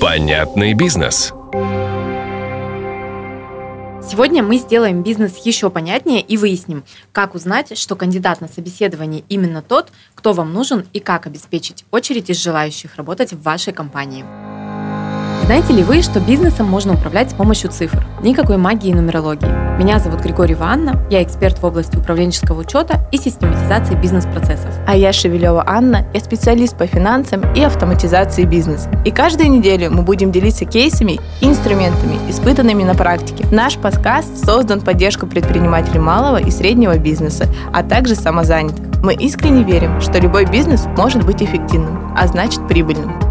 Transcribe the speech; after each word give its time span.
Понятный 0.00 0.74
бизнес. 0.74 1.32
Сегодня 4.08 4.42
мы 4.42 4.58
сделаем 4.58 5.02
бизнес 5.02 5.36
еще 5.44 5.70
понятнее 5.70 6.20
и 6.20 6.36
выясним, 6.36 6.84
как 7.12 7.34
узнать, 7.34 7.76
что 7.76 7.96
кандидат 7.96 8.40
на 8.40 8.48
собеседование 8.48 9.24
именно 9.28 9.62
тот, 9.62 9.92
кто 10.14 10.32
вам 10.32 10.52
нужен 10.52 10.86
и 10.92 11.00
как 11.00 11.26
обеспечить 11.26 11.84
очередь 11.90 12.30
из 12.30 12.42
желающих 12.42 12.96
работать 12.96 13.32
в 13.32 13.42
вашей 13.42 13.72
компании. 13.72 14.24
Знаете 15.46 15.74
ли 15.74 15.84
вы, 15.84 16.02
что 16.02 16.18
бизнесом 16.18 16.66
можно 16.66 16.94
управлять 16.94 17.30
с 17.30 17.34
помощью 17.34 17.70
цифр? 17.70 18.04
Никакой 18.20 18.56
магии 18.56 18.90
и 18.90 18.94
нумерологии. 18.94 19.46
Меня 19.78 20.00
зовут 20.00 20.22
Григорий 20.22 20.56
Анна, 20.58 21.00
я 21.08 21.22
эксперт 21.22 21.60
в 21.60 21.64
области 21.64 21.96
управленческого 21.96 22.62
учета 22.62 23.06
и 23.12 23.16
систематизации 23.16 23.94
бизнес-процессов. 23.94 24.74
А 24.88 24.96
я 24.96 25.12
Шевелева 25.12 25.62
Анна, 25.64 26.04
я 26.12 26.18
специалист 26.18 26.76
по 26.76 26.88
финансам 26.88 27.44
и 27.54 27.62
автоматизации 27.62 28.42
бизнеса. 28.42 28.90
И 29.04 29.12
каждую 29.12 29.48
неделю 29.52 29.92
мы 29.92 30.02
будем 30.02 30.32
делиться 30.32 30.64
кейсами 30.64 31.20
и 31.40 31.46
инструментами, 31.46 32.18
испытанными 32.28 32.82
на 32.82 32.96
практике. 32.96 33.46
Наш 33.52 33.76
подкаст 33.76 34.44
создан 34.44 34.80
в 34.80 34.84
поддержку 34.84 35.28
предпринимателей 35.28 36.00
малого 36.00 36.38
и 36.38 36.50
среднего 36.50 36.98
бизнеса, 36.98 37.46
а 37.72 37.84
также 37.84 38.16
самозанятых. 38.16 38.84
Мы 39.00 39.14
искренне 39.14 39.62
верим, 39.62 40.00
что 40.00 40.18
любой 40.18 40.46
бизнес 40.46 40.86
может 40.96 41.24
быть 41.24 41.40
эффективным, 41.40 42.16
а 42.18 42.26
значит 42.26 42.66
прибыльным. 42.66 43.25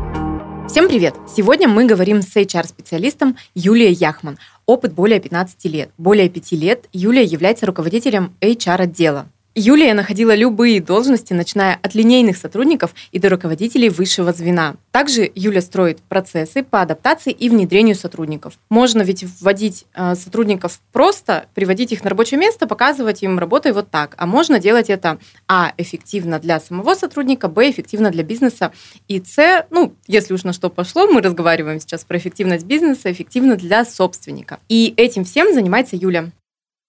Всем 0.67 0.87
привет! 0.87 1.15
Сегодня 1.27 1.67
мы 1.67 1.85
говорим 1.85 2.23
с 2.23 2.35
HR-специалистом 2.35 3.37
Юлией 3.53 3.93
Яхман. 3.93 4.39
Опыт 4.65 4.93
более 4.93 5.19
15 5.19 5.63
лет. 5.65 5.91
Более 5.99 6.27
5 6.27 6.51
лет 6.53 6.89
Юлия 6.91 7.23
является 7.23 7.67
руководителем 7.67 8.33
HR-отдела. 8.41 9.27
Юлия 9.57 9.93
находила 9.93 10.35
любые 10.35 10.81
должности, 10.81 11.31
начиная 11.31 11.79
от 11.81 11.95
линейных 11.95 12.35
сотрудников 12.35 12.93
и 13.13 13.19
до 13.19 13.29
руководителей 13.29 13.87
высшего 13.87 14.33
звена. 14.33 14.75
Также 14.91 15.31
Юля 15.33 15.61
строит 15.61 15.99
процессы 16.01 16.61
по 16.61 16.81
адаптации 16.81 17.31
и 17.31 17.47
внедрению 17.47 17.95
сотрудников. 17.95 18.59
Можно 18.69 19.01
ведь 19.01 19.23
вводить 19.23 19.85
э, 19.93 20.15
сотрудников 20.15 20.81
просто, 20.91 21.45
приводить 21.53 21.93
их 21.93 22.03
на 22.03 22.09
рабочее 22.09 22.37
место, 22.37 22.67
показывать 22.67 23.23
им 23.23 23.39
работай 23.39 23.71
вот 23.71 23.89
так. 23.89 24.15
А 24.17 24.25
можно 24.25 24.59
делать 24.59 24.89
это 24.89 25.19
а. 25.47 25.71
эффективно 25.77 26.39
для 26.39 26.59
самого 26.59 26.93
сотрудника, 26.93 27.47
б. 27.47 27.69
эффективно 27.69 28.11
для 28.11 28.23
бизнеса 28.23 28.73
и 29.07 29.23
с. 29.23 29.65
Ну, 29.69 29.95
если 30.05 30.33
уж 30.33 30.43
на 30.43 30.51
что 30.51 30.69
пошло, 30.69 31.07
мы 31.07 31.21
разговариваем 31.21 31.79
сейчас 31.79 32.03
про 32.03 32.17
эффективность 32.17 32.65
бизнеса, 32.65 33.09
эффективно 33.09 33.55
для 33.55 33.85
собственника. 33.85 34.59
И 34.67 34.93
этим 34.97 35.23
всем 35.23 35.53
занимается 35.53 35.95
Юля. 35.95 36.31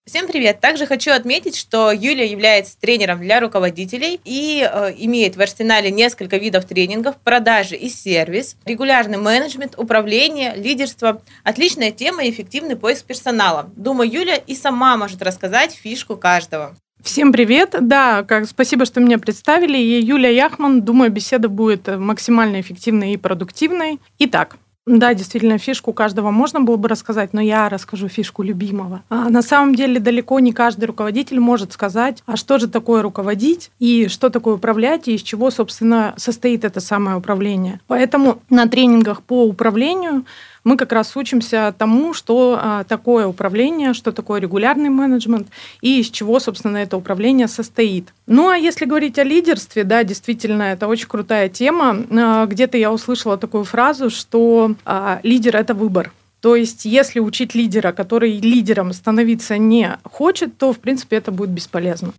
Всем 0.09 0.29
привет! 0.29 0.61
Также 0.61 0.87
хочу 0.87 1.11
отметить, 1.11 1.57
что 1.57 1.91
Юлия 1.91 2.31
является 2.31 2.79
тренером 2.79 3.19
для 3.19 3.41
руководителей 3.41 4.21
и 4.25 4.65
э, 4.65 4.95
имеет 4.99 5.35
в 5.35 5.41
арсенале 5.41 5.91
несколько 5.91 6.37
видов 6.37 6.65
тренингов, 6.65 7.17
продажи 7.17 7.75
и 7.75 7.89
сервис, 7.89 8.57
регулярный 8.65 9.19
менеджмент, 9.19 9.75
управление, 9.77 10.55
лидерство. 10.55 11.23
Отличная 11.43 11.91
тема 11.91 12.23
и 12.23 12.31
эффективный 12.31 12.77
поиск 12.77 13.05
персонала. 13.05 13.69
Думаю, 13.75 14.09
Юля 14.09 14.37
и 14.37 14.55
сама 14.55 14.97
может 14.97 15.23
рассказать 15.23 15.73
фишку 15.75 16.17
каждого. 16.17 16.77
Всем 17.03 17.33
привет! 17.33 17.75
Да, 17.81 18.23
как, 18.23 18.47
спасибо, 18.47 18.85
что 18.85 19.01
меня 19.01 19.19
представили. 19.19 19.77
Я 19.77 19.99
Юлия 19.99 20.37
Яхман. 20.37 20.83
Думаю, 20.83 21.11
беседа 21.11 21.49
будет 21.49 21.89
максимально 21.89 22.61
эффективной 22.61 23.15
и 23.15 23.17
продуктивной. 23.17 23.99
Итак, 24.21 24.57
да, 24.87 25.15
действительно, 25.15 25.59
фишку 25.59 25.93
каждого 25.93 26.31
можно 26.31 26.61
было 26.61 26.77
бы 26.77 26.89
рассказать, 26.89 27.33
но 27.33 27.41
я 27.41 27.69
расскажу 27.69 28.09
фишку 28.09 28.45
любимого. 28.45 29.03
А 29.09 29.29
на 29.29 29.43
самом 29.43 29.75
деле 29.75 29.99
далеко 29.99 30.39
не 30.39 30.53
каждый 30.53 30.85
руководитель 30.85 31.41
может 31.41 31.73
сказать, 31.73 32.23
а 32.25 32.37
что 32.37 32.59
же 32.59 32.69
такое 32.69 33.03
руководить 33.03 33.73
и 33.81 34.07
что 34.07 34.31
такое 34.31 34.55
управлять, 34.55 35.09
и 35.09 35.15
из 35.15 35.23
чего, 35.23 35.51
собственно, 35.51 36.15
состоит 36.17 36.65
это 36.65 36.79
самое 36.79 37.17
управление. 37.17 37.81
Поэтому 37.89 38.39
на 38.49 38.69
тренингах 38.69 39.23
по 39.23 39.45
управлению 39.45 40.25
мы 40.67 40.77
как 40.77 40.91
раз 40.91 41.17
учимся 41.17 41.73
тому, 41.79 42.13
что 42.13 42.59
а, 42.61 42.83
такое 42.83 43.29
управление, 43.29 43.95
что 43.95 44.11
такое 44.11 44.41
регулярный 44.41 44.89
менеджмент 44.89 45.47
и 45.81 46.01
из 46.01 46.11
чего, 46.11 46.41
собственно, 46.41 46.79
это 46.79 46.97
управление 46.97 47.47
состоит. 47.47 48.13
Ну, 48.27 48.49
а 48.49 48.57
если 48.57 48.85
говорить 48.85 49.17
о 49.21 49.23
лидерстве, 49.23 49.85
да, 49.85 50.03
действительно, 50.03 50.65
это 50.65 50.89
очень 50.89 51.07
крутая 51.07 51.49
тема. 51.49 52.05
А, 52.11 52.47
где-то 52.47 52.77
я 52.77 52.93
услышала 52.93 53.39
такую 53.39 53.63
фразу, 53.63 54.11
что 54.11 54.75
а, 54.85 55.21
лидер– 55.23 55.55
это 55.57 55.73
выбор. 55.73 56.13
То 56.41 56.57
есть, 56.57 56.85
если 56.85 57.21
учить 57.21 57.55
лидера, 57.55 57.93
который 57.93 58.41
лидером 58.41 58.93
становиться 58.93 59.59
не 59.59 59.99
хочет, 60.03 60.59
то, 60.59 60.73
в 60.73 60.81
принципе, 60.81 61.17
это 61.17 61.31
будет 61.31 61.51
бесполезно. 61.51 62.13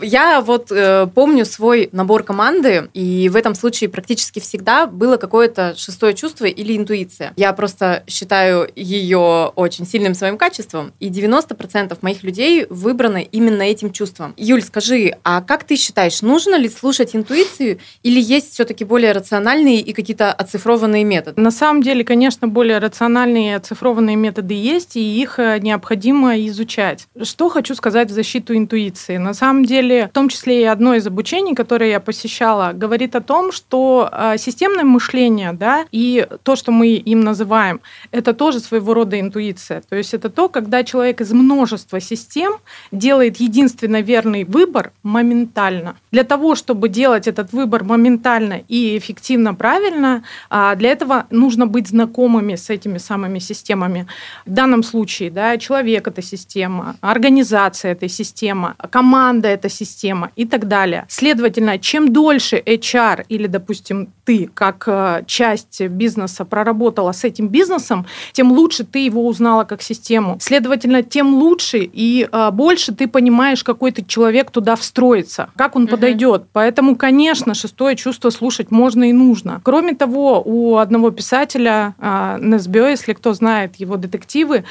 Я 0.00 0.40
вот 0.40 0.70
э, 0.70 1.06
помню 1.14 1.44
свой 1.44 1.88
набор 1.92 2.22
команды, 2.22 2.88
и 2.94 3.28
в 3.28 3.36
этом 3.36 3.54
случае 3.54 3.90
практически 3.90 4.40
всегда 4.40 4.86
было 4.86 5.16
какое-то 5.16 5.74
шестое 5.76 6.14
чувство 6.14 6.46
или 6.46 6.76
интуиция. 6.76 7.32
Я 7.36 7.52
просто 7.52 8.02
считаю 8.06 8.68
ее 8.74 9.52
очень 9.54 9.86
сильным 9.86 10.14
своим 10.14 10.38
качеством, 10.38 10.92
и 10.98 11.10
90% 11.10 11.98
моих 12.00 12.22
людей 12.22 12.66
выбраны 12.70 13.28
именно 13.30 13.62
этим 13.62 13.92
чувством. 13.92 14.32
Юль, 14.36 14.62
скажи, 14.62 15.16
а 15.24 15.42
как 15.42 15.64
ты 15.64 15.76
считаешь, 15.76 16.22
нужно 16.22 16.54
ли 16.56 16.68
слушать 16.68 17.14
интуицию, 17.14 17.78
или 18.02 18.20
есть 18.20 18.54
все-таки 18.54 18.84
более 18.84 19.12
рациональные 19.12 19.80
и 19.80 19.92
какие-то 19.92 20.32
оцифрованные 20.32 21.04
методы? 21.04 21.40
На 21.40 21.50
самом 21.50 21.82
деле, 21.82 22.04
конечно, 22.04 22.48
более 22.48 22.78
рациональные 22.78 23.52
и 23.52 23.54
оцифрованные 23.54 24.16
методы 24.16 24.54
есть, 24.54 24.96
и 24.96 25.20
их 25.20 25.38
э, 25.38 25.58
необходимо 25.58 26.38
изучать. 26.46 27.06
Что 27.22 27.48
хочу 27.48 27.74
сказать 27.74 28.10
в 28.10 28.14
защиту 28.14 28.56
интуиции? 28.56 29.18
На 29.18 29.34
самом 29.34 29.64
деле, 29.64 29.81
деле, 29.82 30.08
в 30.08 30.12
том 30.12 30.28
числе 30.28 30.62
и 30.62 30.64
одно 30.64 30.94
из 30.94 31.06
обучений, 31.06 31.54
которое 31.54 31.90
я 31.90 32.00
посещала, 32.00 32.72
говорит 32.72 33.16
о 33.16 33.20
том, 33.20 33.52
что 33.52 34.08
а, 34.10 34.36
системное 34.36 34.84
мышление, 34.84 35.52
да, 35.52 35.86
и 35.92 36.26
то, 36.42 36.56
что 36.56 36.72
мы 36.72 36.94
им 36.94 37.20
называем, 37.20 37.80
это 38.10 38.32
тоже 38.32 38.60
своего 38.60 38.94
рода 38.94 39.18
интуиция. 39.18 39.82
То 39.88 39.96
есть 39.96 40.14
это 40.14 40.30
то, 40.30 40.48
когда 40.48 40.84
человек 40.84 41.20
из 41.20 41.32
множества 41.32 42.00
систем 42.00 42.52
делает 42.92 43.38
единственно 43.38 44.00
верный 44.00 44.44
выбор 44.44 44.92
моментально. 45.02 45.96
Для 46.12 46.24
того, 46.24 46.54
чтобы 46.54 46.88
делать 46.88 47.28
этот 47.28 47.52
выбор 47.52 47.84
моментально 47.84 48.62
и 48.68 48.96
эффективно 48.96 49.54
правильно, 49.54 50.22
а, 50.50 50.74
для 50.74 50.90
этого 50.90 51.26
нужно 51.30 51.66
быть 51.66 51.88
знакомыми 51.88 52.54
с 52.54 52.70
этими 52.70 52.98
самыми 52.98 53.40
системами. 53.40 54.06
В 54.46 54.50
данном 54.50 54.82
случае 54.82 55.30
да, 55.30 55.56
человек– 55.58 56.06
это 56.08 56.22
система, 56.22 56.96
организация– 57.00 57.92
это 57.92 58.08
система, 58.08 58.74
команда– 58.90 59.48
это 59.62 59.71
система 59.72 60.30
и 60.36 60.44
так 60.44 60.68
далее. 60.68 61.06
Следовательно, 61.08 61.78
чем 61.78 62.12
дольше 62.12 62.62
HR 62.64 63.24
или, 63.28 63.46
допустим, 63.46 64.12
ты 64.24 64.48
как 64.52 64.84
э, 64.86 65.24
часть 65.26 65.80
бизнеса 65.80 66.44
проработала 66.44 67.12
с 67.12 67.24
этим 67.24 67.48
бизнесом, 67.48 68.06
тем 68.32 68.52
лучше 68.52 68.84
ты 68.84 69.00
его 69.00 69.26
узнала 69.26 69.64
как 69.64 69.82
систему. 69.82 70.38
Следовательно, 70.40 71.02
тем 71.02 71.34
лучше 71.34 71.78
и 71.78 72.28
э, 72.30 72.50
больше 72.52 72.92
ты 72.92 73.08
понимаешь, 73.08 73.64
какой 73.64 73.90
ты 73.92 74.04
человек 74.04 74.50
туда 74.50 74.76
встроится, 74.76 75.50
как 75.56 75.76
он 75.76 75.84
угу. 75.84 75.92
подойдет. 75.92 76.44
Поэтому, 76.52 76.96
конечно, 76.96 77.54
шестое 77.54 77.96
чувство 77.96 78.30
слушать 78.30 78.70
можно 78.70 79.08
и 79.08 79.12
нужно. 79.12 79.60
Кроме 79.64 79.94
того, 79.94 80.42
у 80.44 80.76
одного 80.76 81.10
писателя 81.10 81.94
э, 81.98 82.38
Несбио, 82.40 82.88
если 82.88 83.12
кто 83.12 83.32
знает 83.32 83.76
его 83.76 83.96
детективы, 83.96 84.64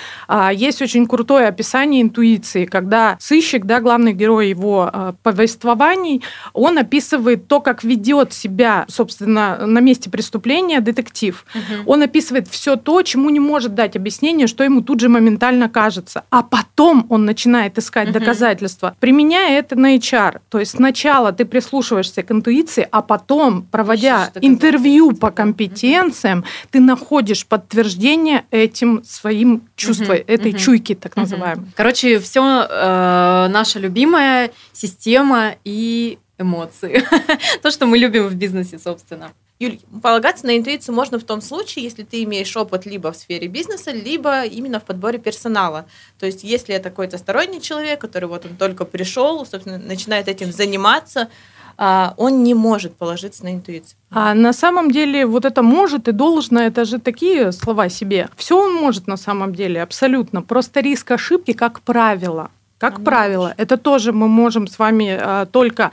есть 0.53 0.81
очень 0.81 1.07
крутое 1.07 1.47
описание 1.47 2.01
интуиции, 2.01 2.65
когда 2.65 3.17
сыщик, 3.19 3.65
да, 3.65 3.79
главный 3.79 4.13
герой 4.13 4.49
его 4.49 4.90
Э, 4.93 5.13
повествований, 5.23 6.21
он 6.53 6.77
описывает 6.77 7.47
то, 7.47 7.61
как 7.61 7.83
ведет 7.83 8.33
себя, 8.33 8.85
собственно, 8.87 9.65
на 9.65 9.79
месте 9.79 10.09
преступления 10.09 10.81
детектив. 10.81 11.45
Угу. 11.53 11.91
Он 11.91 12.01
описывает 12.01 12.47
все 12.47 12.75
то, 12.75 13.01
чему 13.03 13.29
не 13.29 13.39
может 13.39 13.75
дать 13.75 13.95
объяснение, 13.95 14.47
что 14.47 14.63
ему 14.63 14.81
тут 14.81 14.99
же 14.99 15.09
моментально 15.09 15.69
кажется. 15.69 16.23
А 16.29 16.43
потом 16.43 17.05
он 17.09 17.25
начинает 17.25 17.77
искать 17.77 18.09
угу. 18.09 18.19
доказательства, 18.19 18.95
применяя 18.99 19.59
это 19.59 19.77
на 19.77 19.95
HR. 19.95 20.41
То 20.49 20.59
есть 20.59 20.71
сначала 20.71 21.31
ты 21.31 21.45
прислушиваешься 21.45 22.23
к 22.23 22.31
интуиции, 22.31 22.87
а 22.91 23.01
потом, 23.01 23.63
проводя 23.63 24.31
интервью 24.41 25.13
по 25.13 25.31
компетенциям, 25.31 26.39
угу. 26.39 26.47
ты 26.71 26.79
находишь 26.79 27.45
подтверждение 27.45 28.45
этим 28.51 29.03
своим 29.03 29.63
чувством, 29.75 30.15
угу. 30.15 30.23
этой 30.27 30.51
угу. 30.51 30.59
чуйки, 30.59 30.95
так 30.95 31.15
называемой. 31.15 31.67
Короче, 31.75 32.19
все 32.19 32.67
э, 32.69 33.47
наше 33.49 33.79
любимое 33.79 34.51
система 34.81 35.55
и 35.63 36.17
эмоции. 36.39 37.03
То, 37.61 37.71
что 37.71 37.85
мы 37.85 37.97
любим 37.97 38.27
в 38.27 38.35
бизнесе, 38.35 38.79
собственно. 38.79 39.31
Юль, 39.59 39.79
полагаться 40.01 40.47
на 40.47 40.57
интуицию 40.57 40.95
можно 40.95 41.19
в 41.19 41.23
том 41.23 41.39
случае, 41.41 41.83
если 41.83 42.01
ты 42.01 42.23
имеешь 42.23 42.57
опыт 42.57 42.87
либо 42.87 43.11
в 43.11 43.15
сфере 43.15 43.47
бизнеса, 43.47 43.91
либо 43.91 44.43
именно 44.43 44.79
в 44.79 44.83
подборе 44.83 45.19
персонала. 45.19 45.85
То 46.19 46.25
есть, 46.25 46.43
если 46.43 46.73
это 46.73 46.89
какой-то 46.89 47.19
сторонний 47.19 47.61
человек, 47.61 48.01
который 48.01 48.27
вот 48.27 48.45
он 48.45 48.55
только 48.55 48.85
пришел, 48.85 49.45
собственно, 49.45 49.77
начинает 49.77 50.27
этим 50.27 50.51
заниматься, 50.51 51.29
а, 51.77 52.15
он 52.17 52.43
не 52.43 52.55
может 52.55 52.95
положиться 52.95 53.43
на 53.43 53.53
интуицию. 53.53 53.97
А 54.09 54.33
на 54.33 54.53
самом 54.53 54.89
деле 54.89 55.27
вот 55.27 55.45
это 55.45 55.61
может 55.61 56.07
и 56.07 56.11
должно, 56.11 56.59
это 56.59 56.85
же 56.85 56.99
такие 56.99 57.51
слова 57.51 57.89
себе. 57.89 58.29
Все 58.35 58.57
он 58.57 58.73
может 58.73 59.07
на 59.07 59.17
самом 59.17 59.53
деле, 59.53 59.83
абсолютно. 59.83 60.41
Просто 60.41 60.79
риск 60.79 61.11
ошибки, 61.11 61.53
как 61.53 61.81
правило, 61.81 62.49
как 62.81 62.95
Конечно. 62.95 63.05
правило, 63.05 63.53
это 63.57 63.77
тоже 63.77 64.11
мы 64.11 64.27
можем 64.27 64.65
с 64.65 64.79
вами 64.79 65.15
а, 65.21 65.45
только 65.45 65.91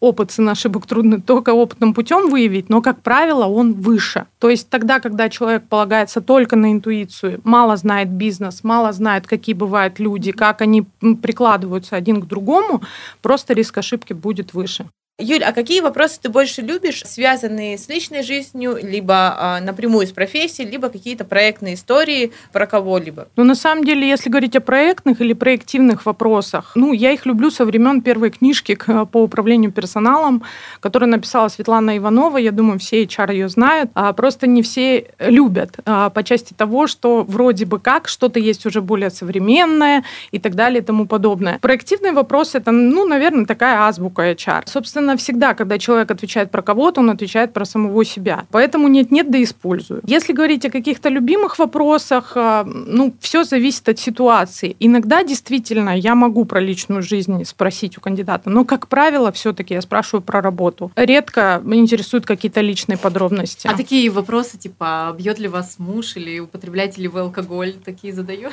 опыт 0.00 0.30
сын 0.30 0.48
ошибок 0.48 0.86
трудно 0.86 1.20
только 1.20 1.50
опытным 1.50 1.92
путем 1.92 2.30
выявить, 2.30 2.70
но, 2.70 2.80
как 2.80 3.02
правило, 3.02 3.44
он 3.44 3.74
выше. 3.74 4.24
То 4.38 4.48
есть 4.48 4.70
тогда, 4.70 5.00
когда 5.00 5.28
человек 5.28 5.64
полагается 5.68 6.22
только 6.22 6.56
на 6.56 6.72
интуицию, 6.72 7.42
мало 7.44 7.76
знает 7.76 8.08
бизнес, 8.08 8.64
мало 8.64 8.92
знает, 8.92 9.26
какие 9.26 9.54
бывают 9.54 9.98
люди, 9.98 10.32
как 10.32 10.62
они 10.62 10.86
прикладываются 11.22 11.96
один 11.96 12.22
к 12.22 12.26
другому, 12.26 12.80
просто 13.20 13.52
риск 13.52 13.76
ошибки 13.76 14.14
будет 14.14 14.54
выше. 14.54 14.86
Юль, 15.20 15.44
а 15.44 15.52
какие 15.52 15.80
вопросы 15.80 16.18
ты 16.20 16.28
больше 16.28 16.62
любишь, 16.62 17.02
связанные 17.04 17.76
с 17.78 17.88
личной 17.88 18.22
жизнью, 18.22 18.78
либо 18.82 19.14
а, 19.38 19.60
напрямую 19.60 20.06
с 20.06 20.12
профессией, 20.12 20.68
либо 20.68 20.88
какие-то 20.88 21.24
проектные 21.24 21.74
истории 21.74 22.32
про 22.52 22.66
кого-либо? 22.66 23.28
Ну, 23.36 23.44
на 23.44 23.54
самом 23.54 23.84
деле, 23.84 24.08
если 24.08 24.30
говорить 24.30 24.56
о 24.56 24.60
проектных 24.60 25.20
или 25.20 25.32
проективных 25.32 26.06
вопросах, 26.06 26.72
ну, 26.74 26.92
я 26.92 27.12
их 27.12 27.26
люблю 27.26 27.50
со 27.50 27.64
времен 27.64 28.00
первой 28.00 28.30
книжки 28.30 28.78
по 29.12 29.22
управлению 29.22 29.72
персоналом, 29.72 30.42
которую 30.80 31.10
написала 31.10 31.48
Светлана 31.48 31.96
Иванова. 31.96 32.38
Я 32.38 32.52
думаю, 32.52 32.78
все 32.78 33.04
HR 33.04 33.32
ее 33.32 33.48
знают. 33.48 33.90
А 33.94 34.12
просто 34.12 34.46
не 34.46 34.62
все 34.62 35.06
любят 35.18 35.76
а, 35.84 36.10
по 36.10 36.22
части 36.22 36.54
того, 36.54 36.86
что 36.86 37.24
вроде 37.24 37.66
бы 37.66 37.78
как 37.78 38.08
что-то 38.08 38.40
есть 38.40 38.66
уже 38.66 38.80
более 38.80 39.10
современное 39.10 40.04
и 40.30 40.38
так 40.38 40.54
далее 40.54 40.80
и 40.80 40.84
тому 40.84 41.06
подобное. 41.06 41.58
Проективный 41.58 42.12
вопрос 42.12 42.54
это, 42.54 42.70
ну, 42.70 43.06
наверное, 43.06 43.46
такая 43.46 43.82
азбука 43.82 44.30
HR. 44.32 44.62
Собственно, 44.66 45.09
Естественно, 45.10 45.16
всегда, 45.16 45.54
когда 45.54 45.78
человек 45.78 46.10
отвечает 46.10 46.50
про 46.50 46.62
кого-то, 46.62 47.00
он 47.00 47.10
отвечает 47.10 47.52
про 47.52 47.64
самого 47.64 48.04
себя. 48.04 48.44
Поэтому 48.50 48.88
нет-нет, 48.88 49.30
да 49.30 49.42
использую. 49.42 50.02
Если 50.06 50.32
говорить 50.32 50.64
о 50.66 50.70
каких-то 50.70 51.08
любимых 51.08 51.58
вопросах, 51.58 52.32
а, 52.36 52.64
ну, 52.64 53.12
все 53.20 53.44
зависит 53.44 53.88
от 53.88 53.98
ситуации. 53.98 54.76
Иногда 54.80 55.22
действительно 55.22 55.96
я 55.96 56.14
могу 56.14 56.44
про 56.44 56.60
личную 56.60 57.02
жизнь 57.02 57.44
спросить 57.44 57.98
у 57.98 58.00
кандидата, 58.00 58.50
но, 58.50 58.64
как 58.64 58.86
правило, 58.88 59.30
все-таки 59.32 59.74
я 59.74 59.82
спрашиваю 59.82 60.22
про 60.22 60.40
работу. 60.40 60.90
Редко 60.96 61.62
интересуют 61.64 62.26
какие-то 62.26 62.60
личные 62.60 62.96
подробности. 62.96 63.66
А 63.66 63.76
такие 63.76 64.10
вопросы, 64.10 64.58
типа, 64.58 65.14
бьет 65.18 65.38
ли 65.38 65.48
вас 65.48 65.78
муж 65.78 66.16
или 66.16 66.40
употребляете 66.40 67.02
ли 67.02 67.08
вы 67.08 67.20
алкоголь, 67.20 67.74
такие 67.84 68.12
задаю? 68.12 68.50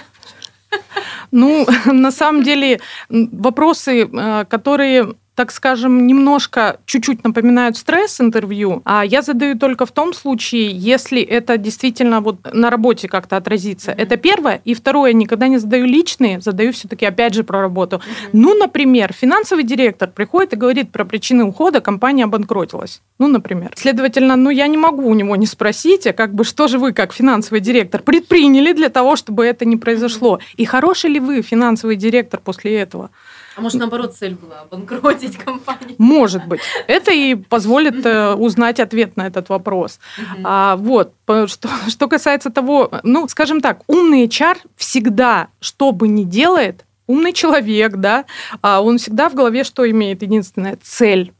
Ну, 1.31 1.65
на 1.86 2.12
самом 2.12 2.44
деле, 2.44 2.80
вопросы, 3.10 4.03
э, 4.03 4.45
которые 4.45 5.13
так 5.38 5.51
скажем, 5.51 6.07
немножко, 6.07 6.80
чуть-чуть 6.88 7.24
напоминают 7.24 7.78
стресс-интервью, 7.78 8.81
а 8.86 9.06
я 9.06 9.22
задаю 9.22 9.56
только 9.56 9.86
в 9.86 9.92
том 9.92 10.12
случае, 10.16 10.72
если 10.72 11.22
это 11.22 11.60
действительно 11.60 12.22
вот 12.22 12.38
на 12.51 12.72
работе 12.72 13.07
как-то 13.07 13.38
отразится. 13.38 13.92
Mm-hmm. 13.92 14.01
Это 14.01 14.18
первое. 14.18 14.62
И 14.66 14.74
второе, 14.74 15.13
никогда 15.13 15.48
не 15.48 15.60
задаю 15.60 15.86
личные, 15.86 16.42
задаю 16.42 16.74
все-таки 16.74 17.06
опять 17.06 17.36
же 17.36 17.44
про 17.44 17.62
работу. 17.62 17.98
Mm-hmm. 17.98 18.30
Ну, 18.34 18.56
например, 18.56 19.13
финансовый 19.13 19.63
директор 19.63 20.10
приходит 20.10 20.54
и 20.54 20.56
говорит 20.56 20.92
про 20.92 21.06
причины 21.06 21.44
ухода, 21.44 21.81
компания 21.81 22.24
обанкротилась. 22.24 23.04
Ну, 23.19 23.28
например. 23.28 23.74
Следовательно, 23.75 24.36
ну, 24.38 24.50
я 24.50 24.66
не 24.66 24.78
могу 24.78 25.07
у 25.07 25.13
него 25.13 25.36
не 25.36 25.45
спросить, 25.45 26.07
а 26.07 26.13
как 26.13 26.34
бы 26.34 26.45
что 26.45 26.68
же 26.68 26.80
вы, 26.80 26.94
как 26.94 27.13
финансовый 27.13 27.60
директор, 27.60 28.01
предприняли 28.01 28.74
для 28.74 28.89
того, 28.89 29.16
чтобы 29.16 29.45
это 29.45 29.66
не 29.66 29.78
произошло? 29.78 30.39
И 30.56 30.66
хороший 30.66 31.12
ли 31.12 31.19
вы 31.19 31.44
финансовый 31.44 31.95
директор 31.95 32.39
после 32.44 32.75
этого? 32.75 33.12
А 33.57 33.62
может, 33.62 33.80
наоборот, 33.80 34.15
цель 34.15 34.36
была 34.36 34.62
обанкротить 34.62 35.36
компанию? 35.38 35.95
Может 35.98 36.45
быть. 36.45 36.62
Это 36.86 37.12
и 37.12 37.33
позволит 37.33 38.06
э, 38.06 38.36
узнать 38.36 38.80
ответ 38.80 39.18
на 39.18 39.25
этот 39.25 39.50
вопрос. 39.50 40.00
А, 40.44 40.75
вот. 40.75 41.13
Что, 41.25 41.68
что 41.88 42.07
касается 42.07 42.51
того, 42.51 42.92
ну, 43.01 43.27
скажем 43.27 43.59
так, 43.62 43.81
умный 43.88 44.27
HR 44.27 44.57
всегда, 44.75 45.48
что 45.59 45.92
бы 45.92 46.07
ни 46.07 46.24
делает, 46.24 46.86
умный 47.07 47.33
человек, 47.33 47.95
да, 47.95 48.25
а 48.62 48.81
он 48.81 49.00
всегда 49.00 49.27
в 49.27 49.33
голове 49.33 49.63
что 49.63 49.89
имеет? 49.89 50.21
Единственная 50.21 50.77
цель. 50.80 51.33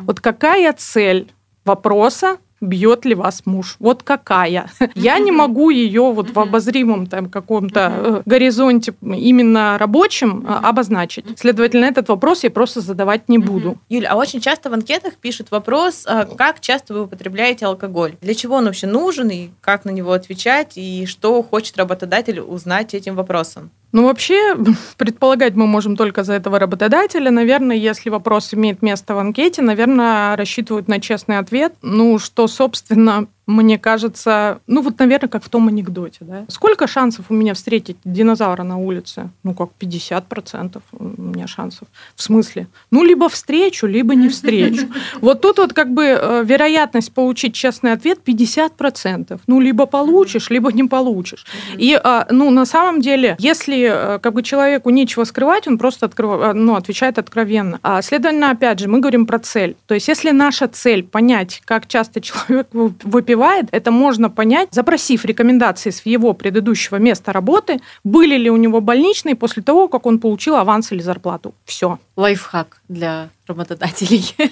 Вот 0.00 0.20
какая 0.20 0.72
цель 0.72 1.30
вопроса 1.66 2.38
бьет 2.60 3.04
ли 3.04 3.14
вас 3.14 3.42
муж. 3.46 3.76
Вот 3.78 4.02
какая. 4.02 4.70
Я 4.94 5.18
не 5.18 5.32
могу 5.32 5.70
ее 5.70 6.12
вот 6.12 6.30
в 6.30 6.38
обозримом 6.38 7.06
там 7.06 7.28
каком-то 7.28 7.92
э, 7.94 8.22
горизонте 8.24 8.94
именно 9.02 9.78
рабочем 9.78 10.46
э, 10.46 10.52
обозначить. 10.52 11.24
Следовательно, 11.38 11.84
этот 11.84 12.08
вопрос 12.08 12.44
я 12.44 12.50
просто 12.50 12.80
задавать 12.80 13.28
не 13.28 13.38
буду. 13.38 13.78
Юля, 13.88 14.12
а 14.12 14.16
очень 14.16 14.40
часто 14.40 14.70
в 14.70 14.74
анкетах 14.74 15.14
пишут 15.14 15.50
вопрос, 15.50 16.04
а 16.06 16.24
как 16.24 16.60
часто 16.60 16.94
вы 16.94 17.02
употребляете 17.02 17.66
алкоголь? 17.66 18.16
Для 18.20 18.34
чего 18.34 18.56
он 18.56 18.64
вообще 18.64 18.86
нужен 18.86 19.28
и 19.30 19.48
как 19.60 19.84
на 19.84 19.90
него 19.90 20.12
отвечать 20.12 20.72
и 20.76 21.06
что 21.06 21.42
хочет 21.42 21.76
работодатель 21.76 22.40
узнать 22.40 22.94
этим 22.94 23.14
вопросом? 23.14 23.70
Ну, 23.92 24.04
вообще, 24.04 24.56
предполагать 24.96 25.54
мы 25.54 25.66
можем 25.66 25.96
только 25.96 26.22
за 26.24 26.34
этого 26.34 26.58
работодателя. 26.58 27.30
Наверное, 27.30 27.76
если 27.76 28.10
вопрос 28.10 28.52
имеет 28.54 28.82
место 28.82 29.14
в 29.14 29.18
анкете, 29.18 29.62
наверное, 29.62 30.36
рассчитывают 30.36 30.88
на 30.88 31.00
честный 31.00 31.38
ответ. 31.38 31.74
Ну, 31.82 32.18
что, 32.18 32.46
собственно, 32.46 33.28
мне 33.48 33.78
кажется, 33.78 34.60
ну 34.66 34.82
вот, 34.82 34.98
наверное, 34.98 35.30
как 35.30 35.42
в 35.42 35.48
том 35.48 35.68
анекдоте, 35.68 36.18
да. 36.20 36.44
Сколько 36.48 36.86
шансов 36.86 37.24
у 37.30 37.34
меня 37.34 37.54
встретить 37.54 37.96
динозавра 38.04 38.62
на 38.62 38.76
улице? 38.76 39.30
Ну, 39.42 39.54
как 39.54 39.70
50% 39.80 40.82
у 40.92 41.04
меня 41.22 41.46
шансов. 41.46 41.88
В 42.14 42.22
смысле? 42.22 42.66
Ну, 42.90 43.02
либо 43.02 43.30
встречу, 43.30 43.86
либо 43.86 44.14
не 44.14 44.28
встречу. 44.28 44.86
Вот 45.20 45.40
тут 45.40 45.58
вот 45.58 45.72
как 45.72 45.92
бы 45.92 46.04
э, 46.04 46.44
вероятность 46.44 47.12
получить 47.12 47.54
честный 47.54 47.92
ответ 47.92 48.20
50%. 48.24 49.40
Ну, 49.46 49.60
либо 49.60 49.86
получишь, 49.86 50.50
либо 50.50 50.70
не 50.70 50.84
получишь. 50.84 51.46
И, 51.78 51.98
а, 52.04 52.26
ну, 52.30 52.50
на 52.50 52.66
самом 52.66 53.00
деле, 53.00 53.36
если 53.38 54.16
э, 54.16 54.18
как 54.18 54.34
бы 54.34 54.42
человеку 54.42 54.90
нечего 54.90 55.24
скрывать, 55.24 55.66
он 55.66 55.78
просто 55.78 56.06
открыв... 56.06 56.30
Э, 56.32 56.52
ну, 56.52 56.74
отвечает 56.74 57.18
откровенно. 57.18 57.80
А, 57.82 58.02
следовательно, 58.02 58.50
опять 58.50 58.80
же, 58.80 58.88
мы 58.88 59.00
говорим 59.00 59.26
про 59.26 59.38
цель. 59.38 59.76
То 59.86 59.94
есть, 59.94 60.08
если 60.08 60.32
наша 60.32 60.68
цель 60.68 61.02
понять, 61.02 61.62
как 61.64 61.86
часто 61.86 62.20
человек 62.20 62.68
выпивает 62.72 63.37
успевает, 63.38 63.68
это 63.72 63.90
можно 63.90 64.30
понять, 64.30 64.68
запросив 64.72 65.24
рекомендации 65.24 65.90
с 65.90 66.04
его 66.04 66.34
предыдущего 66.34 66.96
места 66.96 67.32
работы, 67.32 67.78
были 68.04 68.36
ли 68.36 68.50
у 68.50 68.56
него 68.56 68.80
больничные 68.80 69.36
после 69.36 69.62
того, 69.62 69.88
как 69.88 70.06
он 70.06 70.18
получил 70.18 70.56
аванс 70.56 70.92
или 70.92 71.00
зарплату. 71.00 71.54
Все. 71.64 71.98
Лайфхак 72.16 72.80
для 72.88 73.28
работодателей. 73.46 74.34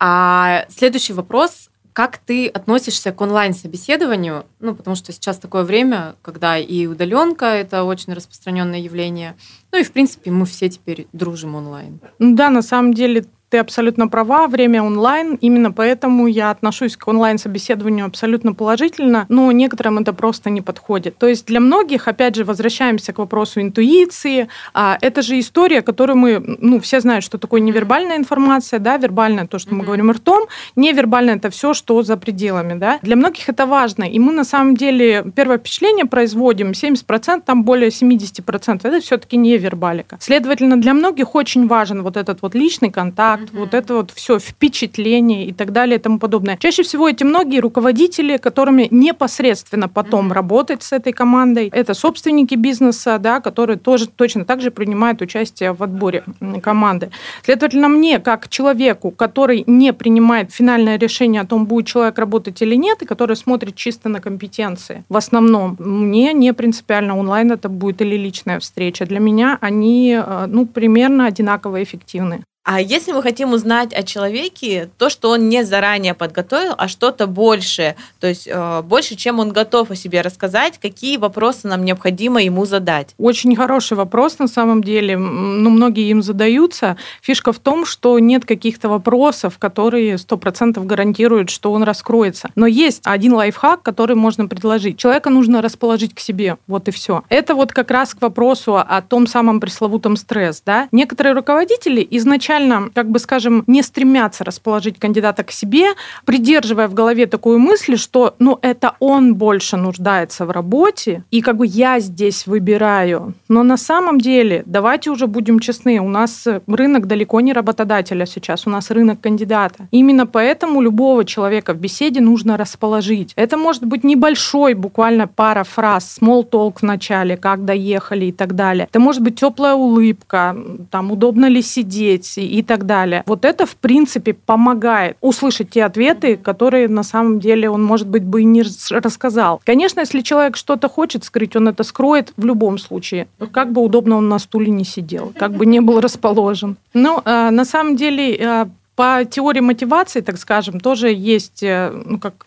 А 0.00 0.64
следующий 0.68 1.12
вопрос 1.12 1.70
как 1.92 2.18
ты 2.18 2.46
относишься 2.46 3.10
к 3.10 3.20
онлайн-собеседованию? 3.20 4.46
Ну, 4.60 4.76
потому 4.76 4.94
что 4.94 5.12
сейчас 5.12 5.36
такое 5.38 5.64
время, 5.64 6.14
когда 6.22 6.56
и 6.56 6.86
удаленка 6.86 7.46
это 7.46 7.82
очень 7.82 8.12
распространенное 8.12 8.78
явление. 8.78 9.34
Ну 9.72 9.80
и, 9.80 9.82
в 9.82 9.90
принципе, 9.90 10.30
мы 10.30 10.46
все 10.46 10.68
теперь 10.68 11.08
дружим 11.12 11.56
онлайн. 11.56 11.98
Ну 12.20 12.36
да, 12.36 12.50
на 12.50 12.62
самом 12.62 12.94
деле 12.94 13.24
ты 13.50 13.58
абсолютно 13.58 14.08
права, 14.08 14.46
время 14.46 14.82
онлайн, 14.82 15.36
именно 15.40 15.72
поэтому 15.72 16.26
я 16.26 16.50
отношусь 16.50 16.96
к 16.96 17.08
онлайн-собеседованию 17.08 18.06
абсолютно 18.06 18.52
положительно, 18.54 19.26
но 19.28 19.50
некоторым 19.52 19.98
это 19.98 20.12
просто 20.12 20.50
не 20.50 20.60
подходит. 20.60 21.16
То 21.18 21.26
есть 21.26 21.46
для 21.46 21.60
многих, 21.60 22.08
опять 22.08 22.34
же, 22.34 22.44
возвращаемся 22.44 23.12
к 23.12 23.18
вопросу 23.18 23.60
интуиции, 23.60 24.48
а 24.74 24.98
это 25.00 25.22
же 25.22 25.38
история, 25.38 25.82
которую 25.82 26.16
мы, 26.18 26.56
ну, 26.60 26.80
все 26.80 27.00
знают, 27.00 27.24
что 27.24 27.38
такое 27.38 27.60
невербальная 27.60 28.16
информация, 28.16 28.78
да, 28.78 28.96
вербальная, 28.96 29.46
то, 29.46 29.58
что 29.58 29.74
мы 29.74 29.84
говорим 29.84 30.10
ртом, 30.10 30.46
невербальная 30.76 31.36
это 31.36 31.50
все, 31.50 31.74
что 31.74 32.02
за 32.02 32.16
пределами, 32.16 32.78
да. 32.78 32.98
Для 33.02 33.16
многих 33.16 33.48
это 33.48 33.66
важно, 33.66 34.04
и 34.04 34.18
мы 34.18 34.32
на 34.32 34.44
самом 34.44 34.76
деле 34.76 35.24
первое 35.34 35.58
впечатление 35.58 36.04
производим, 36.04 36.70
70%, 36.70 37.42
там 37.44 37.64
более 37.64 37.90
70%, 37.90 38.80
это 38.82 39.00
все-таки 39.00 39.36
невербалика. 39.36 40.18
Следовательно, 40.20 40.80
для 40.80 40.94
многих 40.94 41.34
очень 41.34 41.66
важен 41.66 42.02
вот 42.02 42.16
этот 42.16 42.42
вот 42.42 42.54
личный 42.54 42.90
контакт, 42.90 43.37
контакт, 43.38 43.54
mm-hmm. 43.54 43.60
вот 43.60 43.74
это 43.74 43.94
вот 43.94 44.10
все 44.10 44.38
впечатление 44.38 45.46
и 45.46 45.52
так 45.52 45.72
далее 45.72 45.96
и 45.96 45.98
тому 45.98 46.18
подобное. 46.18 46.56
Чаще 46.56 46.82
всего 46.82 47.08
эти 47.08 47.24
многие 47.24 47.60
руководители, 47.60 48.36
которыми 48.36 48.88
непосредственно 48.90 49.88
потом 49.88 50.30
mm-hmm. 50.30 50.34
работать 50.34 50.82
с 50.82 50.92
этой 50.92 51.12
командой, 51.12 51.70
это 51.72 51.94
собственники 51.94 52.54
бизнеса, 52.54 53.18
да, 53.18 53.40
которые 53.40 53.78
тоже 53.78 54.08
точно 54.08 54.44
так 54.44 54.60
же 54.60 54.70
принимают 54.70 55.22
участие 55.22 55.72
в 55.72 55.82
отборе 55.82 56.24
команды. 56.62 57.10
Следовательно, 57.44 57.88
мне, 57.88 58.18
как 58.18 58.48
человеку, 58.48 59.10
который 59.10 59.64
не 59.66 59.92
принимает 59.92 60.52
финальное 60.52 60.98
решение 60.98 61.42
о 61.42 61.46
том, 61.46 61.66
будет 61.66 61.86
человек 61.86 62.18
работать 62.18 62.62
или 62.62 62.74
нет, 62.74 63.02
и 63.02 63.06
который 63.06 63.36
смотрит 63.36 63.74
чисто 63.74 64.08
на 64.08 64.20
компетенции, 64.20 65.04
в 65.08 65.16
основном, 65.16 65.76
мне 65.78 66.32
не 66.32 66.52
принципиально 66.52 67.18
онлайн 67.18 67.52
это 67.52 67.68
будет 67.68 68.02
или 68.02 68.16
личная 68.16 68.58
встреча. 68.58 69.06
Для 69.06 69.20
меня 69.20 69.58
они, 69.60 70.18
э, 70.20 70.46
ну, 70.46 70.66
примерно 70.66 71.26
одинаково 71.26 71.82
эффективны. 71.82 72.42
А 72.70 72.82
если 72.82 73.12
мы 73.12 73.22
хотим 73.22 73.54
узнать 73.54 73.94
о 73.94 74.02
человеке 74.02 74.90
то, 74.98 75.08
что 75.08 75.30
он 75.30 75.48
не 75.48 75.64
заранее 75.64 76.12
подготовил, 76.12 76.74
а 76.76 76.86
что-то 76.86 77.26
большее, 77.26 77.96
то 78.20 78.26
есть 78.26 78.46
э, 78.46 78.82
больше, 78.82 79.14
чем 79.14 79.38
он 79.38 79.52
готов 79.52 79.90
о 79.90 79.96
себе 79.96 80.20
рассказать, 80.20 80.76
какие 80.76 81.16
вопросы 81.16 81.66
нам 81.66 81.82
необходимо 81.82 82.42
ему 82.42 82.66
задать? 82.66 83.14
Очень 83.16 83.56
хороший 83.56 83.96
вопрос 83.96 84.38
на 84.38 84.48
самом 84.48 84.84
деле. 84.84 85.16
Ну, 85.16 85.70
многие 85.70 86.10
им 86.10 86.20
задаются. 86.20 86.98
Фишка 87.22 87.54
в 87.54 87.58
том, 87.58 87.86
что 87.86 88.18
нет 88.18 88.44
каких-то 88.44 88.90
вопросов, 88.90 89.56
которые 89.58 90.16
100% 90.16 90.84
гарантируют, 90.84 91.48
что 91.48 91.72
он 91.72 91.84
раскроется. 91.84 92.50
Но 92.54 92.66
есть 92.66 93.00
один 93.04 93.32
лайфхак, 93.32 93.82
который 93.82 94.14
можно 94.14 94.46
предложить. 94.46 94.98
Человека 94.98 95.30
нужно 95.30 95.62
расположить 95.62 96.14
к 96.14 96.20
себе. 96.20 96.58
Вот 96.66 96.86
и 96.88 96.90
все. 96.90 97.22
Это 97.30 97.54
вот 97.54 97.72
как 97.72 97.90
раз 97.90 98.12
к 98.12 98.20
вопросу 98.20 98.76
о 98.76 99.00
том 99.00 99.26
самом 99.26 99.58
пресловутом 99.58 100.16
стресс. 100.16 100.62
Да? 100.66 100.88
Некоторые 100.92 101.32
руководители 101.32 102.06
изначально 102.10 102.57
изначально, 102.58 102.90
как 102.94 103.10
бы 103.10 103.18
скажем, 103.18 103.64
не 103.66 103.82
стремятся 103.82 104.44
расположить 104.44 104.98
кандидата 104.98 105.44
к 105.44 105.50
себе, 105.50 105.94
придерживая 106.24 106.88
в 106.88 106.94
голове 106.94 107.26
такую 107.26 107.58
мысль, 107.58 107.96
что 107.96 108.34
ну 108.38 108.58
это 108.62 108.94
он 109.00 109.34
больше 109.34 109.76
нуждается 109.76 110.46
в 110.46 110.50
работе, 110.50 111.22
и 111.30 111.40
как 111.40 111.56
бы 111.56 111.66
я 111.66 112.00
здесь 112.00 112.46
выбираю. 112.46 113.34
Но 113.48 113.62
на 113.62 113.76
самом 113.76 114.18
деле, 114.18 114.62
давайте 114.66 115.10
уже 115.10 115.26
будем 115.26 115.60
честны, 115.60 116.00
у 116.00 116.08
нас 116.08 116.46
рынок 116.66 117.06
далеко 117.06 117.40
не 117.40 117.52
работодателя 117.52 118.26
сейчас, 118.26 118.66
у 118.66 118.70
нас 118.70 118.90
рынок 118.90 119.20
кандидата. 119.20 119.86
Именно 119.90 120.26
поэтому 120.26 120.80
любого 120.80 121.24
человека 121.24 121.74
в 121.74 121.76
беседе 121.76 122.20
нужно 122.20 122.56
расположить. 122.56 123.32
Это 123.36 123.56
может 123.56 123.84
быть 123.84 124.04
небольшой, 124.04 124.74
буквально 124.74 125.26
пара 125.26 125.64
фраз, 125.64 126.18
small 126.20 126.48
talk 126.48 126.78
в 126.80 126.82
начале, 126.82 127.36
как 127.36 127.64
доехали 127.64 128.26
и 128.26 128.32
так 128.32 128.54
далее. 128.54 128.86
Это 128.90 129.00
может 129.00 129.22
быть 129.22 129.40
теплая 129.40 129.74
улыбка, 129.74 130.56
там 130.90 131.12
удобно 131.12 131.46
ли 131.46 131.62
сидеть 131.62 132.38
и 132.48 132.62
так 132.62 132.86
далее. 132.86 133.22
Вот 133.26 133.44
это, 133.44 133.66
в 133.66 133.76
принципе, 133.76 134.34
помогает 134.34 135.16
услышать 135.20 135.70
те 135.70 135.84
ответы, 135.84 136.36
которые 136.36 136.88
на 136.88 137.02
самом 137.02 137.40
деле 137.40 137.70
он, 137.70 137.84
может 137.84 138.08
быть, 138.08 138.24
бы 138.24 138.42
и 138.42 138.44
не 138.44 138.64
рассказал. 138.90 139.60
Конечно, 139.64 140.00
если 140.00 140.20
человек 140.20 140.56
что-то 140.56 140.88
хочет 140.88 141.24
скрыть, 141.24 141.56
он 141.56 141.68
это 141.68 141.84
скроет 141.84 142.32
в 142.36 142.44
любом 142.44 142.78
случае. 142.78 143.28
Как 143.52 143.72
бы 143.72 143.82
удобно 143.82 144.16
он 144.16 144.28
на 144.28 144.38
стуле 144.38 144.70
не 144.70 144.84
сидел, 144.84 145.32
как 145.38 145.52
бы 145.52 145.66
не 145.66 145.80
был 145.80 146.00
расположен. 146.00 146.76
Но 146.94 147.22
э, 147.24 147.50
на 147.50 147.64
самом 147.64 147.96
деле 147.96 148.36
э, 148.36 148.66
по 148.98 149.24
теории 149.24 149.60
мотивации, 149.60 150.22
так 150.22 150.38
скажем, 150.38 150.80
тоже 150.80 151.12
есть 151.12 151.62
э, 151.62 151.92
ну, 152.04 152.18
как, 152.18 152.44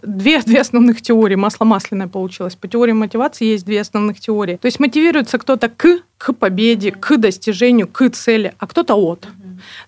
две, 0.00 0.40
две 0.46 0.60
основных 0.60 1.02
теории. 1.02 1.34
Масло 1.34 1.64
масляное 1.64 2.06
получилось. 2.06 2.54
По 2.54 2.68
теории 2.68 2.92
мотивации 2.92 3.46
есть 3.46 3.66
две 3.66 3.80
основных 3.80 4.20
теории. 4.20 4.58
То 4.62 4.66
есть 4.66 4.78
мотивируется 4.78 5.38
кто-то 5.38 5.68
к, 5.68 6.02
к 6.18 6.32
победе, 6.34 6.92
к 6.92 7.16
достижению, 7.16 7.88
к 7.88 8.08
цели, 8.10 8.54
а 8.60 8.68
кто-то 8.68 8.94
от. 8.94 9.26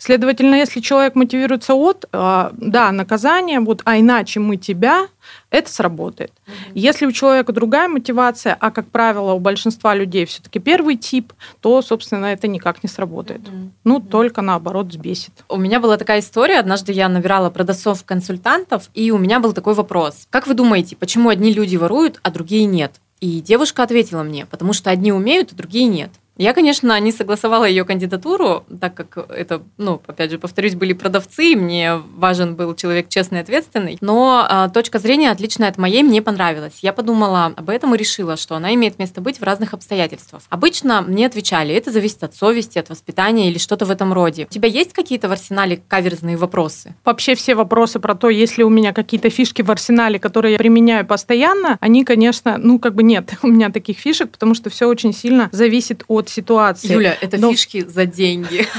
Следовательно, 0.00 0.56
если 0.56 0.80
человек 0.80 1.14
мотивируется 1.14 1.74
от, 1.74 2.06
э, 2.12 2.50
да, 2.56 2.90
наказание, 2.90 3.60
вот, 3.60 3.82
а 3.84 4.00
иначе 4.00 4.40
мы 4.40 4.56
тебя, 4.56 5.06
это 5.50 5.70
сработает. 5.70 6.32
Угу. 6.46 6.54
Если 6.74 7.06
у 7.06 7.12
человека 7.12 7.52
другая 7.52 7.88
мотивация, 7.88 8.56
а, 8.58 8.70
как 8.70 8.88
правило, 8.90 9.32
у 9.32 9.38
большинства 9.38 9.94
людей 9.94 10.26
все-таки 10.26 10.58
первый 10.58 10.96
тип, 10.96 11.32
то, 11.60 11.80
собственно, 11.82 12.26
это 12.26 12.48
никак 12.48 12.82
не 12.82 12.88
сработает. 12.88 13.48
Угу. 13.48 13.70
Ну, 13.84 13.96
угу. 13.96 14.08
только 14.08 14.42
наоборот 14.42 14.88
взбесит. 14.88 15.32
У 15.48 15.56
меня 15.56 15.80
была 15.80 15.96
такая 15.96 16.20
история. 16.20 16.58
Однажды 16.58 16.92
я 16.92 17.08
набирала 17.08 17.50
продавцов-консультантов, 17.50 18.90
и 18.94 19.10
у 19.10 19.18
меня 19.18 19.40
был 19.40 19.52
такой 19.52 19.74
вопрос. 19.74 20.26
Как 20.30 20.46
вы 20.46 20.54
думаете, 20.54 20.96
почему 20.96 21.28
одни 21.28 21.52
люди 21.52 21.76
воруют, 21.76 22.18
а 22.22 22.30
другие 22.30 22.64
нет? 22.64 23.00
И 23.20 23.40
девушка 23.40 23.82
ответила 23.82 24.22
мне, 24.22 24.46
потому 24.46 24.72
что 24.72 24.90
одни 24.90 25.12
умеют, 25.12 25.52
а 25.52 25.56
другие 25.56 25.86
нет. 25.86 26.10
Я, 26.38 26.54
конечно, 26.54 26.98
не 27.00 27.10
согласовала 27.10 27.64
ее 27.64 27.84
кандидатуру, 27.84 28.64
так 28.80 28.94
как 28.94 29.28
это, 29.28 29.60
ну, 29.76 30.00
опять 30.06 30.30
же, 30.30 30.38
повторюсь, 30.38 30.76
были 30.76 30.92
продавцы, 30.92 31.56
мне 31.56 31.96
важен 31.96 32.54
был 32.54 32.76
человек 32.76 33.08
честный 33.08 33.38
и 33.38 33.42
ответственный, 33.42 33.98
но 34.00 34.46
а, 34.48 34.68
точка 34.68 35.00
зрения 35.00 35.32
отличная 35.32 35.68
от 35.68 35.78
моей, 35.78 36.04
мне 36.04 36.22
понравилась. 36.22 36.78
Я 36.80 36.92
подумала 36.92 37.52
об 37.56 37.68
этом 37.68 37.94
и 37.94 37.98
решила, 37.98 38.36
что 38.36 38.54
она 38.54 38.72
имеет 38.74 39.00
место 39.00 39.20
быть 39.20 39.40
в 39.40 39.42
разных 39.42 39.74
обстоятельствах. 39.74 40.42
Обычно 40.48 41.02
мне 41.02 41.26
отвечали, 41.26 41.74
это 41.74 41.90
зависит 41.90 42.22
от 42.22 42.36
совести, 42.36 42.78
от 42.78 42.88
воспитания 42.88 43.50
или 43.50 43.58
что-то 43.58 43.84
в 43.84 43.90
этом 43.90 44.12
роде. 44.12 44.46
У 44.48 44.52
тебя 44.52 44.68
есть 44.68 44.92
какие-то 44.92 45.28
в 45.28 45.32
арсенале 45.32 45.82
каверзные 45.88 46.36
вопросы? 46.36 46.94
Вообще 47.04 47.34
все 47.34 47.56
вопросы 47.56 47.98
про 47.98 48.14
то, 48.14 48.28
есть 48.28 48.58
ли 48.58 48.62
у 48.62 48.70
меня 48.70 48.92
какие-то 48.92 49.28
фишки 49.28 49.62
в 49.62 49.70
арсенале, 49.72 50.20
которые 50.20 50.52
я 50.52 50.58
применяю 50.58 51.04
постоянно, 51.04 51.78
они, 51.80 52.04
конечно, 52.04 52.58
ну, 52.58 52.78
как 52.78 52.94
бы 52.94 53.02
нет 53.02 53.32
у 53.42 53.48
меня 53.48 53.70
таких 53.70 53.98
фишек, 53.98 54.30
потому 54.30 54.54
что 54.54 54.70
все 54.70 54.86
очень 54.86 55.12
сильно 55.12 55.48
зависит 55.50 56.04
от 56.06 56.27
ситуации. 56.28 56.92
Юля, 56.92 57.16
это 57.20 57.38
Но... 57.38 57.50
фишки 57.52 57.84
за 57.86 58.06
деньги. 58.06 58.66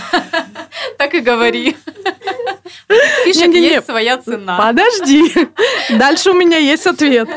Так 0.97 1.13
и 1.13 1.21
говори. 1.21 1.77
Фишек 3.23 3.49
не, 3.49 3.61
не, 3.61 3.67
есть 3.67 3.85
своя 3.85 4.17
цена. 4.17 4.57
Подожди. 4.57 5.31
Дальше 5.97 6.31
у 6.31 6.33
меня 6.33 6.57
есть 6.57 6.87
ответ. 6.87 7.29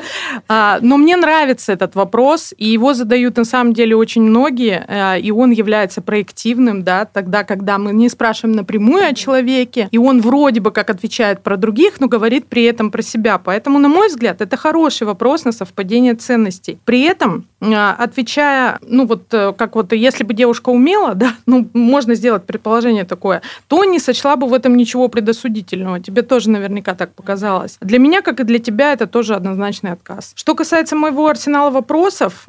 А, 0.48 0.78
но 0.80 0.96
мне 0.96 1.16
нравится 1.16 1.72
этот 1.72 1.94
вопрос, 1.94 2.54
и 2.56 2.66
его 2.68 2.94
задают 2.94 3.36
на 3.36 3.44
самом 3.44 3.74
деле 3.74 3.94
очень 3.94 4.22
многие, 4.22 4.84
а, 4.88 5.18
и 5.18 5.30
он 5.30 5.50
является 5.50 6.00
проективным, 6.00 6.82
да, 6.82 7.04
тогда, 7.04 7.44
когда 7.44 7.76
мы 7.76 7.92
не 7.92 8.08
спрашиваем 8.08 8.56
напрямую 8.56 9.06
о 9.06 9.12
человеке, 9.12 9.88
и 9.90 9.98
он 9.98 10.22
вроде 10.22 10.60
бы 10.60 10.70
как 10.70 10.88
отвечает 10.88 11.42
про 11.42 11.58
других, 11.58 12.00
но 12.00 12.08
говорит 12.08 12.46
при 12.46 12.64
этом 12.64 12.90
про 12.90 13.02
себя. 13.02 13.36
Поэтому, 13.36 13.78
на 13.78 13.88
мой 13.88 14.08
взгляд, 14.08 14.40
это 14.40 14.56
хороший 14.56 15.06
вопрос 15.06 15.44
на 15.44 15.52
совпадение 15.52 16.14
ценностей. 16.14 16.78
При 16.86 17.02
этом, 17.02 17.44
а, 17.60 17.94
отвечая, 17.98 18.78
ну 18.80 19.06
вот, 19.06 19.24
э, 19.32 19.52
как 19.56 19.74
вот, 19.74 19.92
если 19.92 20.24
бы 20.24 20.32
девушка 20.32 20.70
умела, 20.70 21.14
да, 21.14 21.34
ну, 21.44 21.68
можно 21.74 22.14
сделать 22.14 22.46
предположение 22.46 23.04
такое, 23.04 23.42
то 23.68 23.84
не 23.84 23.98
сочла 23.98 24.36
бы 24.36 24.46
в 24.46 24.54
этом 24.54 24.76
ничего 24.76 25.08
предосудительного. 25.08 25.41
Тебе 26.00 26.22
тоже 26.22 26.50
наверняка 26.50 26.94
так 26.94 27.14
показалось. 27.14 27.76
Для 27.80 27.98
меня, 27.98 28.22
как 28.22 28.40
и 28.40 28.44
для 28.44 28.58
тебя, 28.58 28.92
это 28.92 29.06
тоже 29.06 29.34
однозначный 29.34 29.92
отказ. 29.92 30.32
Что 30.34 30.54
касается 30.54 30.96
моего 30.96 31.26
арсенала 31.26 31.70
вопросов, 31.70 32.46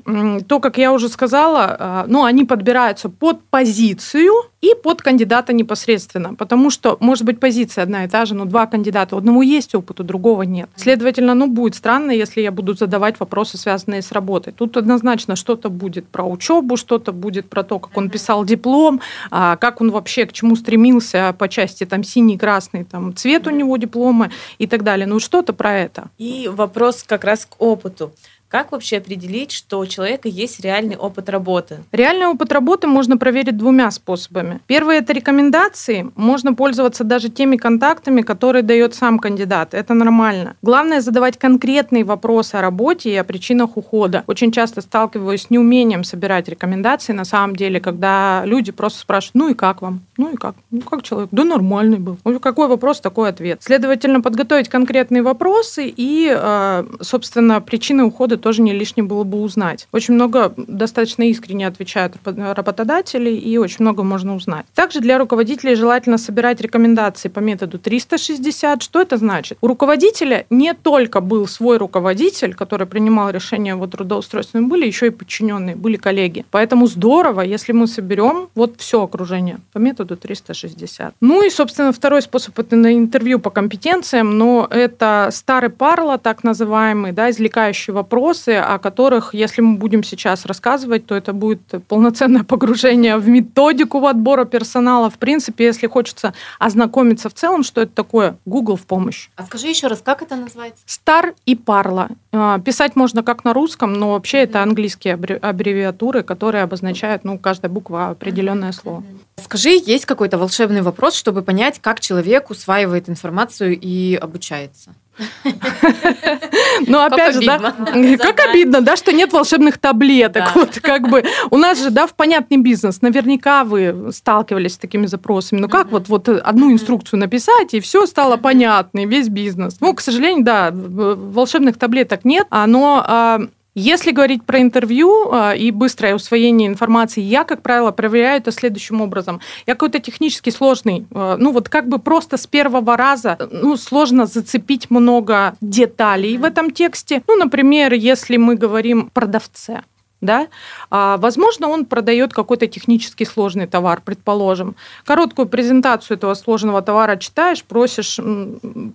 то, 0.48 0.60
как 0.60 0.78
я 0.78 0.92
уже 0.92 1.10
сказала, 1.10 1.78
а, 1.80 2.06
ну, 2.08 2.24
они 2.24 2.46
подбираются 2.46 3.10
под 3.10 3.44
позицию, 3.46 4.34
и 4.64 4.76
под 4.82 5.02
кандидата 5.02 5.52
непосредственно, 5.52 6.36
потому 6.36 6.70
что, 6.70 6.96
может 7.02 7.26
быть, 7.26 7.42
позиция 7.42 7.84
одна 7.84 8.06
и 8.06 8.08
та 8.08 8.24
же, 8.24 8.34
но 8.34 8.46
два 8.46 8.66
кандидата, 8.66 9.14
у 9.16 9.18
одного 9.18 9.44
есть 9.44 9.76
опыт, 9.76 10.00
у 10.00 10.04
другого 10.04 10.44
нет. 10.44 10.70
Следовательно, 10.78 11.34
ну, 11.34 11.48
будет 11.48 11.76
странно, 11.76 12.12
если 12.12 12.40
я 12.40 12.50
буду 12.50 12.74
задавать 12.74 13.20
вопросы, 13.20 13.58
связанные 13.58 14.02
с 14.02 14.14
работой. 14.14 14.54
Тут 14.54 14.78
однозначно 14.78 15.36
что-то 15.36 15.70
будет 15.70 16.08
про 16.08 16.24
учебу, 16.24 16.78
что-то 16.78 17.12
будет 17.12 17.50
про 17.50 17.64
то, 17.64 17.78
как 17.78 17.98
он 17.98 18.10
писал 18.10 18.46
диплом, 18.46 19.02
а, 19.32 19.58
как 19.58 19.82
он 19.82 19.92
вообще 19.92 20.26
к 20.26 20.32
чему 20.32 20.56
стремился 20.56 21.36
по 21.38 21.50
части 21.50 21.86
там 21.86 22.06
синий, 22.06 22.38
красный, 22.38 22.83
там 22.84 23.16
цвет 23.16 23.48
у 23.48 23.50
него 23.50 23.78
диплома 23.78 24.32
и 24.58 24.68
так 24.68 24.84
далее. 24.84 25.08
Ну, 25.08 25.20
что-то 25.20 25.54
про 25.54 25.78
это. 25.80 26.10
И 26.18 26.50
вопрос 26.52 27.04
как 27.04 27.24
раз 27.24 27.46
к 27.46 27.62
опыту. 27.62 28.14
Как 28.54 28.72
вообще 28.72 28.98
определить, 28.98 29.52
что 29.52 29.80
у 29.80 29.88
человека 29.88 30.30
есть 30.30 30.60
реальный 30.60 30.96
опыт 30.96 31.28
работы? 31.28 31.80
Реальный 31.92 32.28
опыт 32.28 32.52
работы 32.52 32.86
можно 32.86 33.18
проверить 33.18 33.58
двумя 33.58 33.90
способами. 33.90 34.60
Первый– 34.68 34.98
это 35.00 35.12
рекомендации. 35.12 36.12
Можно 36.16 36.54
пользоваться 36.54 37.04
даже 37.04 37.30
теми 37.30 37.58
контактами, 37.58 38.22
которые 38.22 38.62
дает 38.62 38.94
сам 38.94 39.18
кандидат. 39.18 39.74
Это 39.74 39.96
нормально. 39.96 40.56
Главное– 40.62 41.02
задавать 41.02 41.40
конкретные 41.40 42.04
вопросы 42.04 42.54
о 42.54 42.62
работе 42.62 43.10
и 43.10 43.16
о 43.16 43.24
причинах 43.24 43.76
ухода. 43.76 44.24
Очень 44.28 44.52
часто 44.52 44.82
сталкиваюсь 44.82 45.48
с 45.48 45.50
неумением 45.50 46.04
собирать 46.04 46.48
рекомендации, 46.48 47.14
на 47.14 47.26
самом 47.26 47.56
деле, 47.56 47.80
когда 47.80 48.44
люди 48.46 48.72
просто 48.72 49.00
спрашивают, 49.00 49.34
ну 49.34 49.50
и 49.50 49.56
как 49.56 49.82
вам? 49.82 50.02
Ну 50.18 50.32
и 50.32 50.36
как? 50.36 50.54
Ну 50.70 50.82
как 50.82 51.02
человек? 51.02 51.30
Да 51.32 51.44
нормальный 51.44 51.98
был. 51.98 52.20
Какой 52.40 52.68
вопрос, 52.68 53.00
такой 53.00 53.30
ответ. 53.30 53.64
Следовательно, 53.64 54.22
подготовить 54.22 54.70
конкретные 54.70 55.24
вопросы 55.24 55.92
и, 55.98 56.32
э, 56.32 56.86
собственно, 57.02 57.60
причины 57.60 58.04
ухода 58.04 58.43
тоже 58.44 58.62
не 58.62 58.74
лишним 58.74 59.08
было 59.08 59.24
бы 59.24 59.40
узнать. 59.42 59.88
Очень 59.92 60.16
много 60.16 60.54
достаточно 60.58 61.24
искренне 61.24 61.66
отвечают 61.66 62.16
работодатели, 62.26 63.32
и 63.32 63.58
очень 63.58 63.78
много 63.80 64.04
можно 64.04 64.36
узнать. 64.36 64.66
Также 64.76 65.00
для 65.00 65.18
руководителей 65.18 65.76
желательно 65.76 66.18
собирать 66.18 66.62
рекомендации 66.62 67.30
по 67.30 67.40
методу 67.40 67.80
360. 67.80 68.84
Что 68.84 69.02
это 69.02 69.18
значит? 69.18 69.58
У 69.62 69.68
руководителя 69.68 70.46
не 70.50 70.74
только 70.74 71.22
был 71.22 71.48
свой 71.48 71.78
руководитель, 71.78 72.54
который 72.54 72.86
принимал 72.86 73.30
решения 73.30 73.76
о 73.76 73.88
трудоустройстве, 73.88 74.62
были 74.62 74.86
еще 74.86 75.08
и 75.08 75.10
подчиненные, 75.10 75.76
были 75.76 75.96
коллеги. 75.96 76.46
Поэтому 76.52 76.88
здорово, 76.88 77.42
если 77.42 77.72
мы 77.72 77.88
соберем 77.88 78.50
вот 78.56 78.76
все 78.78 79.04
окружение 79.04 79.60
по 79.72 79.78
методу 79.80 80.18
360. 80.18 81.16
Ну 81.22 81.44
и, 81.46 81.50
собственно, 81.50 81.94
второй 81.94 82.22
способ 82.22 82.60
это 82.60 82.76
на 82.76 82.94
интервью 82.94 83.40
по 83.40 83.50
компетенциям, 83.50 84.38
но 84.38 84.68
это 84.70 85.30
старый 85.32 85.70
парло, 85.70 86.18
так 86.18 86.44
называемый, 86.44 87.14
да, 87.14 87.30
извлекающий 87.30 87.94
вопрос, 87.94 88.33
вопросы, 88.34 88.56
о 88.58 88.80
которых, 88.80 89.36
если 89.36 89.62
мы 89.62 89.78
будем 89.78 90.04
сейчас 90.04 90.46
рассказывать, 90.46 91.06
то 91.06 91.16
это 91.16 91.34
будет 91.34 91.62
полноценное 91.88 92.44
погружение 92.44 93.18
в 93.18 93.28
методику 93.28 94.06
отбора 94.08 94.46
персонала. 94.46 95.10
В 95.10 95.18
принципе, 95.18 95.66
если 95.66 95.88
хочется 95.88 96.34
ознакомиться 96.60 97.30
в 97.30 97.34
целом, 97.34 97.64
что 97.64 97.82
это 97.82 97.92
такое, 97.94 98.36
Google 98.46 98.76
в 98.76 98.86
помощь. 98.86 99.30
А 99.36 99.44
скажи 99.44 99.68
еще 99.68 99.88
раз, 99.88 100.02
как 100.04 100.24
это 100.24 100.36
называется? 100.36 100.84
Стар 100.88 101.36
и 101.46 101.56
Парла. 101.56 102.10
А, 102.32 102.60
писать 102.60 102.96
можно 102.96 103.22
как 103.22 103.44
на 103.46 103.54
русском, 103.54 103.94
но 103.94 104.12
вообще 104.14 104.38
mm-hmm. 104.38 104.50
это 104.50 104.64
английские 104.64 105.14
аббревиатуры, 105.14 106.24
которые 106.24 106.64
обозначают, 106.64 107.24
ну, 107.24 107.38
каждая 107.38 107.72
буква 107.72 108.10
определенное 108.10 108.70
mm-hmm. 108.70 108.82
слово. 108.82 109.04
Скажи, 109.38 109.70
есть 109.86 110.06
какой-то 110.06 110.38
волшебный 110.38 110.82
вопрос, 110.82 111.14
чтобы 111.14 111.44
понять, 111.44 111.80
как 111.80 112.00
человек 112.00 112.50
усваивает 112.50 113.10
информацию 113.10 113.78
и 113.80 114.16
обучается? 114.16 114.96
Ну, 116.88 117.00
опять 117.00 117.36
же, 117.36 117.42
да, 117.46 117.60
как 118.18 118.40
обидно, 118.50 118.82
да, 118.82 118.96
что 118.96 119.14
нет 119.14 119.32
волшебных 119.32 119.78
таблеток. 119.78 120.56
Вот 120.56 120.80
как 120.82 121.08
бы 121.08 121.24
у 121.52 121.58
нас 121.58 121.82
же, 121.82 121.92
да, 121.92 122.08
в 122.08 122.14
понятный 122.14 122.58
бизнес. 122.58 123.02
Наверняка 123.02 123.64
вы 123.64 124.12
сталкивались 124.12 124.74
с 124.74 124.78
такими 124.78 125.06
запросами. 125.06 125.60
Ну, 125.60 125.70
как 125.70 125.92
вот, 125.92 126.10
вот 126.10 126.28
одну 126.30 126.72
инструкцию 126.72 127.20
написать, 127.20 127.74
и 127.74 127.80
все 127.80 128.06
стало 128.06 128.38
понятно, 128.38 129.00
и 129.02 129.06
весь 129.06 129.30
бизнес. 129.30 129.78
Ну, 129.80 129.94
к 129.94 130.02
сожалению, 130.02 130.44
да, 130.44 130.72
волшебных 130.74 131.78
таблеток 131.78 132.26
нет, 132.26 132.48
но 132.52 133.04
а, 133.06 133.42
Если 133.76 134.12
говорить 134.12 134.44
про 134.44 134.62
интервью 134.62 135.32
э, 135.32 135.58
и 135.58 135.72
быстрое 135.72 136.14
усвоение 136.14 136.68
информации, 136.68 137.22
я, 137.22 137.44
как 137.44 137.62
правило, 137.62 137.92
проверяю 137.92 138.38
это 138.38 138.52
следующим 138.52 139.02
образом. 139.02 139.40
Я 139.66 139.74
какой-то 139.74 140.00
технически 140.00 140.52
сложный, 140.52 141.08
э, 141.10 141.36
ну 141.40 141.52
вот 141.52 141.70
как 141.70 141.88
бы 141.88 141.98
просто 141.98 142.38
с 142.38 142.46
первого 142.46 142.96
раза, 142.96 143.38
ну, 143.52 143.76
сложно 143.78 144.28
зацепить 144.28 144.92
много 144.92 145.56
деталей 145.60 146.38
в 146.38 146.44
этом 146.44 146.70
тексте. 146.70 147.24
Ну, 147.28 147.36
например, 147.36 147.94
если 147.94 148.38
мы 148.38 148.56
говорим 148.56 149.10
продавце, 149.12 149.82
да, 150.24 150.48
а, 150.90 151.18
возможно, 151.18 151.68
он 151.68 151.86
продает 151.86 152.34
какой-то 152.34 152.66
технически 152.68 153.26
сложный 153.26 153.68
товар, 153.68 154.02
предположим. 154.04 154.76
Короткую 155.06 155.50
презентацию 155.50 156.16
этого 156.18 156.34
сложного 156.34 156.82
товара 156.82 157.18
читаешь, 157.18 157.64
просишь 157.64 158.20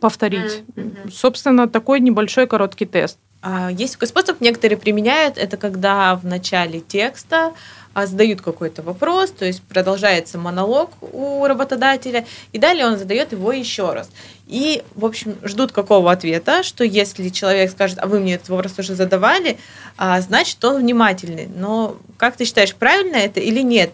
повторить. 0.01 0.63
Mm-hmm. 0.75 1.13
Собственно, 1.13 1.69
такой 1.69 2.01
небольшой 2.01 2.47
короткий 2.47 2.87
тест. 2.87 3.19
А, 3.41 3.71
есть 3.71 3.95
такой 3.95 4.09
способ, 4.09 4.41
некоторые 4.41 4.79
применяют, 4.79 5.39
это 5.39 5.57
когда 5.57 6.17
в 6.17 6.25
начале 6.25 6.81
текста 6.81 7.53
а, 7.95 8.07
задают 8.07 8.41
какой-то 8.41 8.83
вопрос, 8.83 9.31
то 9.31 9.45
есть 9.45 9.63
продолжается 9.63 10.39
монолог 10.39 10.91
у 11.01 11.47
работодателя, 11.47 12.27
и 12.53 12.59
далее 12.59 12.87
он 12.87 12.99
задает 12.99 13.31
его 13.31 13.53
еще 13.53 13.93
раз. 13.93 14.11
И, 14.49 14.83
в 14.97 15.05
общем, 15.05 15.37
ждут 15.45 15.71
какого 15.71 16.11
ответа, 16.11 16.65
что 16.65 16.83
если 16.83 17.29
человек 17.29 17.71
скажет, 17.71 17.99
а 18.01 18.07
вы 18.07 18.19
мне 18.19 18.35
этот 18.35 18.49
вопрос 18.49 18.77
уже 18.79 18.97
задавали, 18.97 19.59
а, 19.97 20.21
значит, 20.21 20.65
он 20.65 20.81
внимательный. 20.81 21.47
Но 21.47 21.97
как 22.17 22.37
ты 22.37 22.45
считаешь, 22.45 22.75
правильно 22.75 23.17
это 23.17 23.41
или 23.41 23.61
нет? 23.61 23.93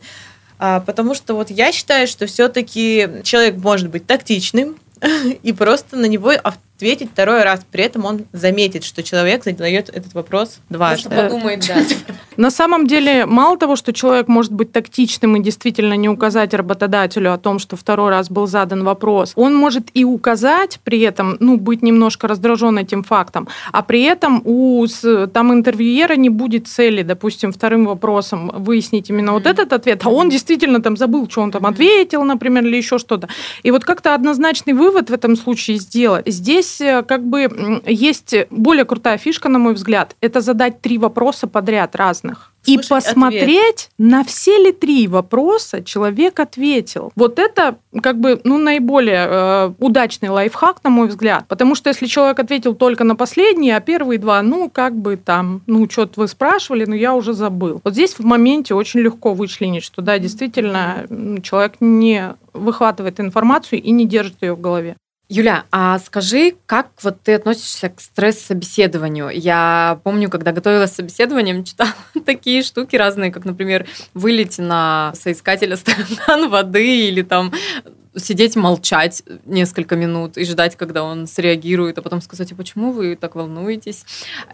Потому 0.56 1.14
что 1.14 1.34
вот 1.34 1.50
я 1.50 1.72
считаю, 1.72 2.06
что 2.06 2.26
все-таки 2.26 3.08
человек 3.24 3.56
может 3.56 3.90
быть 3.90 4.06
тактичным, 4.06 4.76
и 5.42 5.52
просто 5.52 5.96
на 5.96 6.06
него 6.06 6.32
ответить 6.84 7.10
второй 7.12 7.44
раз. 7.44 7.64
При 7.70 7.82
этом 7.82 8.04
он 8.04 8.26
заметит, 8.32 8.84
что 8.84 9.02
человек 9.02 9.42
задает 9.44 9.88
этот 9.88 10.12
вопрос 10.12 10.60
дважды. 10.68 11.08
подумает, 11.08 11.64
да. 11.66 11.76
На 12.36 12.50
самом 12.50 12.86
деле, 12.86 13.24
мало 13.24 13.56
того, 13.56 13.76
что 13.76 13.92
человек 13.92 14.28
может 14.28 14.52
быть 14.52 14.70
тактичным 14.72 15.36
и 15.36 15.42
действительно 15.42 15.94
не 15.94 16.08
указать 16.08 16.52
работодателю 16.52 17.32
о 17.32 17.38
том, 17.38 17.58
что 17.58 17.76
второй 17.76 18.10
раз 18.10 18.28
был 18.28 18.46
задан 18.46 18.84
вопрос, 18.84 19.32
он 19.34 19.54
может 19.54 19.88
и 19.94 20.04
указать 20.04 20.80
при 20.84 21.00
этом, 21.00 21.36
ну, 21.40 21.56
быть 21.56 21.82
немножко 21.82 22.28
раздражен 22.28 22.76
этим 22.78 23.02
фактом, 23.02 23.48
а 23.72 23.82
при 23.82 24.02
этом 24.02 24.42
у 24.44 24.86
там 25.32 25.52
интервьюера 25.52 26.16
не 26.16 26.28
будет 26.28 26.66
цели, 26.66 27.02
допустим, 27.02 27.52
вторым 27.52 27.86
вопросом 27.86 28.50
выяснить 28.54 29.10
именно 29.10 29.32
вот 29.32 29.46
этот 29.46 29.72
ответ, 29.72 30.04
а 30.04 30.10
он 30.10 30.28
действительно 30.28 30.82
там 30.82 30.96
забыл, 30.96 31.30
что 31.30 31.40
он 31.40 31.50
там 31.50 31.64
ответил, 31.64 32.24
например, 32.24 32.64
или 32.64 32.76
еще 32.76 32.98
что-то. 32.98 33.28
И 33.62 33.70
вот 33.70 33.84
как-то 33.84 34.14
однозначный 34.14 34.72
вывод 34.74 35.08
в 35.08 35.14
этом 35.14 35.36
случае 35.36 35.78
сделать. 35.78 36.26
Здесь 36.26 36.73
здесь 36.74 36.80
э, 36.80 37.02
как 37.02 37.24
бы 37.24 37.82
есть 37.86 38.34
более 38.50 38.84
крутая 38.84 39.18
фишка, 39.18 39.48
на 39.48 39.58
мой 39.58 39.74
взгляд, 39.74 40.16
это 40.20 40.40
задать 40.40 40.80
три 40.80 40.98
вопроса 40.98 41.46
подряд 41.46 41.96
разных. 41.96 42.50
Слушай, 42.62 42.84
и 42.84 42.88
посмотреть, 42.88 43.42
ответ. 43.42 43.90
на 43.98 44.24
все 44.24 44.56
ли 44.56 44.72
три 44.72 45.06
вопроса 45.06 45.84
человек 45.84 46.40
ответил. 46.40 47.12
Вот 47.14 47.38
это 47.38 47.76
как 48.02 48.18
бы 48.18 48.40
ну, 48.44 48.56
наиболее 48.56 49.26
э, 49.28 49.72
удачный 49.78 50.30
лайфхак, 50.30 50.82
на 50.82 50.88
мой 50.88 51.08
взгляд. 51.08 51.44
Потому 51.46 51.74
что 51.74 51.90
если 51.90 52.06
человек 52.06 52.38
ответил 52.38 52.74
только 52.74 53.04
на 53.04 53.16
последний, 53.16 53.70
а 53.70 53.80
первые 53.80 54.18
два, 54.18 54.40
ну, 54.40 54.70
как 54.70 54.96
бы 54.96 55.18
там, 55.18 55.60
ну, 55.66 55.88
что-то 55.90 56.20
вы 56.20 56.28
спрашивали, 56.28 56.86
но 56.86 56.94
я 56.94 57.14
уже 57.14 57.34
забыл. 57.34 57.82
Вот 57.84 57.92
здесь 57.92 58.14
в 58.14 58.24
моменте 58.24 58.74
очень 58.74 59.00
легко 59.00 59.34
вычленить, 59.34 59.84
что 59.84 60.00
да, 60.00 60.18
действительно, 60.18 61.06
человек 61.42 61.74
не 61.80 62.34
выхватывает 62.54 63.20
информацию 63.20 63.82
и 63.82 63.90
не 63.90 64.06
держит 64.06 64.36
ее 64.40 64.54
в 64.54 64.60
голове. 64.60 64.96
Юля, 65.28 65.64
а 65.72 65.98
скажи, 66.00 66.54
как 66.66 66.90
вот 67.02 67.22
ты 67.22 67.34
относишься 67.34 67.88
к 67.88 68.00
стресс-собеседованию? 68.00 69.30
Я 69.30 69.98
помню, 70.04 70.28
когда 70.28 70.52
готовилась 70.52 70.92
к 70.92 70.94
собеседованиям, 70.96 71.64
читала 71.64 71.94
такие 72.26 72.62
штуки 72.62 72.96
разные, 72.96 73.32
как, 73.32 73.44
например, 73.44 73.86
вылить 74.12 74.58
на 74.58 75.12
соискателя 75.14 75.76
стакан 75.76 76.48
воды 76.50 77.08
или 77.08 77.22
там 77.22 77.52
сидеть 78.16 78.56
молчать 78.56 79.22
несколько 79.44 79.96
минут 79.96 80.36
и 80.36 80.44
ждать, 80.44 80.76
когда 80.76 81.02
он 81.04 81.26
среагирует, 81.26 81.98
а 81.98 82.02
потом 82.02 82.20
сказать, 82.20 82.52
а 82.52 82.54
почему 82.54 82.92
вы 82.92 83.16
так 83.16 83.34
волнуетесь? 83.34 84.04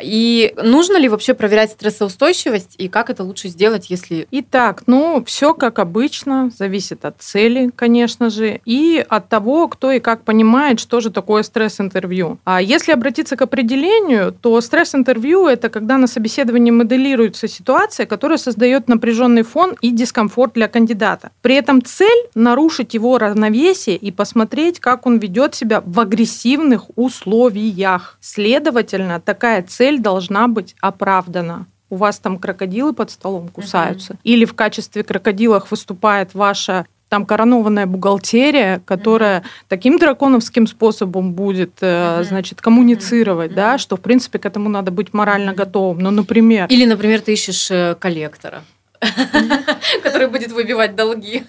И 0.00 0.54
нужно 0.62 0.96
ли 0.96 1.08
вообще 1.08 1.34
проверять 1.34 1.72
стрессоустойчивость, 1.72 2.74
и 2.78 2.88
как 2.88 3.10
это 3.10 3.22
лучше 3.24 3.48
сделать, 3.48 3.90
если... 3.90 4.26
Итак, 4.30 4.84
ну, 4.86 5.22
все 5.26 5.54
как 5.54 5.78
обычно, 5.78 6.50
зависит 6.56 7.04
от 7.04 7.20
цели, 7.20 7.70
конечно 7.74 8.30
же, 8.30 8.60
и 8.64 9.04
от 9.08 9.28
того, 9.28 9.68
кто 9.68 9.92
и 9.92 10.00
как 10.00 10.24
понимает, 10.24 10.80
что 10.80 11.00
же 11.00 11.10
такое 11.10 11.42
стресс-интервью. 11.42 12.38
А 12.44 12.62
если 12.62 12.92
обратиться 12.92 13.36
к 13.36 13.42
определению, 13.42 14.32
то 14.32 14.60
стресс-интервью– 14.60 15.46
это 15.48 15.68
когда 15.68 15.98
на 15.98 16.06
собеседовании 16.06 16.70
моделируется 16.70 17.48
ситуация, 17.48 18.06
которая 18.06 18.38
создает 18.38 18.88
напряженный 18.88 19.42
фон 19.42 19.76
и 19.80 19.90
дискомфорт 19.90 20.54
для 20.54 20.68
кандидата. 20.68 21.30
При 21.42 21.54
этом 21.54 21.82
цель– 21.82 22.26
нарушить 22.34 22.94
его 22.94 23.18
равновесие 23.18 23.49
равновесие 23.50 23.96
и 23.96 24.10
посмотреть, 24.10 24.80
как 24.80 25.06
он 25.06 25.18
ведет 25.18 25.54
себя 25.54 25.82
в 25.84 25.98
агрессивных 26.00 26.86
условиях. 26.96 28.16
Следовательно, 28.20 29.20
такая 29.20 29.62
цель 29.62 29.98
должна 29.98 30.48
быть 30.48 30.74
оправдана 30.80 31.66
у 31.92 31.96
вас 31.96 32.20
там 32.20 32.38
крокодилы 32.38 32.92
под 32.92 33.10
столом 33.10 33.48
кусаются, 33.48 34.12
uh-huh. 34.12 34.18
или 34.22 34.44
в 34.44 34.54
качестве 34.54 35.02
крокодилов 35.02 35.72
выступает 35.72 36.34
ваша 36.34 36.86
там 37.08 37.26
коронованная 37.26 37.86
бухгалтерия, 37.86 38.80
которая 38.84 39.40
uh-huh. 39.40 39.66
таким 39.66 39.98
драконовским 39.98 40.68
способом 40.68 41.32
будет, 41.32 41.72
uh-huh. 41.80 42.22
значит, 42.22 42.60
коммуницировать, 42.60 43.50
uh-huh. 43.50 43.56
да, 43.56 43.78
что 43.78 43.96
в 43.96 44.00
принципе 44.00 44.38
к 44.38 44.46
этому 44.46 44.68
надо 44.68 44.92
быть 44.92 45.12
морально 45.12 45.50
uh-huh. 45.50 45.56
готовым. 45.56 45.98
Ну, 45.98 46.12
например. 46.12 46.68
Или, 46.68 46.84
например, 46.84 47.22
ты 47.22 47.32
ищешь 47.32 47.68
э, 47.72 47.96
коллектора, 47.98 48.62
который 50.02 50.28
будет 50.28 50.52
выбивать 50.52 50.94
долги. 50.94 51.44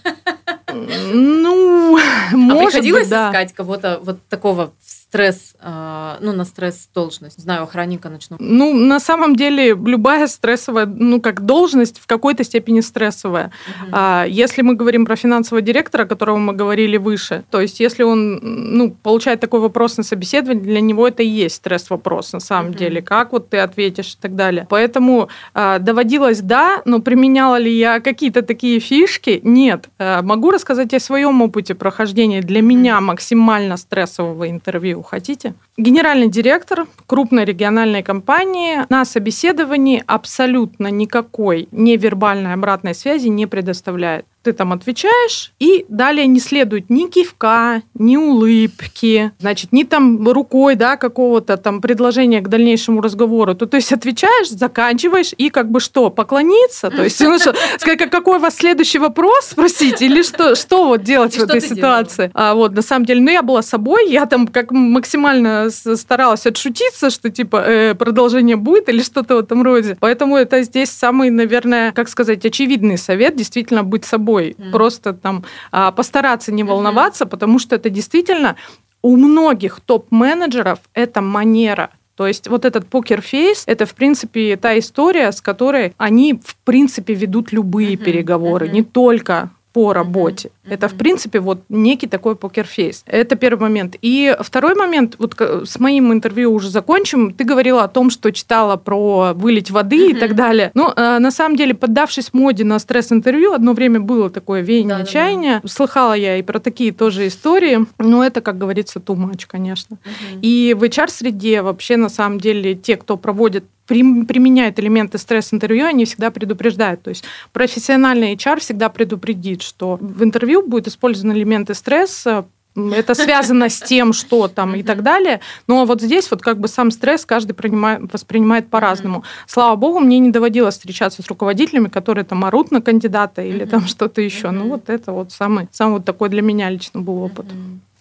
Ну, 0.74 1.98
а 1.98 2.36
может 2.36 2.72
приходилось 2.72 3.04
быть, 3.04 3.10
да. 3.10 3.30
искать 3.30 3.54
кого-то 3.54 4.00
вот 4.02 4.26
такого 4.30 4.74
стресс, 5.12 5.56
а, 5.60 6.18
ну, 6.22 6.32
на 6.32 6.46
стресс 6.46 6.88
должность, 6.96 7.38
знаю, 7.38 7.64
охранника 7.64 8.08
начну. 8.08 8.38
Ну, 8.40 8.74
на 8.74 8.98
самом 9.02 9.36
деле, 9.36 9.74
любая 9.74 10.26
стрессовая, 10.28 10.86
ну, 10.86 11.20
как 11.20 11.42
должность 11.42 12.00
в 12.00 12.08
какой-то 12.08 12.46
степени 12.46 12.80
стрессовая. 12.80 13.52
Угу. 13.88 13.98
Если 14.30 14.62
мы 14.62 14.76
говорим 14.76 15.06
про 15.06 15.18
финансового 15.18 15.62
директора, 15.62 16.04
о 16.04 16.06
котором 16.06 16.46
мы 16.46 16.54
говорили 16.54 16.96
выше, 16.96 17.44
то 17.52 17.60
есть 17.60 17.82
если 17.82 18.04
он, 18.04 18.40
ну, 18.42 18.92
получает 19.04 19.42
такой 19.42 19.60
вопрос 19.60 19.98
на 19.98 20.04
собеседование, 20.04 20.64
для 20.64 20.80
него 20.80 21.06
это 21.06 21.24
и 21.24 21.28
есть 21.28 21.56
стресс-вопрос 21.56 22.32
на 22.32 22.40
самом 22.40 22.70
угу. 22.72 22.78
деле. 22.78 23.02
Как 23.02 23.34
вот 23.34 23.50
ты 23.50 23.58
ответишь 23.58 24.14
и 24.14 24.18
так 24.18 24.38
далее. 24.38 24.66
Поэтому 24.70 25.28
а, 25.54 25.80
доводилось, 25.80 26.40
да, 26.40 26.82
но 26.86 27.00
применяла 27.00 27.58
ли 27.58 27.78
я 27.78 28.00
какие-то 28.00 28.44
такие 28.44 28.80
фишки? 28.80 29.42
Нет. 29.44 29.90
Могу 30.00 30.52
рассказать 30.52 30.94
о 30.94 31.02
своем 31.02 31.42
опыте 31.42 31.76
прохождения 31.76 32.42
для 32.42 32.62
меня 32.62 33.02
максимально 33.02 33.76
стрессового 33.76 34.50
интервью 34.50 35.01
хотите. 35.02 35.54
Генеральный 35.78 36.28
директор 36.28 36.88
крупной 37.06 37.46
региональной 37.46 38.04
компании 38.04 38.86
на 38.90 39.06
собеседовании 39.06 40.04
абсолютно 40.08 40.88
никакой 40.88 41.68
невербальной 41.72 42.54
обратной 42.54 42.94
связи 42.94 43.28
не 43.28 43.46
предоставляет 43.46 44.26
ты 44.44 44.54
там 44.54 44.74
отвечаешь, 44.74 45.54
и 45.60 45.86
далее 45.88 46.28
не 46.28 46.40
следует 46.40 46.90
ни 46.90 47.08
кивка, 47.08 47.82
ни 47.94 48.18
улыбки, 48.18 49.32
значит, 49.40 49.72
ни 49.72 49.84
там 49.84 50.28
рукой, 50.28 50.76
да, 50.76 50.98
какого-то 50.98 51.58
там 51.58 51.82
предложения 51.82 52.42
к 52.42 52.50
дальнейшему 52.50 53.02
разговору. 53.02 53.56
То, 53.56 53.66
то 53.66 53.78
есть 53.78 53.92
отвечаешь, 53.92 54.50
заканчиваешь, 54.50 55.34
и 55.38 55.50
как 55.50 55.70
бы 55.70 55.80
что, 55.80 56.10
поклониться? 56.10 56.90
То 56.90 57.04
есть, 57.04 57.20
ну, 57.20 57.38
что, 57.40 57.54
сказать, 57.78 58.10
какой 58.10 58.38
у 58.38 58.40
вас 58.40 58.56
следующий 58.56 59.00
вопрос 59.00 59.46
спросить, 59.46 60.02
или 60.02 60.24
что, 60.24 60.56
что 60.56 60.88
вот 60.88 61.04
делать 61.04 61.38
в 61.38 61.44
этой 61.44 61.62
ситуации? 61.62 62.32
А, 62.34 62.56
вот, 62.56 62.74
на 62.74 62.82
самом 62.82 63.06
деле, 63.06 63.22
ну, 63.22 63.32
я 63.32 63.44
была 63.44 63.62
собой, 63.62 64.10
я 64.10 64.26
там 64.26 64.48
как 64.48 64.72
максимально 64.72 65.70
старалась 65.70 66.46
отшутиться, 66.46 67.10
что 67.10 67.30
типа 67.30 67.58
э, 67.58 67.96
продолжение 67.96 68.56
будет 68.56 68.90
или 68.90 69.02
что-то 69.02 69.36
в 69.36 69.40
этом 69.40 69.62
роде. 69.62 69.98
Поэтому 70.00 70.36
это 70.36 70.64
здесь 70.64 70.90
самый, 70.90 71.30
наверное, 71.30 71.92
как 71.92 72.10
сказать, 72.10 72.46
очевидный 72.46 72.98
совет, 72.98 73.36
действительно 73.36 73.84
быть 73.84 74.06
собой 74.06 74.31
собой, 74.32 74.56
mm. 74.58 74.72
просто 74.72 75.14
там 75.14 75.44
а, 75.72 75.92
постараться 75.92 76.52
не 76.52 76.64
волноваться, 76.64 77.26
mm-hmm. 77.26 77.30
потому 77.30 77.60
что 77.60 77.76
это 77.76 77.90
действительно 77.90 78.56
у 79.02 79.18
многих 79.18 79.80
топ-менеджеров 79.80 80.80
это 80.94 81.22
манера. 81.22 81.90
То 82.16 82.28
есть 82.28 82.48
вот 82.48 82.66
этот 82.66 82.88
покер-фейс, 82.88 83.64
это, 83.66 83.86
в 83.86 83.94
принципе, 83.96 84.56
та 84.56 84.78
история, 84.78 85.32
с 85.32 85.42
которой 85.42 85.94
они, 85.98 86.34
в 86.34 86.56
принципе, 86.64 87.16
ведут 87.16 87.52
любые 87.52 87.96
uh-huh, 87.96 88.04
переговоры, 88.04 88.68
uh-huh. 88.68 88.74
не 88.74 88.84
только 88.84 89.50
по 89.74 89.94
работе. 89.94 90.50
Mm-hmm. 90.50 90.74
Это, 90.74 90.88
в 90.88 90.96
принципе, 90.96 91.40
вот 91.40 91.62
некий 91.70 92.08
такой 92.08 92.36
покерфейс. 92.36 93.04
Это 93.06 93.36
первый 93.36 93.62
момент. 93.62 93.96
И 94.02 94.36
второй 94.42 94.76
момент, 94.76 95.16
вот 95.18 95.40
с 95.40 95.80
моим 95.80 96.12
интервью 96.12 96.54
уже 96.54 96.70
закончим. 96.70 97.34
Ты 97.34 97.44
говорила 97.44 97.84
о 97.84 97.88
том, 97.88 98.10
что 98.10 98.32
читала 98.32 98.76
про 98.76 99.34
вылить 99.34 99.72
воды 99.72 100.10
mm-hmm. 100.10 100.18
и 100.18 100.20
так 100.20 100.36
далее. 100.36 100.72
Но 100.74 100.94
э, 100.96 101.20
на 101.20 101.32
самом 101.32 101.56
деле, 101.56 101.74
поддавшись 101.74 102.34
моде 102.34 102.64
на 102.64 102.80
стресс-интервью, 102.80 103.54
одно 103.54 103.74
время 103.74 104.00
было 104.00 104.30
такое 104.30 104.62
веяние 104.62 105.00
да, 105.00 105.06
чаяния. 105.06 105.56
Да, 105.56 105.62
да. 105.64 105.70
Слыхала 105.70 106.14
я 106.14 106.38
и 106.38 106.42
про 106.42 106.60
такие 106.60 106.92
тоже 106.92 107.28
истории. 107.28 107.86
Но 107.98 108.24
это, 108.24 108.42
как 108.42 108.58
говорится, 108.58 109.00
too 109.00 109.16
much, 109.16 109.46
конечно. 109.48 109.96
Mm-hmm. 109.96 110.40
И 110.42 110.76
в 110.78 110.84
HR-среде 110.84 111.62
вообще, 111.62 111.98
на 111.98 112.10
самом 112.10 112.40
деле, 112.40 112.76
те, 112.76 112.98
кто 112.98 113.16
проводит 113.18 113.66
применяет 113.92 114.80
элементы 114.80 115.18
стресс-интервью, 115.18 115.86
они 115.86 116.06
всегда 116.06 116.32
предупреждают. 116.32 117.02
То 117.02 117.10
есть 117.10 117.24
профессиональный 117.54 118.36
HR 118.36 118.60
всегда 118.60 118.90
предупредит, 118.90 119.62
что 119.62 119.98
в 120.02 120.24
интервью 120.24 120.66
будут 120.66 120.88
использованы 120.88 121.34
элементы 121.34 121.74
стресса, 121.74 122.46
это 122.76 123.16
связано 123.16 123.70
с 123.70 123.80
тем, 123.82 124.14
что 124.14 124.48
там 124.48 124.76
и 124.76 124.84
так 124.84 125.04
далее. 125.04 125.42
Но 125.68 125.86
вот 125.86 126.02
здесь 126.02 126.32
вот 126.32 126.42
как 126.42 126.60
бы 126.60 126.68
сам 126.68 126.92
стресс 126.92 127.26
каждый 127.26 127.54
принимает, 127.54 128.14
воспринимает 128.14 128.70
по-разному. 128.70 129.24
Слава 129.46 129.76
богу, 129.76 130.00
мне 130.00 130.20
не 130.20 130.32
доводилось 130.32 130.76
встречаться 130.76 131.22
с 131.22 131.28
руководителями, 131.28 131.90
которые 131.90 132.24
там 132.24 132.46
орут 132.46 132.72
на 132.72 132.82
кандидата 132.82 133.42
или 133.42 133.66
там 133.66 133.88
что-то 133.88 134.22
еще. 134.22 134.52
Ну 134.52 134.70
вот 134.70 134.90
это 134.90 135.12
вот 135.12 135.32
самый, 135.32 135.68
самый 135.72 135.94
вот 135.94 136.06
такой 136.06 136.30
для 136.30 136.42
меня 136.42 136.70
лично 136.70 137.02
был 137.02 137.22
опыт. 137.22 137.46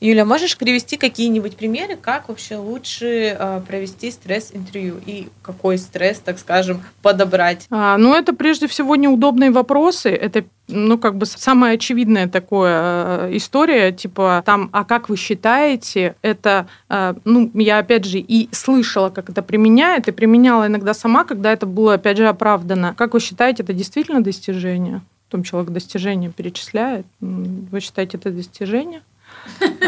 Юля, 0.01 0.25
можешь 0.25 0.57
привести 0.57 0.97
какие-нибудь 0.97 1.57
примеры, 1.57 1.97
как 1.97 2.31
вообще 2.31 2.57
лучше 2.57 3.37
э, 3.39 3.61
провести 3.67 4.11
стресс-интервью 4.11 4.99
и 5.05 5.29
какой 5.43 5.77
стресс, 5.77 6.19
так 6.21 6.39
скажем, 6.39 6.83
подобрать? 7.03 7.67
А, 7.71 7.99
ну, 7.99 8.15
это 8.15 8.33
прежде 8.33 8.67
всего 8.67 8.97
неудобные 8.97 9.51
вопросы. 9.51 10.09
Это 10.09 10.45
ну, 10.69 10.97
как 10.97 11.17
бы 11.17 11.27
самая 11.27 11.75
очевидная 11.75 12.29
такая 12.29 13.29
э, 13.29 13.37
история, 13.37 13.93
типа 13.93 14.43
там, 14.47 14.71
а 14.73 14.85
как 14.85 15.11
вы 15.11 15.19
считаете, 15.19 16.15
это, 16.23 16.67
э, 16.89 17.15
ну, 17.27 17.51
я 17.53 17.79
опять 17.79 18.07
же 18.07 18.21
и 18.21 18.49
слышала, 18.53 19.11
как 19.11 19.29
это 19.29 19.43
применяет, 19.43 20.09
и 20.09 20.13
применяла 20.13 20.67
иногда 20.67 20.95
сама, 20.95 21.25
когда 21.25 21.53
это 21.53 21.67
было, 21.67 21.95
опять 21.95 22.17
же, 22.17 22.27
оправдано. 22.27 22.95
Как 22.97 23.13
вы 23.13 23.21
считаете, 23.21 23.65
это 23.65 23.75
действительно 23.75 24.23
достижение? 24.23 25.03
Потом 25.29 25.45
человек 25.45 25.71
достижение 25.71 26.31
перечисляет. 26.31 27.05
Вы 27.21 27.81
считаете 27.81 28.17
это 28.17 28.31
достижение? 28.31 29.03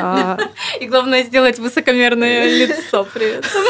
А, 0.00 0.38
И 0.80 0.86
главное 0.86 1.22
сделать 1.24 1.58
высокомерное 1.58 2.44
лицо 2.66 3.06
при 3.12 3.38
этом. 3.38 3.62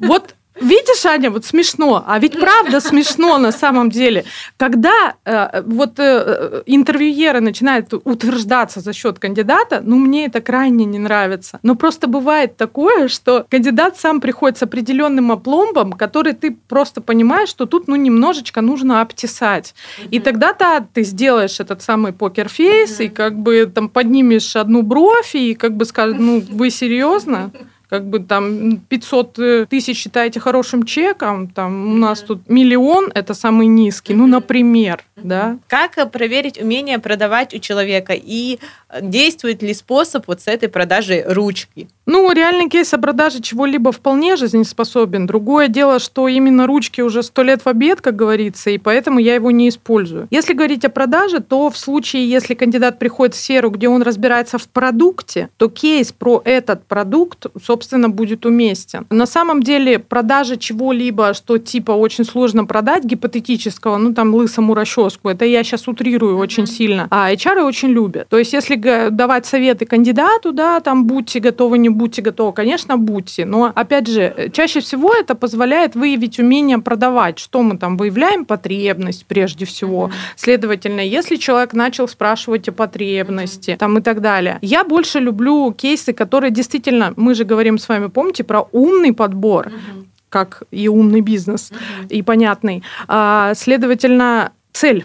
Вот 0.00 0.34
Видишь, 0.60 1.06
Аня, 1.06 1.30
вот 1.30 1.46
смешно, 1.46 2.04
а 2.06 2.18
ведь 2.18 2.38
правда 2.38 2.80
смешно 2.80 3.38
на 3.38 3.52
самом 3.52 3.90
деле. 3.90 4.24
Когда 4.58 5.14
э, 5.24 5.62
вот 5.64 5.98
э, 5.98 6.62
интервьюеры 6.66 7.40
начинают 7.40 7.94
утверждаться 7.94 8.80
за 8.80 8.92
счет 8.92 9.18
кандидата, 9.18 9.80
ну, 9.82 9.96
мне 9.96 10.26
это 10.26 10.42
крайне 10.42 10.84
не 10.84 10.98
нравится. 10.98 11.58
Но 11.62 11.74
просто 11.74 12.06
бывает 12.06 12.56
такое, 12.56 13.08
что 13.08 13.46
кандидат 13.48 13.98
сам 13.98 14.20
приходит 14.20 14.58
с 14.58 14.62
определенным 14.62 15.32
опломбом, 15.32 15.94
который 15.94 16.34
ты 16.34 16.56
просто 16.68 17.00
понимаешь, 17.00 17.48
что 17.48 17.64
тут, 17.64 17.88
ну, 17.88 17.96
немножечко 17.96 18.60
нужно 18.60 19.00
обтесать. 19.00 19.74
Mm-hmm. 19.74 20.08
И 20.10 20.20
тогда-то 20.20 20.86
ты 20.92 21.02
сделаешь 21.02 21.60
этот 21.60 21.82
самый 21.82 22.12
покер-фейс, 22.12 23.00
mm-hmm. 23.00 23.04
и 23.06 23.08
как 23.08 23.38
бы 23.38 23.72
там 23.74 23.88
поднимешь 23.88 24.54
одну 24.54 24.82
бровь, 24.82 25.34
и 25.34 25.54
как 25.54 25.76
бы 25.76 25.86
скажешь, 25.86 26.16
ну, 26.18 26.42
вы 26.50 26.70
серьезно? 26.70 27.50
Как 27.92 28.06
бы 28.06 28.20
там 28.20 28.78
500 28.78 29.38
э, 29.38 29.66
тысяч 29.68 29.98
считаете 29.98 30.40
хорошим 30.40 30.84
чеком, 30.84 31.46
там 31.46 31.92
у 31.92 31.96
нас 31.98 32.22
тут 32.22 32.48
миллион, 32.48 33.12
это 33.14 33.34
самый 33.34 33.66
низкий, 33.66 34.14
ну, 34.14 34.26
например, 34.26 35.04
да. 35.24 35.58
Как 35.68 36.10
проверить 36.10 36.60
умение 36.60 36.98
продавать 36.98 37.54
у 37.54 37.58
человека 37.58 38.14
и 38.16 38.58
действует 39.00 39.62
ли 39.62 39.74
способ 39.74 40.26
вот 40.26 40.40
с 40.40 40.48
этой 40.48 40.68
продажей 40.68 41.24
ручки? 41.26 41.88
Ну, 42.06 42.32
реальный 42.32 42.68
кейс 42.68 42.92
о 42.94 42.98
продаже 42.98 43.40
чего-либо 43.40 43.92
вполне 43.92 44.36
жизнеспособен. 44.36 45.26
Другое 45.26 45.68
дело, 45.68 45.98
что 45.98 46.26
именно 46.26 46.66
ручки 46.66 47.00
уже 47.00 47.22
сто 47.22 47.42
лет 47.42 47.62
в 47.62 47.68
обед, 47.68 48.00
как 48.00 48.16
говорится, 48.16 48.70
и 48.70 48.78
поэтому 48.78 49.20
я 49.20 49.34
его 49.34 49.50
не 49.50 49.68
использую. 49.68 50.26
Если 50.30 50.52
говорить 50.52 50.84
о 50.84 50.88
продаже, 50.90 51.40
то 51.40 51.70
в 51.70 51.78
случае, 51.78 52.28
если 52.28 52.54
кандидат 52.54 52.98
приходит 52.98 53.34
в 53.34 53.38
сферу, 53.38 53.70
где 53.70 53.88
он 53.88 54.02
разбирается 54.02 54.58
в 54.58 54.68
продукте, 54.68 55.48
то 55.56 55.68
кейс 55.68 56.12
про 56.12 56.42
этот 56.44 56.84
продукт, 56.86 57.46
собственно, 57.64 57.81
будет 58.08 58.46
уместен. 58.46 59.06
На 59.10 59.26
самом 59.26 59.62
деле 59.62 59.98
продажа 59.98 60.56
чего-либо, 60.56 61.34
что 61.34 61.58
типа 61.58 61.92
очень 61.92 62.24
сложно 62.24 62.64
продать, 62.64 63.04
гипотетического, 63.04 63.96
ну 63.98 64.14
там 64.14 64.34
лысому 64.34 64.74
расческу, 64.74 65.28
это 65.28 65.44
я 65.44 65.62
сейчас 65.64 65.88
утрирую 65.88 66.36
mm-hmm. 66.36 66.42
очень 66.42 66.66
сильно, 66.66 67.08
а 67.10 67.32
HR 67.32 67.62
очень 67.64 67.90
любят. 67.90 68.28
То 68.28 68.38
есть 68.38 68.52
если 68.52 68.76
давать 69.10 69.46
советы 69.46 69.86
кандидату, 69.86 70.52
да, 70.52 70.80
там 70.80 71.06
будьте 71.06 71.40
готовы, 71.40 71.78
не 71.78 71.88
будьте 71.88 72.22
готовы, 72.22 72.52
конечно, 72.52 72.96
будьте. 72.96 73.44
Но, 73.44 73.72
опять 73.74 74.06
же, 74.06 74.50
чаще 74.52 74.80
всего 74.80 75.12
это 75.14 75.34
позволяет 75.34 75.94
выявить 75.94 76.38
умение 76.38 76.78
продавать, 76.78 77.38
что 77.38 77.62
мы 77.62 77.76
там 77.76 77.96
выявляем, 77.96 78.44
потребность 78.44 79.26
прежде 79.26 79.64
всего. 79.64 80.06
Mm-hmm. 80.06 80.36
Следовательно, 80.36 81.00
если 81.00 81.36
человек 81.36 81.72
начал 81.72 82.08
спрашивать 82.08 82.68
о 82.68 82.72
потребности, 82.72 83.70
mm-hmm. 83.70 83.76
там 83.76 83.98
и 83.98 84.02
так 84.02 84.20
далее. 84.20 84.58
Я 84.62 84.84
больше 84.84 85.18
люблю 85.18 85.72
кейсы, 85.72 86.12
которые 86.12 86.50
действительно, 86.50 87.14
мы 87.16 87.34
же 87.34 87.44
говорим 87.44 87.71
с 87.78 87.88
вами, 87.88 88.08
помните, 88.08 88.44
про 88.44 88.62
умный 88.72 89.12
подбор. 89.12 89.68
Mm-hmm 89.68 90.06
как 90.32 90.62
и 90.70 90.88
умный 90.88 91.20
бизнес, 91.20 91.70
uh-huh. 91.70 92.08
и 92.08 92.22
понятный. 92.22 92.82
А, 93.06 93.52
следовательно, 93.54 94.52
цель 94.72 95.04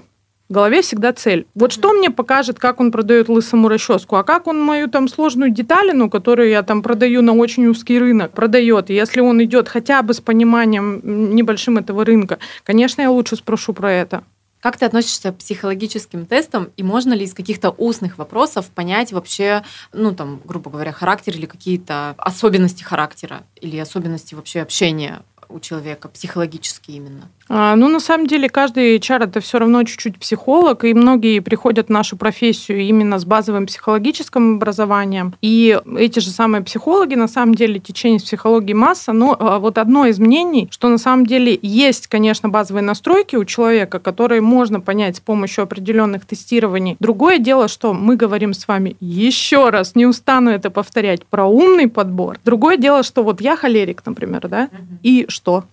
в 0.49 0.53
голове 0.53 0.81
всегда 0.81 1.11
цель. 1.11 1.45
Вот 1.55 1.73
что 1.73 1.93
мне 1.93 2.09
покажет, 2.09 2.59
как 2.59 2.79
он 2.79 2.91
продает 2.91 3.27
лысому 3.27 3.67
расческу, 3.67 4.15
а 4.15 4.23
как 4.23 4.47
он 4.47 4.61
мою 4.61 4.87
там 4.87 5.07
сложную 5.07 5.51
деталину, 5.51 6.09
которую 6.09 6.49
я 6.49 6.63
там 6.63 6.81
продаю 6.81 7.21
на 7.21 7.33
очень 7.33 7.67
узкий 7.67 7.99
рынок, 7.99 8.31
продает. 8.31 8.89
если 8.89 9.19
он 9.19 9.43
идет 9.43 9.67
хотя 9.67 10.01
бы 10.01 10.13
с 10.13 10.21
пониманием 10.21 11.01
небольшим 11.35 11.77
этого 11.77 12.05
рынка, 12.05 12.39
конечно, 12.63 13.01
я 13.01 13.11
лучше 13.11 13.35
спрошу 13.35 13.73
про 13.73 13.91
это. 13.91 14.23
Как 14.59 14.77
ты 14.77 14.85
относишься 14.85 15.31
к 15.31 15.37
психологическим 15.37 16.25
тестам, 16.25 16.71
и 16.77 16.83
можно 16.83 17.13
ли 17.13 17.25
из 17.25 17.33
каких-то 17.33 17.69
устных 17.69 18.17
вопросов 18.17 18.67
понять 18.67 19.11
вообще, 19.11 19.63
ну 19.93 20.15
там, 20.15 20.41
грубо 20.43 20.71
говоря, 20.71 20.91
характер 20.91 21.35
или 21.35 21.45
какие-то 21.45 22.15
особенности 22.17 22.83
характера 22.83 23.43
или 23.61 23.77
особенности 23.77 24.35
вообще 24.35 24.61
общения 24.61 25.21
у 25.49 25.59
человека, 25.59 26.07
психологически 26.07 26.91
именно? 26.91 27.29
А, 27.49 27.75
ну, 27.75 27.87
на 27.87 27.99
самом 27.99 28.27
деле, 28.27 28.49
каждый 28.49 28.97
HR 28.97 29.25
это 29.25 29.39
все 29.39 29.59
равно 29.59 29.83
чуть-чуть 29.83 30.19
психолог, 30.19 30.83
и 30.83 30.93
многие 30.93 31.39
приходят 31.39 31.87
в 31.87 31.91
нашу 31.91 32.17
профессию 32.17 32.81
именно 32.81 33.19
с 33.19 33.25
базовым 33.25 33.67
психологическим 33.67 34.55
образованием. 34.55 35.35
И 35.41 35.79
эти 35.97 36.19
же 36.19 36.29
самые 36.29 36.63
психологи, 36.63 37.15
на 37.15 37.27
самом 37.27 37.55
деле, 37.55 37.79
течение 37.79 38.19
психологии 38.19 38.73
масса, 38.73 39.13
но 39.13 39.35
а, 39.39 39.59
вот 39.59 39.77
одно 39.77 40.05
из 40.05 40.19
мнений, 40.19 40.67
что 40.71 40.89
на 40.89 40.97
самом 40.97 41.25
деле 41.25 41.57
есть, 41.61 42.07
конечно, 42.07 42.49
базовые 42.49 42.83
настройки 42.83 43.35
у 43.35 43.45
человека, 43.45 43.99
которые 43.99 44.41
можно 44.41 44.81
понять 44.81 45.17
с 45.17 45.19
помощью 45.19 45.63
определенных 45.63 46.25
тестирований. 46.25 46.97
Другое 46.99 47.39
дело, 47.39 47.67
что 47.67 47.93
мы 47.93 48.17
говорим 48.17 48.53
с 48.53 48.67
вами 48.67 48.97
еще 48.99 49.69
раз, 49.69 49.95
не 49.95 50.05
устану 50.05 50.51
это 50.51 50.69
повторять, 50.69 51.25
про 51.25 51.45
умный 51.45 51.87
подбор. 51.87 52.39
Другое 52.43 52.77
дело, 52.77 53.03
что 53.03 53.23
вот 53.23 53.39
я 53.41 53.55
холерик, 53.55 54.01
например, 54.05 54.47
да, 54.47 54.69
и 55.03 55.25
что? 55.37 55.63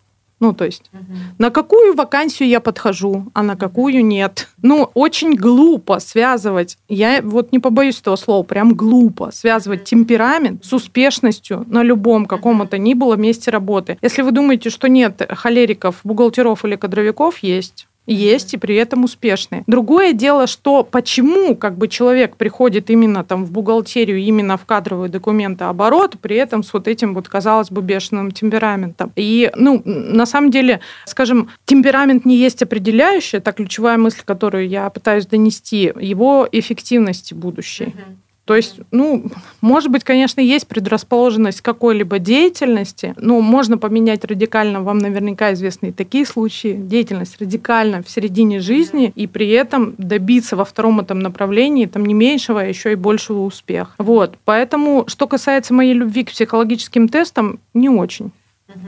Ну, 0.41 0.53
то 0.53 0.65
есть, 0.65 0.91
угу. 0.93 1.15
на 1.39 1.51
какую 1.51 1.95
вакансию 1.95 2.49
я 2.49 2.61
подхожу, 2.61 3.31
а 3.35 3.43
на 3.43 3.57
какую 3.57 4.05
нет. 4.05 4.49
Ну, 4.63 4.91
очень 4.95 5.37
глупо 5.37 6.01
связывать, 6.01 6.77
я 6.89 7.23
вот 7.23 7.53
не 7.53 7.61
побоюсь 7.61 8.01
этого 8.01 8.17
слова, 8.17 8.43
прям 8.43 8.75
глупо 8.75 9.31
связывать 9.33 9.85
темперамент 9.85 10.65
с 10.65 10.73
успешностью 10.73 11.65
на 11.69 11.83
любом 11.83 12.27
каком-то 12.27 12.79
ни 12.79 12.95
было 12.95 13.15
месте 13.15 13.51
работы. 13.51 13.97
Если 14.03 14.23
вы 14.23 14.33
думаете, 14.33 14.71
что 14.71 14.89
нет 14.89 15.23
холериков, 15.31 16.01
бухгалтеров 16.05 16.65
или 16.65 16.77
кадровиков, 16.77 17.39
есть 17.39 17.87
есть 18.07 18.55
и 18.55 18.57
при 18.57 18.77
этом 18.77 19.05
успешные. 19.05 19.65
Другое 19.67 20.13
дело, 20.13 20.47
что 20.47 20.85
почему 20.85 21.57
как 21.57 21.79
бы 21.79 21.89
человек 21.89 22.37
приходит 22.37 22.91
именно 22.91 23.25
там 23.25 23.45
в 23.45 23.53
бухгалтерию, 23.53 24.19
именно 24.19 24.57
в 24.57 24.65
кадровые 24.65 25.11
документы 25.11 25.65
оборот, 25.65 26.17
при 26.21 26.37
этом 26.37 26.63
с 26.63 26.73
вот 26.73 26.89
этим 26.89 27.15
вот, 27.15 27.29
казалось 27.29 27.71
бы, 27.71 27.83
бешеным 27.83 28.31
темпераментом. 28.31 29.13
И, 29.17 29.51
ну, 29.57 29.83
на 29.85 30.27
самом 30.27 30.51
деле, 30.51 30.81
скажем, 31.07 31.51
темперамент 31.65 32.25
не 32.25 32.37
есть 32.37 32.63
определяющий, 32.63 33.39
это 33.39 33.53
ключевая 33.53 33.99
мысль, 33.99 34.23
которую 34.25 34.69
я 34.69 34.91
пытаюсь 34.91 35.27
донести, 35.27 35.93
его 35.99 36.49
эффективности 36.51 37.35
будущей. 37.35 37.85
Uh-huh. 37.85 38.17
То 38.45 38.55
есть, 38.55 38.77
ну, 38.91 39.25
может 39.63 39.91
быть, 39.91 40.05
конечно, 40.05 40.41
есть 40.41 40.67
предрасположенность 40.69 41.63
какой-либо 41.63 42.19
деятельности, 42.19 43.15
но 43.17 43.41
можно 43.41 43.79
поменять 43.79 44.25
радикально, 44.25 44.83
вам 44.83 44.99
наверняка 44.99 45.55
известны 45.55 45.89
и 45.89 45.93
такие 45.93 46.27
случаи, 46.27 46.77
деятельность 46.79 47.41
радикально 47.41 48.03
в 48.03 48.11
середине 48.11 48.61
жизни, 48.61 49.13
и 49.15 49.27
при 49.27 49.49
этом 49.49 49.95
добиться 49.97 50.57
во 50.57 50.65
втором 50.65 51.01
этом 51.01 51.21
направлении 51.21 51.87
там 51.87 52.05
не 52.05 52.13
меньшего, 52.13 52.61
а 52.61 52.65
еще 52.65 52.93
и 52.93 52.97
большего 52.97 53.41
успеха. 53.41 53.93
Вот, 53.99 54.37
поэтому, 54.45 55.05
что 55.07 55.27
касается 55.27 55.73
моей 55.73 55.95
любви 55.95 56.25
к 56.25 56.31
психологическим 56.31 57.09
тестам, 57.09 57.61
не 57.73 57.89
очень. 57.89 58.31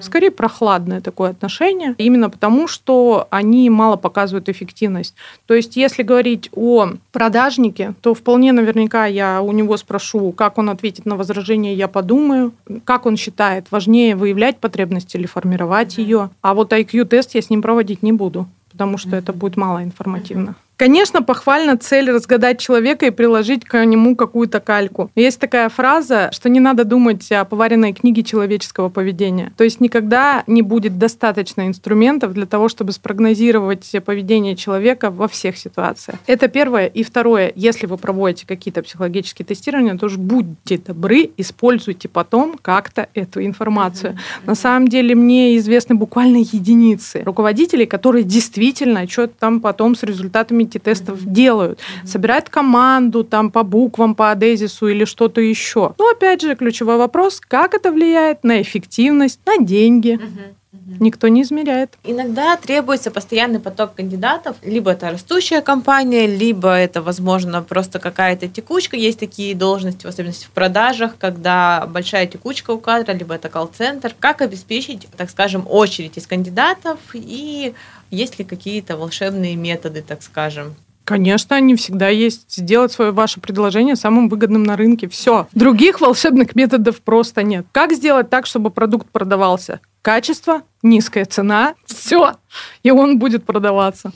Скорее 0.01 0.31
прохладное 0.31 1.01
такое 1.01 1.31
отношение, 1.31 1.95
именно 1.99 2.31
потому, 2.31 2.69
что 2.69 3.27
они 3.31 3.71
мало 3.71 3.97
показывают 3.97 4.49
эффективность. 4.49 5.15
То 5.47 5.55
есть, 5.55 5.77
если 5.77 6.03
говорить 6.03 6.51
о 6.55 6.91
продажнике, 7.13 7.95
то 8.01 8.15
вполне 8.15 8.53
наверняка 8.53 9.07
я 9.07 9.41
у 9.43 9.53
него 9.53 9.77
спрошу, 9.77 10.33
как 10.33 10.59
он 10.59 10.71
ответит 10.71 11.07
на 11.07 11.17
возражение, 11.17 11.75
я 11.75 11.89
подумаю, 11.89 12.53
как 12.85 13.07
он 13.07 13.17
считает, 13.17 13.67
важнее 13.71 14.17
выявлять 14.17 14.59
потребность 14.59 15.15
или 15.15 15.27
формировать 15.27 15.99
mm-hmm. 15.99 16.03
ее. 16.03 16.31
А 16.43 16.55
вот 16.55 16.73
IQ-тест 16.73 17.31
я 17.35 17.43
с 17.43 17.51
ним 17.51 17.63
проводить 17.63 18.03
не 18.03 18.13
буду, 18.13 18.47
потому 18.73 18.99
что 18.99 19.11
mm-hmm. 19.11 19.19
это 19.19 19.33
будет 19.33 19.57
мало 19.57 19.83
информативно. 19.83 20.57
Конечно, 20.77 21.23
похвально 21.23 21.79
цель 21.79 22.11
разгадать 22.11 22.61
человека 22.61 23.07
и 23.07 23.11
приложить 23.11 23.65
к 23.65 23.83
нему 23.85 24.15
какую-то 24.15 24.61
кальку. 24.61 25.11
Есть 25.15 25.41
такая 25.41 25.71
фраза, 25.71 26.29
что 26.33 26.51
не 26.51 26.61
надо 26.61 26.85
думать 26.85 27.33
о 27.33 27.47
поваренной 27.47 27.95
книге 27.95 28.23
человеческого 28.23 28.91
поведения. 28.91 29.53
То 29.57 29.65
есть 29.65 29.81
никогда 29.81 30.45
не 30.47 30.61
будет 30.61 30.99
достаточно 30.99 31.67
инструментов 31.67 32.35
для 32.35 32.45
того, 32.45 32.69
чтобы 32.69 32.93
спрогнозировать 32.93 33.91
поведение 34.05 34.55
человека 34.55 35.11
во 35.11 35.29
всех 35.29 35.57
ситуациях. 35.57 36.19
Это 36.27 36.49
первое. 36.49 36.87
И 36.87 37.03
второе, 37.03 37.53
если 37.55 37.87
вы 37.87 37.97
проводите 37.97 38.47
какие-то 38.47 38.83
психологические 38.83 39.47
тестирования, 39.47 39.97
то 39.97 40.07
уж 40.07 40.17
будьте 40.17 40.77
добры, 40.77 41.31
используйте 41.39 42.09
потом 42.09 42.59
как-то 42.61 43.09
эту 43.15 43.43
информацию. 43.43 44.13
Mm-hmm. 44.13 44.47
На 44.47 44.55
самом 44.55 44.89
деле 44.89 45.15
мне 45.15 45.57
известны 45.57 45.95
буквально 45.95 46.39
единицы 46.39 47.23
руководителей, 47.25 47.87
которые 47.87 48.25
действительно 48.25 49.09
что-то 49.09 49.33
там 49.39 49.61
потом 49.61 49.95
с 49.95 50.03
результатами 50.03 50.66
этих 50.67 50.83
тестов 50.83 51.21
mm-hmm. 51.21 51.31
делают. 51.33 51.79
Mm-hmm. 51.79 52.07
Собирают 52.07 52.49
команду 52.49 53.25
там 53.25 53.51
по 53.51 53.63
буквам, 53.63 54.15
по 54.15 54.31
адезису 54.31 54.89
или 54.89 55.05
что-то 55.05 55.41
еще. 55.41 55.95
Но 55.99 56.11
опять 56.11 56.43
же, 56.43 56.55
ключевой 56.55 56.97
вопрос, 56.99 57.41
как 57.41 57.75
это 57.75 57.93
влияет 57.93 58.45
на 58.45 58.61
эффективность, 58.61 59.41
на 59.47 59.59
деньги. 59.59 60.19
Mm-hmm. 60.21 60.55
Никто 61.01 61.27
не 61.29 61.43
измеряет. 61.43 61.99
Иногда 62.05 62.57
требуется 62.57 63.11
постоянный 63.11 63.59
поток 63.59 63.95
кандидатов. 63.95 64.57
Либо 64.63 64.93
это 64.93 65.11
растущая 65.11 65.61
компания, 65.61 66.27
либо 66.27 66.71
это, 66.71 67.03
возможно, 67.03 67.63
просто 67.63 67.99
какая-то 67.99 68.49
текучка. 68.49 68.97
Есть 68.97 69.19
такие 69.19 69.55
должности, 69.55 70.07
в 70.07 70.09
особенности 70.09 70.47
в 70.47 70.51
продажах, 70.51 71.17
когда 71.19 71.87
большая 71.87 72.27
текучка 72.27 72.71
у 72.71 72.79
кадра, 72.79 73.13
либо 73.13 73.35
это 73.35 73.49
колл-центр. 73.49 74.15
Как 74.21 74.43
обеспечить, 74.43 75.09
так 75.17 75.29
скажем, 75.31 75.67
очередь 75.69 76.17
из 76.19 76.27
кандидатов 76.27 77.01
и 77.15 77.75
есть 78.11 78.39
ли 78.39 78.45
какие-то 78.45 78.97
волшебные 78.97 79.57
методы, 79.57 80.03
так 80.03 80.23
скажем? 80.23 80.77
Конечно, 81.07 81.55
они 81.55 81.77
всегда 81.77 82.09
есть. 82.09 82.53
Сделать 82.57 82.91
свое 82.91 83.13
ваше 83.13 83.39
предложение 83.41 83.95
самым 83.95 84.29
выгодным 84.29 84.65
на 84.65 84.77
рынке. 84.77 85.09
Все. 85.09 85.47
Других 85.53 86.01
волшебных 86.01 86.57
методов 86.57 87.01
просто 87.01 87.45
нет. 87.45 87.65
Как 87.71 87.93
сделать 87.93 88.29
так, 88.29 88.45
чтобы 88.45 88.71
продукт 88.71 89.09
продавался? 89.11 89.79
Качество, 90.03 90.63
низкая 90.83 91.25
цена, 91.25 91.75
все. 91.87 92.35
И 92.83 92.91
он 92.91 93.21
будет 93.21 93.45
продаваться. 93.45 94.13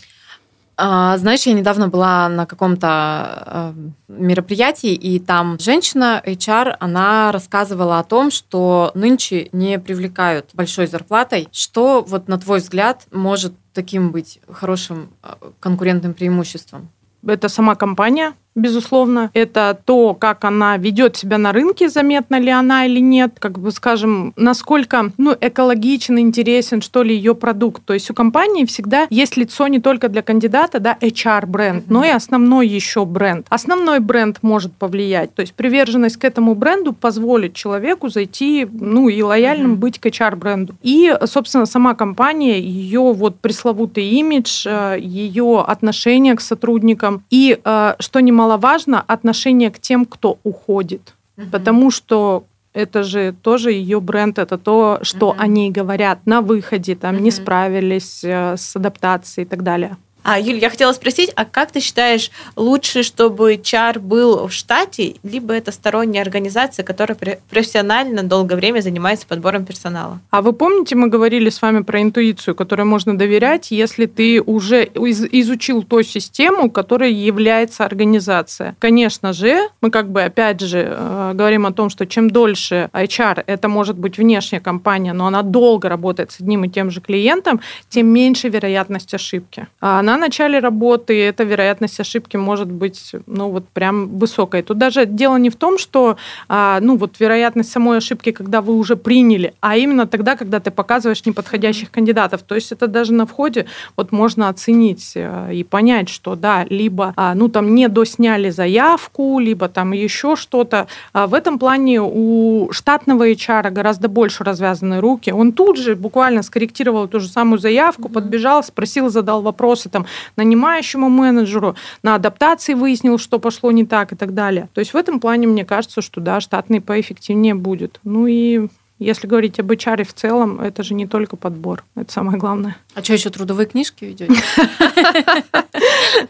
А, 0.82 1.18
знаешь, 1.18 1.42
я 1.42 1.52
недавно 1.52 1.88
была 1.88 2.28
на 2.30 2.46
каком-то 2.46 3.44
э, 3.46 3.72
мероприятии, 4.08 4.94
и 4.94 5.20
там 5.20 5.58
женщина, 5.60 6.22
HR, 6.24 6.74
она 6.80 7.30
рассказывала 7.32 7.98
о 7.98 8.04
том, 8.04 8.30
что 8.30 8.90
нынче 8.94 9.50
не 9.52 9.78
привлекают 9.78 10.48
большой 10.54 10.86
зарплатой. 10.86 11.48
Что, 11.52 12.02
вот 12.02 12.28
на 12.28 12.38
твой 12.38 12.60
взгляд, 12.60 13.02
может 13.12 13.52
таким 13.72 14.10
быть 14.12 14.40
хорошим 14.50 15.10
э, 15.22 15.34
конкурентным 15.60 16.14
преимуществом? 16.14 16.88
Это 17.26 17.48
сама 17.48 17.74
компания, 17.74 18.32
безусловно. 18.54 19.30
Это 19.34 19.78
то, 19.84 20.14
как 20.14 20.44
она 20.44 20.76
ведет 20.76 21.16
себя 21.16 21.38
на 21.38 21.52
рынке, 21.52 21.88
заметна 21.88 22.38
ли 22.38 22.50
она 22.50 22.86
или 22.86 23.00
нет, 23.00 23.34
как 23.38 23.58
бы 23.58 23.70
скажем, 23.70 24.32
насколько 24.36 25.12
ну, 25.18 25.36
экологичен, 25.40 26.18
интересен, 26.18 26.82
что 26.82 27.02
ли, 27.02 27.14
ее 27.14 27.34
продукт. 27.34 27.84
То 27.84 27.94
есть 27.94 28.10
у 28.10 28.14
компании 28.14 28.64
всегда 28.64 29.06
есть 29.10 29.36
лицо 29.36 29.68
не 29.68 29.80
только 29.80 30.08
для 30.08 30.22
кандидата, 30.22 30.80
да, 30.80 30.96
HR-бренд, 31.00 31.84
но 31.88 32.04
и 32.04 32.08
основной 32.08 32.66
еще 32.66 33.04
бренд. 33.04 33.46
Основной 33.48 34.00
бренд 34.00 34.38
может 34.42 34.72
повлиять. 34.72 35.34
То 35.34 35.40
есть 35.40 35.54
приверженность 35.54 36.16
к 36.16 36.24
этому 36.24 36.54
бренду 36.54 36.92
позволит 36.92 37.54
человеку 37.54 38.08
зайти, 38.08 38.68
ну, 38.70 39.08
и 39.08 39.22
лояльным 39.22 39.74
mm-hmm. 39.74 39.76
быть 39.76 39.98
к 39.98 40.06
HR-бренду. 40.06 40.74
И, 40.82 41.16
собственно, 41.24 41.66
сама 41.66 41.94
компания, 41.94 42.60
ее 42.60 43.12
вот 43.12 43.40
пресловутый 43.40 44.04
имидж, 44.04 44.66
э, 44.66 44.96
ее 45.00 45.64
отношение 45.66 46.34
к 46.34 46.40
сотрудникам 46.40 47.22
и, 47.30 47.58
э, 47.62 47.94
что 47.98 48.20
немало 48.20 48.39
немаловажно 48.40 49.04
отношение 49.06 49.70
к 49.70 49.78
тем, 49.78 50.04
кто 50.06 50.38
уходит. 50.44 51.14
Угу. 51.36 51.46
Потому 51.50 51.90
что 51.90 52.44
это 52.72 53.02
же 53.02 53.34
тоже 53.42 53.72
ее 53.72 54.00
бренд, 54.00 54.38
это 54.38 54.56
то, 54.56 55.00
что 55.02 55.34
они 55.36 55.70
говорят 55.70 56.20
на 56.24 56.40
выходе, 56.40 56.94
там 56.94 57.16
угу. 57.16 57.24
не 57.24 57.30
справились 57.30 58.24
э, 58.24 58.56
с 58.56 58.76
адаптацией 58.76 59.44
и 59.44 59.48
так 59.48 59.62
далее. 59.62 59.96
А, 60.22 60.38
Юль, 60.38 60.58
я 60.58 60.70
хотела 60.70 60.92
спросить, 60.92 61.30
а 61.34 61.44
как 61.44 61.72
ты 61.72 61.80
считаешь, 61.80 62.30
лучше, 62.56 63.02
чтобы 63.02 63.58
чар 63.62 63.98
был 63.98 64.48
в 64.48 64.52
штате, 64.52 65.16
либо 65.22 65.54
это 65.54 65.72
сторонняя 65.72 66.22
организация, 66.22 66.84
которая 66.84 67.16
профессионально 67.48 68.22
долгое 68.22 68.56
время 68.56 68.80
занимается 68.80 69.26
подбором 69.26 69.64
персонала? 69.64 70.20
А 70.30 70.42
вы 70.42 70.52
помните, 70.52 70.94
мы 70.94 71.08
говорили 71.08 71.48
с 71.48 71.62
вами 71.62 71.82
про 71.82 72.02
интуицию, 72.02 72.54
которой 72.54 72.82
можно 72.82 73.16
доверять, 73.16 73.70
если 73.70 74.06
ты 74.06 74.42
уже 74.42 74.84
изучил 74.84 75.82
ту 75.82 76.02
систему, 76.02 76.70
которая 76.70 77.10
является 77.10 77.84
организация? 77.84 78.76
Конечно 78.78 79.32
же, 79.32 79.68
мы 79.80 79.90
как 79.90 80.10
бы 80.10 80.22
опять 80.22 80.60
же 80.60 80.86
э, 80.90 81.32
говорим 81.34 81.66
о 81.66 81.72
том, 81.72 81.90
что 81.90 82.06
чем 82.06 82.30
дольше 82.30 82.90
HR, 82.92 83.42
это 83.46 83.68
может 83.68 83.96
быть 83.96 84.18
внешняя 84.18 84.60
компания, 84.60 85.12
но 85.12 85.26
она 85.26 85.42
долго 85.42 85.88
работает 85.88 86.32
с 86.32 86.40
одним 86.40 86.64
и 86.64 86.68
тем 86.68 86.90
же 86.90 87.00
клиентом, 87.00 87.60
тем 87.88 88.06
меньше 88.06 88.48
вероятность 88.48 89.14
ошибки. 89.14 89.66
Она 89.80 90.09
на 90.10 90.16
начале 90.16 90.58
работы 90.58 91.22
эта 91.22 91.44
вероятность 91.44 92.00
ошибки 92.00 92.36
может 92.36 92.68
быть, 92.68 93.14
ну, 93.26 93.50
вот 93.50 93.68
прям 93.68 94.18
высокой. 94.18 94.62
Тут 94.62 94.76
даже 94.76 95.06
дело 95.06 95.36
не 95.36 95.50
в 95.50 95.56
том, 95.56 95.78
что, 95.78 96.16
а, 96.48 96.80
ну, 96.80 96.96
вот 96.96 97.20
вероятность 97.20 97.70
самой 97.70 97.98
ошибки, 97.98 98.32
когда 98.32 98.60
вы 98.60 98.74
уже 98.74 98.96
приняли, 98.96 99.54
а 99.60 99.76
именно 99.76 100.08
тогда, 100.08 100.34
когда 100.34 100.58
ты 100.58 100.72
показываешь 100.72 101.24
неподходящих 101.26 101.92
кандидатов. 101.92 102.42
То 102.42 102.56
есть 102.56 102.72
это 102.72 102.88
даже 102.88 103.12
на 103.12 103.24
входе 103.24 103.66
вот 103.96 104.10
можно 104.10 104.48
оценить 104.48 105.12
э, 105.14 105.54
и 105.54 105.62
понять, 105.62 106.08
что, 106.08 106.34
да, 106.34 106.66
либо, 106.68 107.12
а, 107.16 107.34
ну, 107.36 107.48
там 107.48 107.72
не 107.76 107.88
досняли 107.88 108.50
заявку, 108.50 109.38
либо 109.38 109.68
там 109.68 109.92
еще 109.92 110.34
что-то. 110.34 110.88
А 111.12 111.28
в 111.28 111.34
этом 111.34 111.60
плане 111.60 112.00
у 112.02 112.72
штатного 112.72 113.28
HR 113.28 113.70
гораздо 113.70 114.08
больше 114.08 114.42
развязаны 114.42 115.00
руки. 115.00 115.30
Он 115.30 115.52
тут 115.52 115.76
же 115.78 115.94
буквально 115.94 116.42
скорректировал 116.42 117.06
ту 117.06 117.20
же 117.20 117.28
самую 117.28 117.60
заявку, 117.60 118.08
подбежал, 118.08 118.64
спросил, 118.64 119.08
задал 119.08 119.42
вопросы, 119.42 119.88
там, 119.88 119.99
там, 120.00 120.06
нанимающему 120.36 121.08
менеджеру, 121.08 121.76
на 122.02 122.14
адаптации 122.14 122.74
выяснил, 122.74 123.18
что 123.18 123.38
пошло 123.38 123.70
не 123.70 123.84
так 123.84 124.12
и 124.12 124.16
так 124.16 124.34
далее. 124.34 124.68
То 124.74 124.80
есть 124.80 124.92
в 124.92 124.96
этом 124.96 125.20
плане 125.20 125.46
мне 125.46 125.64
кажется, 125.64 126.02
что 126.02 126.20
да, 126.20 126.40
штатный 126.40 126.80
поэффективнее 126.80 127.54
будет. 127.54 128.00
Ну 128.04 128.26
и 128.26 128.68
если 129.00 129.26
говорить 129.26 129.58
об 129.58 129.72
HR 129.72 130.04
в 130.04 130.12
целом, 130.12 130.60
это 130.60 130.82
же 130.82 130.94
не 130.94 131.06
только 131.06 131.36
подбор, 131.36 131.84
это 131.96 132.12
самое 132.12 132.38
главное. 132.38 132.76
А 132.94 133.02
что 133.02 133.14
еще 133.14 133.30
трудовые 133.30 133.66
книжки 133.66 134.04
ведете? 134.04 134.34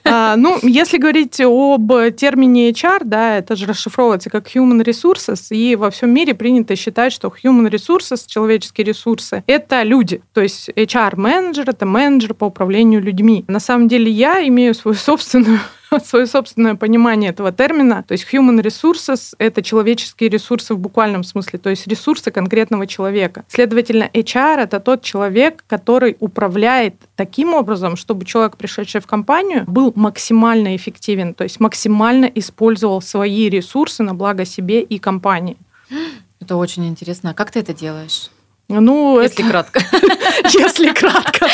А, 0.04 0.36
ну, 0.36 0.58
если 0.62 0.98
говорить 0.98 1.40
об 1.40 1.90
термине 2.16 2.70
HR, 2.70 3.00
да, 3.04 3.38
это 3.38 3.56
же 3.56 3.66
расшифровывается 3.66 4.30
как 4.30 4.54
human 4.54 4.82
resources, 4.84 5.46
и 5.50 5.74
во 5.76 5.90
всем 5.90 6.10
мире 6.10 6.34
принято 6.34 6.76
считать, 6.76 7.12
что 7.12 7.32
human 7.42 7.68
resources, 7.70 8.24
человеческие 8.26 8.86
ресурсы, 8.86 9.42
это 9.46 9.82
люди. 9.82 10.22
То 10.32 10.40
есть 10.40 10.68
HR-менеджер– 10.70 11.64
это 11.70 11.86
менеджер 11.86 12.34
по 12.34 12.46
управлению 12.46 13.02
людьми. 13.02 13.44
На 13.48 13.60
самом 13.60 13.88
деле 13.88 14.10
я 14.10 14.46
имею 14.46 14.74
свою 14.74 14.96
собственную 14.96 15.60
свое 16.04 16.26
собственное 16.26 16.74
понимание 16.74 17.30
этого 17.30 17.52
термина. 17.52 18.04
То 18.06 18.12
есть 18.12 18.26
human 18.32 18.60
resources— 18.62 19.34
это 19.38 19.62
человеческие 19.62 20.30
ресурсы 20.30 20.74
в 20.74 20.78
буквальном 20.78 21.24
смысле, 21.24 21.58
то 21.58 21.70
есть 21.70 21.86
ресурсы 21.86 22.30
конкретного 22.30 22.86
человека. 22.86 23.44
Следовательно, 23.48 24.10
HR— 24.12 24.58
это 24.62 24.80
тот 24.80 25.02
человек, 25.02 25.64
который 25.66 26.16
управляет 26.20 26.94
таким 27.16 27.54
образом, 27.54 27.96
чтобы 27.96 28.24
человек, 28.24 28.56
пришедший 28.56 29.00
в 29.00 29.06
компанию, 29.06 29.64
был 29.66 29.92
максимально 29.96 30.76
эффективен, 30.76 31.34
то 31.34 31.44
есть 31.44 31.60
максимально 31.60 32.26
использовал 32.26 33.02
свои 33.02 33.48
ресурсы 33.48 34.02
на 34.02 34.14
благо 34.14 34.44
себе 34.44 34.82
и 34.82 34.98
компании. 34.98 35.56
Это 36.40 36.56
очень 36.56 36.86
интересно. 36.88 37.30
А 37.30 37.34
как 37.34 37.50
ты 37.50 37.60
это 37.60 37.74
делаешь? 37.74 38.30
Ну, 38.70 39.20
если 39.20 39.44
это... 39.44 39.50
кратко. 39.50 39.80
если 40.44 40.92
кратко. 40.92 41.46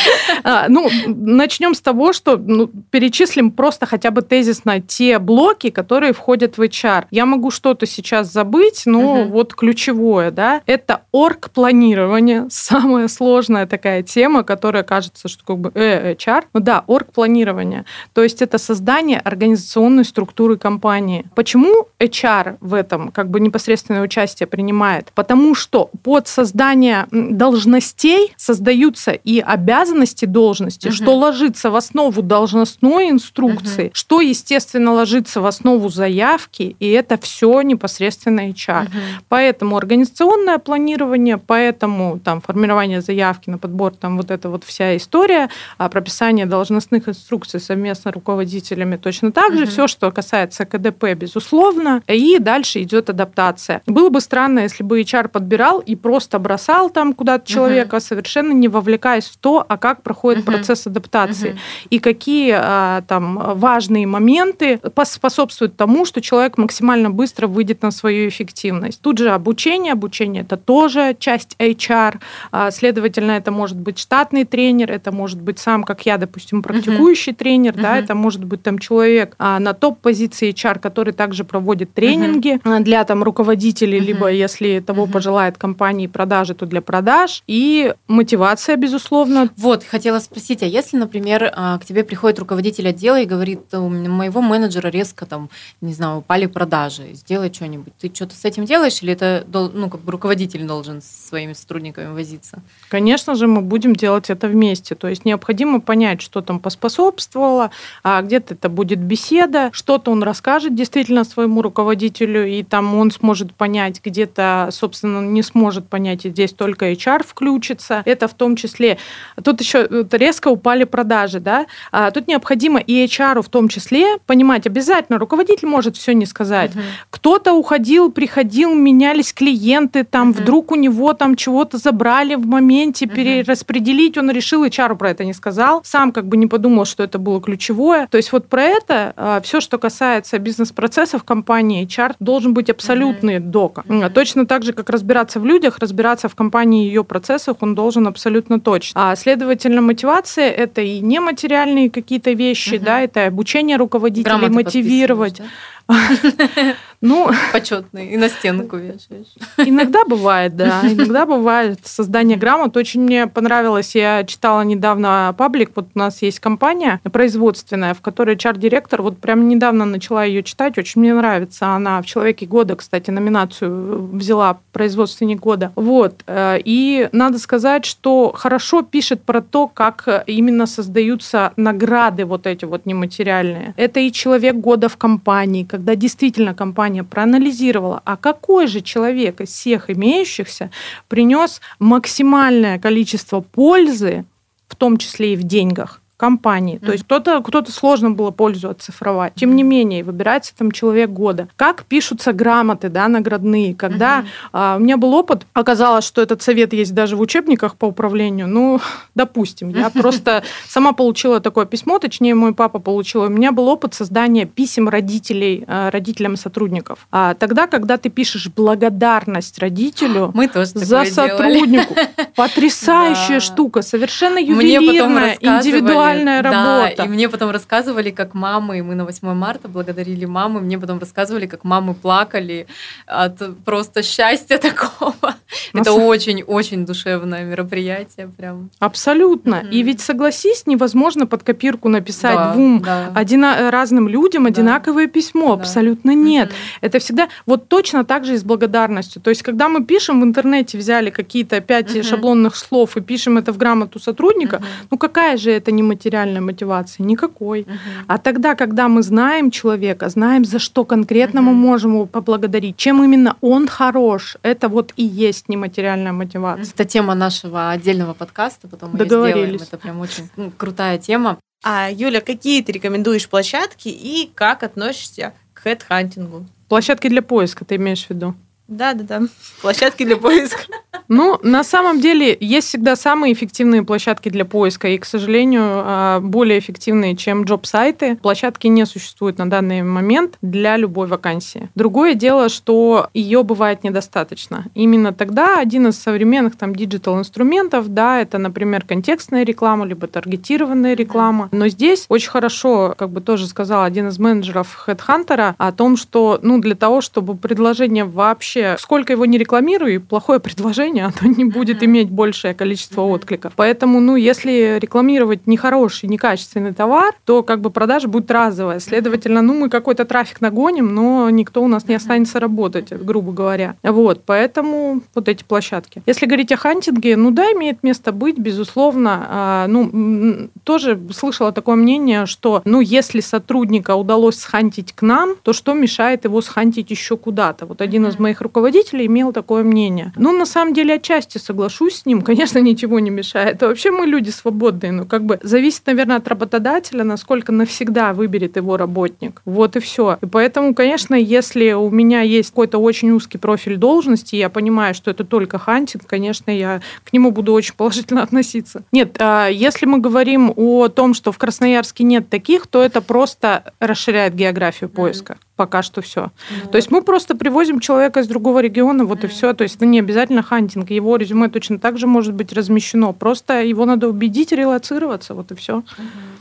А, 0.45 0.67
ну, 0.69 0.89
начнем 1.07 1.75
с 1.75 1.81
того, 1.81 2.13
что 2.13 2.37
ну, 2.37 2.69
перечислим 2.91 3.51
просто 3.51 3.87
хотя 3.87 4.11
бы 4.11 4.23
тезисно 4.23 4.81
те 4.81 5.19
блоки, 5.19 5.71
которые 5.71 6.13
входят 6.13 6.59
в 6.59 6.63
HR. 6.63 7.07
Я 7.11 7.27
могу 7.27 7.51
что-то 7.51 7.87
сейчас 7.87 8.33
забыть, 8.33 8.83
но 8.85 9.25
вот 9.25 9.55
ключевое, 9.55 10.31
да, 10.31 10.63
это 10.67 11.03
орг-планирование, 11.13 12.47
самая 12.51 13.09
сложная 13.09 13.67
такая 13.67 14.03
тема, 14.03 14.43
которая 14.43 14.83
кажется, 14.83 15.29
что 15.29 15.45
как 15.45 15.59
бы 15.59 15.73
э, 15.75 16.15
HR. 16.15 16.45
Ну 16.53 16.61
да, 16.61 16.85
орг-планирование. 16.87 17.85
То 18.13 18.23
есть 18.23 18.43
это 18.43 18.59
создание 18.59 19.21
организационной 19.21 20.05
структуры 20.05 20.57
компании. 20.57 21.25
Почему 21.35 21.89
HR 21.99 22.59
в 22.61 22.75
этом 22.75 23.11
как 23.11 23.31
бы 23.31 23.41
непосредственное 23.41 24.03
участие 24.03 24.47
принимает? 24.47 25.13
Потому 25.15 25.55
что 25.55 25.91
под 26.03 26.29
создание 26.29 27.06
должностей 27.11 28.33
создаются 28.37 29.13
и 29.13 29.41
обязанности 29.41 30.25
должности, 30.25 30.89
угу. 30.89 30.95
что 30.95 31.17
ложится 31.17 31.71
в 31.71 31.77
основу 31.77 32.23
должностной 32.23 33.11
инструкции, 33.11 33.87
угу. 33.87 33.95
что, 33.95 34.21
естественно, 34.21 34.93
ложится 34.93 35.41
в 35.41 35.47
основу 35.47 35.89
заявки, 35.89 36.77
и 36.81 36.91
это 36.91 37.19
все 37.19 37.63
непосредственно 37.63 38.51
HR. 38.51 38.85
Угу. 38.85 38.97
Поэтому 39.29 39.77
организационное 39.77 40.59
планирование, 40.59 41.39
поэтому 41.39 42.19
там 42.19 42.41
формирование 42.41 43.01
заявки 43.01 43.51
на 43.51 43.59
подбор, 43.59 43.95
там 43.95 44.17
вот 44.17 44.31
эта 44.31 44.49
вот 44.49 44.65
вся 44.65 44.97
история, 44.97 45.49
а 45.79 45.89
прописание 45.89 46.47
должностных 46.47 47.09
инструкций 47.09 47.61
совместно 47.61 48.13
руководителями 48.13 48.97
точно 48.97 49.33
так 49.33 49.55
же, 49.55 49.65
угу. 49.65 49.71
все, 49.71 49.87
что 49.87 50.11
касается 50.11 50.65
КДП, 50.65 51.15
безусловно, 51.15 52.03
и 52.07 52.39
дальше 52.39 52.83
идет 52.83 53.11
адаптация. 53.11 53.83
Было 53.87 54.09
бы 54.09 54.21
странно, 54.21 54.61
если 54.61 54.83
бы 54.83 55.01
HR 55.01 55.29
подбирал 55.29 55.81
и 55.81 55.97
просто 55.97 56.39
бросал 56.39 56.91
там 56.97 57.13
куда-то 57.13 57.47
человека, 57.47 57.97
угу. 57.97 58.01
совершенно 58.01 58.55
не 58.55 58.69
вовлекаясь 58.69 59.27
в 59.27 59.37
то, 59.37 59.63
а 59.69 59.77
как 59.77 60.01
проходит 60.01 60.45
угу. 60.45 60.53
процесс 60.53 60.87
адаптации 60.87 61.51
угу. 61.51 61.59
и 61.91 61.99
какие 61.99 62.55
а, 62.57 63.03
там 63.03 63.39
важные 63.59 64.07
моменты 64.07 64.81
способствуют 65.05 65.77
тому, 65.77 66.07
что 66.07 66.23
человек 66.23 66.57
максимально 66.57 67.11
быстро 67.11 67.49
выйдет 67.49 67.83
на 67.83 67.91
свою 67.91 68.31
эффективность. 68.31 69.03
Тут 69.03 69.19
же 69.19 69.31
обучение, 69.31 69.93
обучение 69.93 70.43
это 70.43 70.57
тоже 70.57 71.15
часть 71.19 71.55
HR, 71.59 72.15
а, 72.51 72.71
следовательно, 72.71 73.33
это 73.33 73.51
может 73.53 73.77
быть 73.77 73.99
штатный 73.99 74.45
тренер, 74.45 74.91
это 74.91 75.13
может 75.13 75.43
быть 75.43 75.59
сам, 75.59 75.85
как 75.85 76.07
я, 76.07 76.17
допустим, 76.17 76.63
практикующий 76.63 77.33
угу. 77.33 77.39
тренер, 77.39 77.75
угу. 77.75 77.83
да, 77.83 77.99
это 77.99 78.15
может 78.15 78.43
быть 78.43 78.63
там 78.63 78.79
человек 78.79 79.35
а, 79.39 79.59
на 79.59 79.75
топ-позиции 79.75 80.51
HR, 80.55 80.79
который 80.79 81.13
также 81.13 81.45
проводит 81.45 81.93
тренинги 81.93 82.59
угу. 82.65 82.83
для 82.83 83.05
там 83.05 83.23
руководителей, 83.23 83.99
угу. 83.99 84.07
либо 84.07 84.29
если 84.33 84.81
того 84.81 85.03
угу. 85.03 85.13
пожелает 85.13 85.59
компании 85.59 86.07
продажи, 86.07 86.55
то 86.55 86.65
для 86.65 86.81
продаж 86.87 87.43
и 87.47 87.93
мотивация, 88.09 88.77
безусловно. 88.77 89.51
Вот, 89.57 89.85
хотела 89.85 90.21
спросить, 90.21 90.63
а 90.63 90.67
если, 90.67 90.97
например, 90.97 91.53
а, 91.55 91.79
к 91.79 91.85
тебе 91.85 92.05
приходит 92.05 92.39
руководитель 92.39 92.89
отдела 92.89 93.21
и 93.21 93.27
говорит, 93.27 93.75
у 93.75 93.89
моего 93.89 94.41
менеджера 94.41 94.89
резко 94.89 95.27
там, 95.27 95.51
не 95.81 95.93
знаю, 95.93 96.19
упали 96.19 96.47
продажи, 96.47 97.11
сделай 97.13 97.53
что-нибудь, 97.53 97.93
ты 97.99 98.11
что-то 98.15 98.35
с 98.37 98.45
этим 98.45 98.65
делаешь 98.65 99.03
или 99.03 99.13
это 99.13 99.45
ну, 99.53 99.91
как 99.91 100.01
бы 100.01 100.13
руководитель 100.13 100.65
должен 100.65 101.03
с 101.03 101.29
своими 101.29 101.53
сотрудниками 101.53 102.13
возиться? 102.13 102.63
Конечно 102.89 103.35
же, 103.35 103.47
мы 103.47 103.61
будем 103.61 103.95
делать 103.95 104.31
это 104.31 104.49
вместе. 104.49 104.95
То 104.95 105.09
есть 105.09 105.25
необходимо 105.25 105.81
понять, 105.81 106.21
что 106.21 106.41
там 106.41 106.61
поспособствовало, 106.61 107.71
а 108.03 108.23
где-то 108.23 108.55
это 108.55 108.69
будет 108.69 109.01
беседа, 109.01 109.71
что-то 109.73 110.11
он 110.11 110.23
расскажет 110.23 110.75
действительно 110.75 111.25
своему 111.25 111.63
руководителю, 111.63 112.47
и 112.47 112.63
там 112.63 112.95
он 112.95 113.11
сможет 113.11 113.55
понять, 113.55 114.01
где-то, 114.05 114.69
собственно, 114.71 115.21
не 115.21 115.43
сможет 115.43 115.89
понять, 115.89 116.27
и 116.27 116.31
здесь 116.31 116.53
только 116.53 116.76
HR 116.85 117.27
включится. 117.27 118.03
Это 118.05 118.29
в 118.29 118.35
том 118.35 118.57
числе. 118.57 118.99
Тут 119.43 119.61
еще 119.61 119.89
резко 120.13 120.49
упали 120.49 120.85
продажи, 120.85 121.41
да. 121.41 121.67
А 121.93 122.11
тут 122.11 122.29
необходимо 122.29 122.81
и 122.81 123.05
HR 123.05 123.43
в 123.43 123.49
том 123.49 123.69
числе 123.69 124.19
понимать 124.27 124.67
обязательно. 124.67 125.19
Руководитель 125.19 125.69
может 125.69 125.97
все 125.97 126.13
не 126.13 126.27
сказать. 126.27 126.75
Угу. 126.75 126.83
Кто-то 127.11 127.53
уходил, 127.53 128.11
приходил, 128.11 128.75
менялись 128.75 129.33
клиенты, 129.33 130.05
там 130.05 130.31
угу. 130.31 130.41
вдруг 130.41 130.73
у 130.73 130.75
него 130.75 131.13
там 131.13 131.37
чего-то 131.37 131.79
забрали 131.79 132.35
в 132.35 132.47
моменте, 132.47 133.07
угу. 133.07 133.15
перераспределить 133.15 134.19
он 134.19 134.31
решил, 134.31 134.65
HR 134.65 134.97
про 134.97 135.11
это 135.11 135.25
не 135.25 135.33
сказал, 135.33 135.83
сам 135.85 136.13
как 136.13 136.27
бы 136.27 136.37
не 136.37 136.47
подумал, 136.47 136.85
что 136.85 137.03
это 137.03 137.19
было 137.19 137.41
ключевое. 137.41 138.07
То 138.09 138.17
есть 138.17 138.33
вот 138.33 138.49
про 138.49 138.63
это 138.63 139.13
а, 139.17 139.41
все, 139.41 139.61
что 139.61 139.79
касается 139.79 140.39
бизнес-процессов 140.39 141.25
компании, 141.25 141.87
HR 141.87 142.17
должен 142.21 142.55
быть 142.55 142.71
абсолютный 142.71 143.39
угу. 143.39 143.49
док. 143.49 143.79
Угу. 143.89 144.11
Точно 144.11 144.47
так 144.47 144.63
же, 144.63 144.73
как 144.73 144.91
разбираться 144.91 145.41
в 145.41 145.47
людях, 145.47 145.79
разбираться 145.79 146.29
в 146.29 146.35
компании 146.35 146.56
и 146.65 146.87
ее 146.87 147.05
процессах, 147.05 147.57
он 147.61 147.75
должен 147.75 148.07
абсолютно 148.07 148.61
точно. 148.61 149.11
А 149.11 149.17
следовательно, 149.17 149.81
мотивация 149.83 150.51
это 150.51 150.81
и 150.81 151.01
нематериальные 151.01 151.91
какие-то 151.91 152.33
вещи, 152.33 152.77
угу. 152.77 152.85
да, 152.85 153.01
это 153.01 153.27
обучение 153.27 153.77
руководителей, 153.77 154.25
Грамоты 154.25 154.53
мотивировать. 154.53 155.39
Да? 155.39 155.45
Ну, 157.01 157.31
почетный, 157.53 158.09
и 158.09 158.17
на 158.17 158.29
стенку 158.29 158.77
вешаешь. 158.77 159.35
Иногда 159.59 160.05
бывает, 160.05 160.57
да. 160.57 160.81
Иногда 160.83 161.27
бывает 161.27 161.81
создание 161.85 162.37
грамот. 162.37 162.77
Очень 162.77 163.03
мне 163.03 163.27
понравилось, 163.27 163.95
я 163.95 164.25
читала 164.25 164.63
недавно 164.63 165.35
паблик, 165.37 165.73
вот 165.75 165.89
у 165.95 165.99
нас 165.99 166.23
есть 166.23 166.41
компания 166.41 167.01
производственная, 167.13 167.95
в 167.95 168.01
которой 168.01 168.37
чар-директор, 168.37 169.03
вот 169.03 169.19
прям 169.19 169.49
недавно 169.49 169.85
начала 169.85 170.25
ее 170.25 170.43
читать, 170.43 170.79
очень 170.79 171.01
мне 171.01 171.15
нравится. 171.15 171.69
Она 171.69 172.01
в 172.01 172.07
«Человеке 172.07 172.47
года», 172.47 172.77
кстати, 172.77 173.11
номинацию 173.11 174.09
взяла 174.13 174.59
«Производственник 174.73 175.41
года». 175.41 175.73
Вот. 175.77 176.23
Э, 176.27 176.59
и 176.65 177.09
надо 177.13 177.39
сказать, 177.39 177.85
что 177.85 178.33
хорошо 178.33 178.83
пишет 178.83 179.23
про 179.23 179.41
то, 179.41 179.69
как 179.69 180.25
именно 180.27 180.67
создаются 180.67 181.53
награды 181.57 182.25
вот 182.25 182.47
эти 182.47 182.65
вот 182.65 182.87
нематериальные. 182.87 183.75
Это 183.77 184.01
и 184.01 184.13
«Человек 184.13 184.57
года» 184.57 184.89
в 184.89 184.97
компании, 184.97 185.65
когда 185.65 185.95
действительно 185.95 186.55
компания 186.55 186.86
проанализировала, 187.05 188.03
а 188.05 188.17
какой 188.17 188.67
же 188.67 188.81
человек 188.81 189.41
из 189.41 189.51
всех 189.51 189.91
имеющихся 189.91 190.71
принес 191.09 191.61
максимальное 191.79 192.79
количество 192.79 193.41
пользы, 193.41 194.25
в 194.69 194.77
том 194.77 194.97
числе 194.97 195.35
и 195.35 195.37
в 195.37 195.43
деньгах, 195.43 196.01
компании. 196.17 196.77
Mm-hmm. 196.77 196.87
То 196.87 196.93
есть 196.93 197.05
кто-то 197.05 197.43
кто 197.43 197.65
сложно 197.67 198.11
было 198.11 198.31
пользу 198.31 198.71
оцифровать. 198.71 199.35
Тем 199.35 199.55
не 199.55 199.63
менее, 199.63 200.03
выбирается 200.03 200.55
там 200.57 200.73
человек 200.73 201.11
года. 201.11 201.49
Как 201.57 201.85
пишутся 201.85 202.33
грамоты, 202.33 202.89
да, 202.89 203.09
наградные. 203.09 203.75
Когда 203.75 204.21
mm-hmm. 204.21 204.27
а, 204.53 204.77
у 204.77 204.81
меня 204.81 204.97
был 204.97 205.15
опыт, 205.15 205.47
оказалось, 205.53 206.05
что 206.05 206.23
этот 206.23 206.43
совет 206.43 206.73
есть 206.73 206.95
даже 206.95 207.17
в 207.17 207.21
учебниках 207.21 207.77
по 207.77 207.87
управлению. 207.87 208.49
Ну, 208.49 208.81
допустим, 209.15 209.69
я 209.69 209.91
просто 209.95 210.43
сама 210.67 210.93
получила 210.93 211.41
такое 211.41 211.67
письмо, 211.67 211.99
точнее, 211.99 212.35
мой 212.35 212.55
папа 212.55 212.79
получил. 212.79 213.23
У 213.23 213.29
меня 213.29 213.53
был 213.53 213.69
опыт 213.69 213.95
создания 213.95 214.47
писем 214.47 214.89
родителей, 214.89 215.65
а, 215.67 215.91
родителям 215.91 216.37
сотрудников. 216.37 217.07
А 217.11 217.35
тогда, 217.35 217.67
когда 217.67 217.99
ты 217.99 218.09
пишешь 218.09 218.49
благодарность 218.49 219.59
родителю 219.59 220.31
Мы 220.35 220.49
тоже 220.49 220.71
за 220.75 221.05
сотруднику, 221.05 221.95
потрясающая 222.37 223.41
штука, 223.41 223.83
совершенно 223.83 224.39
ювелирная, 224.39 225.37
индивидуальная 225.41 226.06
интеллектуальная 226.13 226.43
работа. 226.43 226.95
Да, 226.97 227.05
и 227.05 227.09
мне 227.09 227.29
потом 227.29 227.51
рассказывали, 227.51 228.11
как 228.11 228.35
мамы, 228.35 228.83
мы 228.83 228.95
на 228.95 229.05
8 229.05 229.35
марта 229.35 229.69
благодарили 229.69 230.25
мамы, 230.25 230.61
мне 230.61 230.79
потом 230.79 230.99
рассказывали, 230.99 231.47
как 231.47 231.65
мамы 231.65 231.95
плакали 231.95 232.67
от 233.07 233.41
просто 233.65 234.03
счастья 234.03 234.59
такого. 234.71 235.35
Это 235.73 235.93
очень-очень 235.93 236.87
душевное 236.87 237.45
мероприятие 237.45 238.29
прям. 238.29 238.71
Абсолютно. 238.79 239.65
И 239.71 239.83
ведь, 239.83 240.01
согласись, 240.01 240.67
невозможно 240.67 241.27
под 241.27 241.43
копирку 241.43 241.89
написать 241.89 242.53
двум 242.53 242.85
разным 242.85 244.09
людям 244.09 244.47
одинаковое 244.47 245.07
письмо. 245.07 245.53
Абсолютно 245.53 246.15
нет. 246.15 246.53
Это 246.81 246.99
всегда 246.99 247.29
вот 247.47 247.69
точно 247.69 248.05
так 248.05 248.25
же 248.25 248.35
и 248.35 248.37
с 248.37 248.45
благодарностью. 248.45 249.23
То 249.23 249.31
есть, 249.31 249.43
когда 249.43 249.69
мы 249.69 249.85
пишем 249.85 250.21
в 250.21 250.25
интернете, 250.25 250.79
взяли 250.79 251.11
какие-то 251.11 251.61
пять 251.61 252.07
шаблонных 252.07 252.57
слов 252.57 252.97
и 252.97 253.01
пишем 253.01 253.39
это 253.39 253.53
в 253.53 253.59
грамоту 253.59 253.99
сотрудника, 253.99 254.63
ну 254.91 254.99
какая 254.99 255.37
же 255.37 255.51
это 255.51 255.71
не 255.73 255.83
материальной 255.97 256.41
мотивации? 256.41 257.03
Никакой. 257.03 257.63
Угу. 257.63 257.71
А 258.07 258.19
тогда, 258.19 258.55
когда 258.55 258.89
мы 258.89 259.03
знаем 259.03 259.51
человека, 259.51 260.09
знаем, 260.09 260.45
за 260.45 260.59
что 260.59 260.85
конкретно 260.85 261.41
угу. 261.41 261.51
мы 261.51 261.55
можем 261.55 261.93
его 261.93 262.07
поблагодарить, 262.07 262.77
чем 262.77 263.03
именно 263.03 263.37
он 263.41 263.67
хорош, 263.67 264.37
это 264.43 264.69
вот 264.69 264.93
и 264.97 265.05
есть 265.05 265.49
нематериальная 265.49 266.13
мотивация. 266.13 266.73
Это 266.75 266.85
тема 266.85 267.15
нашего 267.15 267.71
отдельного 267.71 268.15
подкаста, 268.15 268.69
потом 268.69 268.91
мы 268.93 269.05
сделаем. 269.05 269.57
Это 269.57 269.79
прям 269.79 270.01
очень 270.01 270.29
ну, 270.37 270.53
крутая 270.57 270.99
тема. 270.99 271.39
А, 271.65 271.91
Юля, 271.91 272.21
какие 272.21 272.63
ты 272.63 272.73
рекомендуешь 272.73 273.29
площадки 273.29 273.89
и 273.89 274.31
как 274.35 274.63
относишься 274.63 275.33
к 275.55 275.63
хедхантингу? 275.63 276.47
Площадки 276.69 277.09
для 277.09 277.23
поиска 277.23 277.65
ты 277.65 277.77
имеешь 277.77 278.07
в 278.07 278.11
виду? 278.11 278.35
Да, 278.69 278.95
да, 278.95 279.05
да. 279.05 279.27
Площадки 279.61 280.05
для 280.05 280.17
поиска. 280.17 280.63
Ну, 281.09 281.39
на 281.45 281.63
самом 281.63 282.01
деле, 282.01 282.37
есть 282.41 282.67
всегда 282.67 282.97
самые 282.97 283.33
эффективные 283.33 283.85
площадки 283.85 284.29
для 284.29 284.45
поиска, 284.45 284.89
и, 284.89 284.99
к 284.99 285.05
сожалению, 285.05 285.63
а, 285.65 286.21
более 286.21 286.59
эффективные, 286.59 287.15
чем 287.15 287.45
job-сайты. 287.45 288.17
Площадки 288.17 288.67
не 288.67 288.85
существуют 288.87 289.39
на 289.39 289.49
данный 289.49 289.83
момент 289.83 290.37
для 290.43 290.77
любой 290.77 291.07
вакансии. 291.07 291.69
Другое 291.77 292.15
дело, 292.15 292.49
что 292.49 293.09
ее 293.15 293.45
бывает 293.45 293.85
недостаточно. 293.85 294.65
Именно 294.75 295.13
тогда 295.13 295.61
один 295.61 295.87
из 295.87 295.97
современных 295.97 296.57
там 296.57 296.75
digital-инструментов, 296.75 297.87
да, 297.89 298.21
это, 298.21 298.39
например, 298.39 298.85
контекстная 298.85 299.45
реклама, 299.45 299.87
либо 299.87 300.09
таргетированная 300.09 300.97
реклама. 300.97 301.49
Но 301.53 301.69
здесь 301.69 302.07
очень 302.09 302.31
хорошо, 302.31 302.95
как 302.99 303.11
бы 303.11 303.21
тоже 303.21 303.47
сказал 303.47 303.85
один 303.85 304.09
из 304.09 304.19
менеджеров 304.19 304.87
HeadHunter, 304.89 305.55
о 305.57 305.73
том, 305.73 305.97
что, 305.97 306.41
ну, 306.43 306.59
для 306.59 306.75
того, 306.75 307.01
чтобы 307.01 307.37
предложение 307.37 308.05
вообще 308.05 308.56
вообще, 308.57 308.83
сколько 308.83 309.13
его 309.13 309.27
не 309.27 309.39
рекламирую, 309.39 310.01
плохое 310.01 310.41
предложение, 310.41 311.11
оно 311.21 311.33
не 311.33 311.45
будет 311.45 311.83
иметь 311.83 312.11
большее 312.11 312.55
количество 312.55 313.03
откликов. 313.03 313.53
Поэтому, 313.57 314.01
ну, 314.01 314.17
если 314.17 314.79
рекламировать 314.81 315.47
нехороший, 315.47 316.09
некачественный 316.09 316.73
товар, 316.73 317.15
то 317.25 317.43
как 317.43 317.61
бы 317.61 317.71
продажа 317.71 318.09
будет 318.09 318.31
разовая. 318.31 318.81
Следовательно, 318.81 319.43
ну, 319.43 319.55
мы 319.55 319.69
какой-то 319.69 320.05
трафик 320.05 320.41
нагоним, 320.41 320.95
но 320.95 321.31
никто 321.31 321.63
у 321.63 321.69
нас 321.69 321.89
не 321.89 321.95
останется 321.95 322.41
работать, 322.41 322.93
грубо 322.93 323.33
говоря. 323.33 323.77
Вот, 323.83 324.23
поэтому 324.25 325.03
вот 325.15 325.29
эти 325.29 325.45
площадки. 325.45 326.03
Если 326.07 326.27
говорить 326.27 326.53
о 326.53 326.57
хантинге, 326.57 327.17
ну 327.17 327.31
да, 327.31 327.45
имеет 327.53 327.83
место 327.83 328.13
быть, 328.13 328.39
безусловно. 328.39 329.27
А, 329.29 329.67
ну, 329.69 330.49
тоже 330.65 331.01
слышала 331.13 331.53
такое 331.53 331.77
мнение, 331.77 332.27
что, 332.27 332.63
ну, 332.65 332.81
если 332.81 333.21
сотрудника 333.21 333.95
удалось 333.95 334.39
схантить 334.39 334.93
к 334.93 335.03
нам, 335.03 335.37
то 335.43 335.53
что 335.53 335.75
мешает 335.75 336.25
его 336.25 336.41
схантить 336.41 336.91
еще 336.91 337.17
куда-то? 337.17 337.67
Вот 337.67 337.81
один 337.81 338.07
из 338.07 338.19
моих 338.19 338.41
руководителей 338.47 339.07
имел 339.07 339.33
такое 339.33 339.63
мнение. 339.63 340.13
Ну, 340.17 340.37
на 340.37 340.47
самом 340.47 340.73
деле, 340.73 340.95
отчасти 340.95 341.39
соглашусь 341.39 341.97
с 341.97 342.07
ним. 342.07 342.23
Конечно, 342.23 342.59
ничего 342.59 342.99
не 343.01 343.11
мешает. 343.11 343.61
Вообще 343.63 343.91
мы 343.91 344.07
люди 344.07 344.31
свободные. 344.31 344.93
Ну, 344.93 345.05
как 345.05 345.25
бы 345.25 345.39
зависит, 345.43 345.87
наверное, 345.87 346.17
от 346.17 346.29
работодателя, 346.29 347.05
насколько 347.05 347.53
навсегда 347.53 348.13
выберет 348.13 348.57
его 348.57 348.77
работник. 348.77 349.43
Вот 349.45 349.77
и 349.77 349.81
все. 349.81 350.19
И 350.23 350.27
поэтому, 350.27 350.75
конечно, 350.75 351.15
если 351.15 351.73
у 351.73 351.91
меня 351.91 352.23
есть 352.23 352.51
какой-то 352.51 352.79
очень 352.79 353.11
узкий 353.11 353.39
профиль 353.39 353.77
должности, 353.77 354.37
я 354.37 354.49
понимаю, 354.49 354.95
что 354.95 355.11
это 355.11 355.25
только 355.25 355.59
хантинг, 355.59 356.07
конечно, 356.07 356.51
я 356.51 356.81
к 357.05 357.13
нему 357.13 357.31
буду 357.31 357.53
очень 357.53 357.75
положительно 357.75 358.23
относиться. 358.23 358.85
Нет, 358.93 359.17
а 359.19 359.49
если 359.49 359.87
мы 359.87 359.99
говорим 359.99 360.53
о 360.57 360.89
том, 360.89 361.15
что 361.15 361.33
в 361.33 361.39
Красноярске 361.39 362.05
нет 362.05 362.29
таких, 362.29 362.67
то 362.67 362.83
это 362.83 363.01
просто 363.01 363.73
расширяет 363.81 364.35
географию 364.35 364.89
поиска 364.89 365.39
пока 365.57 365.83
что 365.83 366.03
все. 366.03 366.31
Ну, 366.65 366.71
то 366.71 366.77
есть 366.77 366.91
мы 366.91 367.03
просто 367.03 367.35
привозим 367.35 367.81
человека 367.81 368.21
из 368.21 368.29
другого 368.29 368.61
региона, 368.61 369.05
вот 369.05 369.21
mm. 369.21 369.25
и 369.25 369.29
все. 369.29 369.53
То 369.55 369.63
есть 369.63 369.77
это 369.77 369.87
не 369.87 369.99
обязательно 369.99 370.43
хантинг. 370.43 370.91
Его 370.91 371.17
резюме 371.17 371.49
точно 371.49 371.79
так 371.79 371.99
же 371.99 372.07
может 372.07 372.35
быть 372.35 372.53
размещено. 372.53 373.13
Просто 373.13 373.63
его 373.63 373.85
надо 373.87 374.09
убедить 374.09 374.53
релацироваться, 374.53 375.35
вот 375.35 375.51
и 375.51 375.55
все. 375.55 375.83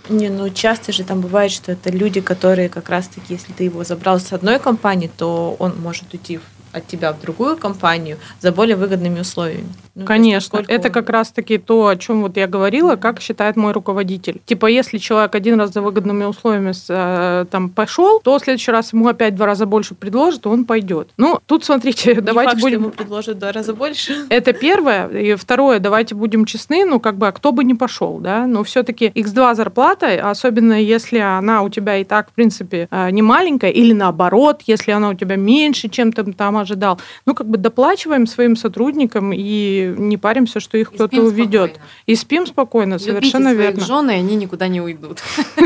Не, 0.09 0.29
ну 0.29 0.49
часто 0.49 0.91
же 0.91 1.03
там 1.03 1.21
бывает, 1.21 1.51
что 1.51 1.71
это 1.71 1.89
люди, 1.89 2.21
которые 2.21 2.69
как 2.69 2.89
раз-таки, 2.89 3.33
если 3.33 3.53
ты 3.53 3.63
его 3.63 3.83
забрал 3.83 4.19
с 4.19 4.33
одной 4.33 4.59
компании, 4.59 5.09
то 5.15 5.55
он 5.59 5.73
может 5.81 6.13
уйти 6.13 6.37
в 6.37 6.54
от 6.75 6.87
тебя 6.87 7.13
в 7.13 7.21
другую 7.21 7.57
компанию 7.57 8.17
за 8.41 8.51
более 8.51 8.75
выгодными 8.75 9.21
условиями. 9.21 9.69
Ну, 9.95 10.05
Конечно, 10.05 10.57
есть, 10.57 10.69
это 10.69 10.89
как 10.89 11.09
раз-таки 11.09 11.57
то, 11.57 11.87
о 11.87 11.95
чем 11.95 12.21
вот 12.21 12.35
я 12.35 12.47
говорила, 12.47 12.97
как 12.97 13.21
считает 13.21 13.55
мой 13.55 13.71
руководитель. 13.71 14.41
Типа, 14.45 14.65
если 14.65 14.97
человек 14.97 15.33
один 15.35 15.57
раз 15.57 15.71
за 15.71 15.81
выгодными 15.81 16.25
условиями 16.25 16.73
э, 16.89 17.45
там 17.49 17.69
пошел, 17.69 18.19
то 18.19 18.37
в 18.37 18.43
следующий 18.43 18.71
раз 18.71 18.91
ему 18.91 19.07
опять 19.07 19.35
два 19.35 19.45
раза 19.45 19.65
больше 19.65 19.95
предложат, 19.95 20.47
он 20.47 20.65
пойдет. 20.65 21.07
Ну, 21.15 21.39
тут 21.45 21.63
смотрите, 21.63 22.15
Не 22.15 22.21
давайте 22.21 22.51
факт, 22.51 22.61
будем... 22.61 22.81
ему 22.81 22.89
предложат 22.89 23.39
два 23.39 23.53
раза 23.53 23.73
больше. 23.73 24.25
Это 24.29 24.51
первое. 24.51 25.07
И 25.07 25.35
второе, 25.35 25.79
давайте 25.79 26.13
будем 26.13 26.43
честны, 26.43 26.83
ну, 26.83 26.99
как 26.99 27.15
бы, 27.15 27.27
а 27.27 27.31
кто 27.31 27.53
бы 27.53 27.63
не 27.63 27.73
пошел, 27.73 28.17
да? 28.19 28.47
Но 28.47 28.65
все-таки 28.65 29.07
X2 29.07 29.55
зарплата, 29.55 30.29
особенно 30.29 30.73
если 30.73 31.19
она 31.19 31.61
у 31.61 31.69
тебя 31.69 31.97
и 31.97 32.03
так, 32.03 32.31
в 32.31 32.33
принципе, 32.33 32.89
э, 32.91 33.11
не 33.11 33.21
маленькая, 33.21 33.71
или 33.71 33.93
наоборот, 33.93 34.61
если 34.67 34.91
она 34.91 35.09
у 35.09 35.13
тебя 35.13 35.37
меньше, 35.37 35.87
чем 35.87 36.11
ты 36.11 36.25
там 36.33 36.57
ожидал. 36.65 36.99
Ну, 37.25 37.33
как 37.33 37.47
бы 37.47 37.57
доплачиваем 37.57 38.27
своим 38.27 38.55
сотрудникам 38.55 39.31
и 39.33 39.93
не 39.97 40.17
паримся, 40.17 40.59
что 40.59 40.77
их 40.77 40.91
кто-то 40.91 41.21
уведет. 41.21 41.71
Спокойно. 41.71 41.89
И 42.05 42.15
спим 42.15 42.47
спокойно, 42.47 42.93
Любите 42.95 43.11
совершенно 43.11 43.53
своих 43.53 43.69
верно. 43.69 43.85
жены, 43.85 44.11
они 44.11 44.35
никуда 44.35 44.67
не 44.67 44.81
уйдут. 44.81 45.21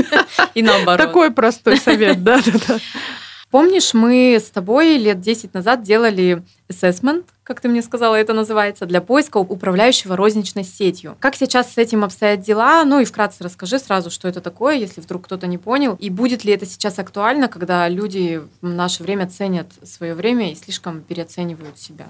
И 0.54 0.62
наоборот. 0.62 1.06
Такой 1.06 1.32
простой 1.32 1.78
совет, 1.78 2.24
да, 2.24 2.40
да, 2.46 2.52
да. 2.68 2.78
Помнишь, 3.52 3.96
мы 3.96 4.38
с 4.40 4.52
тобой 4.52 4.98
лет 4.98 5.22
10 5.22 5.56
назад 5.56 5.82
делали 5.82 6.44
assessment, 6.70 7.26
как 7.42 7.62
ты 7.62 7.68
мне 7.68 7.82
сказала, 7.82 8.14
это 8.14 8.34
называется, 8.34 8.86
для 8.86 9.02
поиска 9.02 9.38
управляющего 9.38 10.16
розничной 10.16 10.64
сетью. 10.64 11.18
Как 11.20 11.36
сейчас 11.36 11.74
с 11.74 11.78
этим 11.80 12.04
обстоят 12.04 12.42
дела? 12.42 12.86
Ну 12.86 13.00
и 13.00 13.06
вкратце 13.06 13.44
расскажи 13.44 13.80
сразу, 13.80 14.12
что 14.12 14.28
это 14.28 14.40
такое, 14.40 14.76
если 14.76 15.02
вдруг 15.02 15.26
кто-то 15.26 15.48
не 15.48 15.58
понял. 15.58 15.96
И 16.00 16.12
будет 16.12 16.44
ли 16.44 16.54
это 16.54 16.68
сейчас 16.68 17.00
актуально, 17.00 17.48
когда 17.48 17.90
люди 17.90 18.40
в 18.62 18.68
наше 18.68 19.02
время 19.02 19.28
ценят 19.28 19.68
свое 19.84 20.14
время 20.14 20.52
и 20.52 20.56
слишком 20.56 21.02
переоценивают 21.02 21.80
себя? 21.80 22.06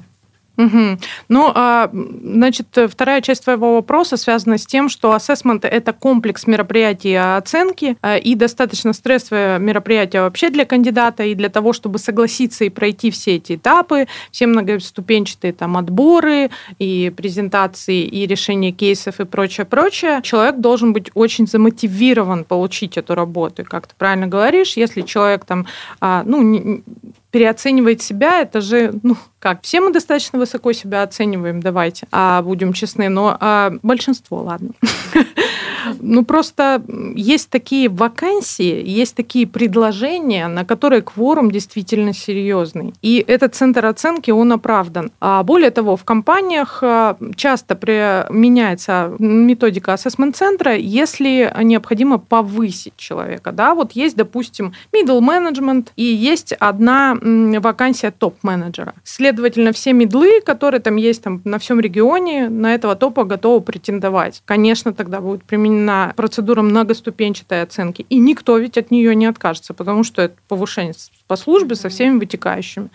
Угу. 0.59 0.97
Ну, 1.29 1.51
а, 1.55 1.89
значит, 1.93 2.67
вторая 2.89 3.21
часть 3.21 3.45
твоего 3.45 3.75
вопроса 3.75 4.17
связана 4.17 4.57
с 4.57 4.65
тем, 4.65 4.89
что 4.89 5.13
ассессмент– 5.13 5.63
это 5.63 5.93
комплекс 5.93 6.47
мероприятий 6.47 7.15
оценки 7.15 7.95
а, 8.01 8.17
и 8.17 8.35
достаточно 8.35 8.91
стрессовое 8.91 9.57
мероприятие 9.57 10.23
вообще 10.23 10.49
для 10.49 10.65
кандидата 10.65 11.23
и 11.23 11.33
для 11.33 11.47
того, 11.47 11.71
чтобы 11.71 11.97
согласиться 11.97 12.65
и 12.65 12.69
пройти 12.69 13.09
все 13.09 13.37
эти 13.37 13.55
этапы, 13.55 14.07
все 14.31 14.47
многоступенчатые 14.47 15.53
там 15.53 15.77
отборы 15.77 16.49
и 16.77 17.09
презентации, 17.15 18.03
и 18.03 18.27
решение 18.27 18.73
кейсов 18.73 19.21
и 19.21 19.25
прочее, 19.25 19.65
прочее, 19.65 20.19
человек 20.23 20.57
должен 20.57 20.91
быть 20.91 21.09
очень 21.13 21.47
замотивирован 21.47 22.43
получить 22.43 22.97
эту 22.97 23.15
работу. 23.15 23.61
И 23.61 23.65
как 23.65 23.87
ты 23.87 23.93
правильно 23.97 24.27
говоришь, 24.27 24.73
если 24.75 25.03
человек 25.03 25.45
там, 25.45 25.67
а, 26.01 26.23
ну, 26.25 26.81
переоценивает 27.31 28.01
себя, 28.01 28.41
это 28.41 28.61
же, 28.61 28.93
ну, 29.03 29.15
как, 29.39 29.61
все 29.61 29.81
мы 29.81 29.91
достаточно 29.91 30.39
высоко 30.39 30.73
себя 30.73 31.03
оцениваем, 31.03 31.59
давайте, 31.59 32.07
а 32.11 32.41
будем 32.41 32.73
честны, 32.73 33.09
но 33.09 33.37
а, 33.39 33.73
большинство, 33.83 34.41
ладно. 34.41 34.71
Ну, 35.99 36.25
просто 36.25 36.83
есть 37.15 37.49
такие 37.49 37.89
вакансии, 37.89 38.83
есть 38.85 39.15
такие 39.15 39.47
предложения, 39.47 40.47
на 40.47 40.65
которые 40.65 41.01
кворум 41.01 41.51
действительно 41.51 42.13
серьезный. 42.13 42.93
И 43.01 43.23
этот 43.27 43.55
центр 43.55 43.85
оценки, 43.85 44.31
он 44.31 44.51
оправдан. 44.51 45.11
А 45.19 45.43
более 45.43 45.71
того, 45.71 45.95
в 45.95 46.03
компаниях 46.03 46.79
а, 46.81 47.17
часто 47.35 47.75
применяется 47.75 49.13
методика 49.19 49.93
ассессмент-центра, 49.93 50.75
если 50.75 51.51
необходимо 51.61 52.17
повысить 52.17 52.95
человека. 52.97 53.51
Да? 53.51 53.75
Вот 53.75 53.93
есть, 53.93 54.15
допустим, 54.15 54.73
middle 54.93 55.19
management, 55.21 55.89
и 55.95 56.03
есть 56.03 56.53
одна 56.53 57.17
вакансия 57.21 58.11
топ-менеджера. 58.11 58.93
Следовательно, 59.03 59.71
все 59.71 59.93
медлы, 59.93 60.41
которые 60.41 60.81
там 60.81 60.95
есть 60.95 61.23
там, 61.23 61.41
на 61.43 61.59
всем 61.59 61.79
регионе, 61.79 62.49
на 62.49 62.73
этого 62.73 62.95
топа 62.95 63.23
готовы 63.23 63.61
претендовать. 63.61 64.41
Конечно, 64.45 64.93
тогда 64.93 65.21
будет 65.21 65.43
применена 65.69 66.13
процедура 66.15 66.61
многоступенчатой 66.61 67.61
оценки, 67.61 68.05
и 68.09 68.17
никто 68.17 68.57
ведь 68.57 68.77
от 68.77 68.91
нее 68.91 69.15
не 69.15 69.27
откажется, 69.27 69.73
потому 69.73 70.03
что 70.03 70.23
это 70.23 70.35
повышение 70.47 70.93
по 71.27 71.35
службе 71.35 71.75
со 71.75 71.89
всеми 71.89 72.19
вытекающими. 72.19 72.89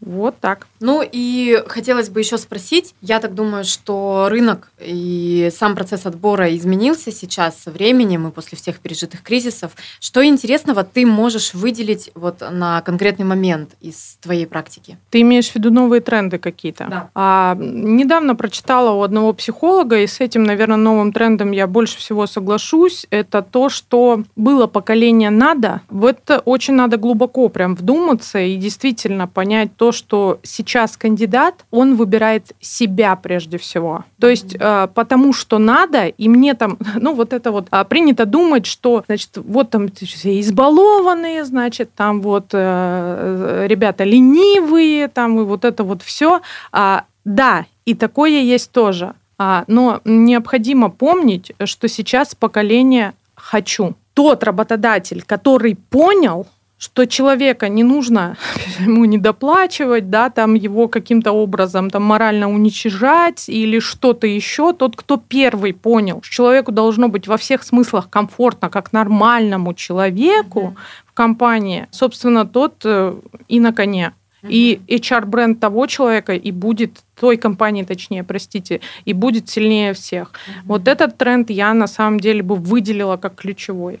Вот 0.00 0.38
так. 0.40 0.66
Ну 0.78 1.02
и 1.02 1.62
хотелось 1.66 2.10
бы 2.10 2.20
еще 2.20 2.36
спросить, 2.36 2.94
я 3.00 3.18
так 3.18 3.34
думаю, 3.34 3.64
что 3.64 4.28
рынок 4.28 4.70
и 4.78 5.50
сам 5.54 5.74
процесс 5.74 6.04
отбора 6.04 6.54
изменился 6.54 7.10
сейчас 7.10 7.62
со 7.62 7.70
временем 7.70 8.28
и 8.28 8.30
после 8.30 8.58
всех 8.58 8.78
пережитых 8.80 9.22
кризисов. 9.22 9.72
Что 9.98 10.24
интересного 10.24 10.84
ты 10.84 11.06
можешь 11.06 11.54
выделить 11.54 12.10
вот 12.14 12.42
на 12.50 12.82
конкретный 12.82 13.24
момент 13.24 13.70
из 13.80 14.18
твоей 14.20 14.46
практики? 14.46 14.98
Ты 15.10 15.22
имеешь 15.22 15.48
в 15.50 15.54
виду 15.54 15.70
новые 15.70 16.02
тренды 16.02 16.38
какие-то? 16.38 16.86
Да. 16.88 17.10
А, 17.14 17.56
недавно 17.58 18.36
прочитала 18.36 18.90
у 18.90 19.02
одного 19.02 19.32
психолога, 19.32 19.98
и 19.98 20.06
с 20.06 20.20
этим, 20.20 20.44
наверное, 20.44 20.76
новым 20.76 21.12
трендом 21.12 21.52
я 21.52 21.66
больше 21.66 21.98
всего 21.98 22.26
соглашусь. 22.26 23.06
Это 23.10 23.40
то, 23.40 23.70
что 23.70 24.24
было 24.36 24.66
поколение 24.66 25.30
надо. 25.30 25.80
В 25.88 26.04
это 26.04 26.40
очень 26.40 26.74
надо 26.74 26.98
глубоко 26.98 27.48
прям 27.48 27.74
вдуматься 27.74 28.38
и 28.38 28.56
действительно 28.56 29.26
понять 29.26 29.70
то, 29.76 29.85
что 29.92 30.38
сейчас 30.42 30.96
кандидат, 30.96 31.64
он 31.70 31.96
выбирает 31.96 32.52
себя 32.60 33.16
прежде 33.16 33.58
всего. 33.58 34.04
То 34.20 34.28
есть 34.28 34.56
э, 34.58 34.88
потому 34.94 35.32
что 35.32 35.58
надо, 35.58 36.06
и 36.06 36.28
мне 36.28 36.54
там, 36.54 36.78
ну 36.96 37.14
вот 37.14 37.32
это 37.32 37.52
вот 37.52 37.66
а, 37.70 37.84
принято 37.84 38.26
думать, 38.26 38.66
что, 38.66 39.04
значит, 39.06 39.30
вот 39.36 39.70
там 39.70 39.86
избалованные, 39.86 41.44
значит, 41.44 41.90
там 41.94 42.20
вот 42.20 42.46
э, 42.52 43.66
ребята 43.68 44.04
ленивые, 44.04 45.08
там 45.08 45.40
и 45.40 45.44
вот 45.44 45.64
это 45.64 45.84
вот 45.84 46.02
все. 46.02 46.40
А, 46.72 47.04
да, 47.24 47.66
и 47.84 47.94
такое 47.94 48.40
есть 48.40 48.70
тоже. 48.72 49.14
А, 49.38 49.64
но 49.66 50.00
необходимо 50.04 50.90
помнить, 50.90 51.52
что 51.64 51.88
сейчас 51.88 52.34
поколение 52.34 53.14
хочу. 53.34 53.94
Тот 54.14 54.44
работодатель, 54.44 55.22
который 55.22 55.76
понял, 55.76 56.46
что 56.78 57.06
человека 57.06 57.68
не 57.68 57.82
нужно 57.82 58.36
ему 58.80 59.04
недоплачивать, 59.04 60.10
да, 60.10 60.30
там 60.30 60.54
его 60.54 60.88
каким-то 60.88 61.32
образом 61.32 61.90
там 61.90 62.02
морально 62.02 62.50
уничижать 62.50 63.48
или 63.48 63.78
что-то 63.78 64.26
еще. 64.26 64.72
Тот, 64.72 64.96
кто 64.96 65.16
первый 65.16 65.72
понял, 65.72 66.20
что 66.22 66.36
человеку 66.36 66.72
должно 66.72 67.08
быть 67.08 67.28
во 67.28 67.36
всех 67.36 67.62
смыслах 67.62 68.10
комфортно, 68.10 68.68
как 68.68 68.92
нормальному 68.92 69.74
человеку 69.74 70.60
mm-hmm. 70.60 71.06
в 71.06 71.12
компании, 71.12 71.86
собственно, 71.90 72.44
тот 72.44 72.82
э, 72.84 73.14
и 73.48 73.58
на 73.58 73.72
коне. 73.72 74.12
Mm-hmm. 74.42 74.48
И 74.50 74.80
HR-бренд 74.86 75.58
того 75.58 75.86
человека 75.86 76.34
и 76.34 76.52
будет 76.52 77.02
той 77.18 77.38
компании, 77.38 77.84
точнее, 77.84 78.22
простите, 78.22 78.82
и 79.06 79.14
будет 79.14 79.48
сильнее 79.48 79.94
всех. 79.94 80.32
Mm-hmm. 80.32 80.62
Вот 80.66 80.88
этот 80.88 81.16
тренд 81.16 81.48
я 81.48 81.72
на 81.72 81.86
самом 81.86 82.20
деле 82.20 82.42
бы 82.42 82.54
выделила 82.54 83.16
как 83.16 83.36
ключевой. 83.36 84.00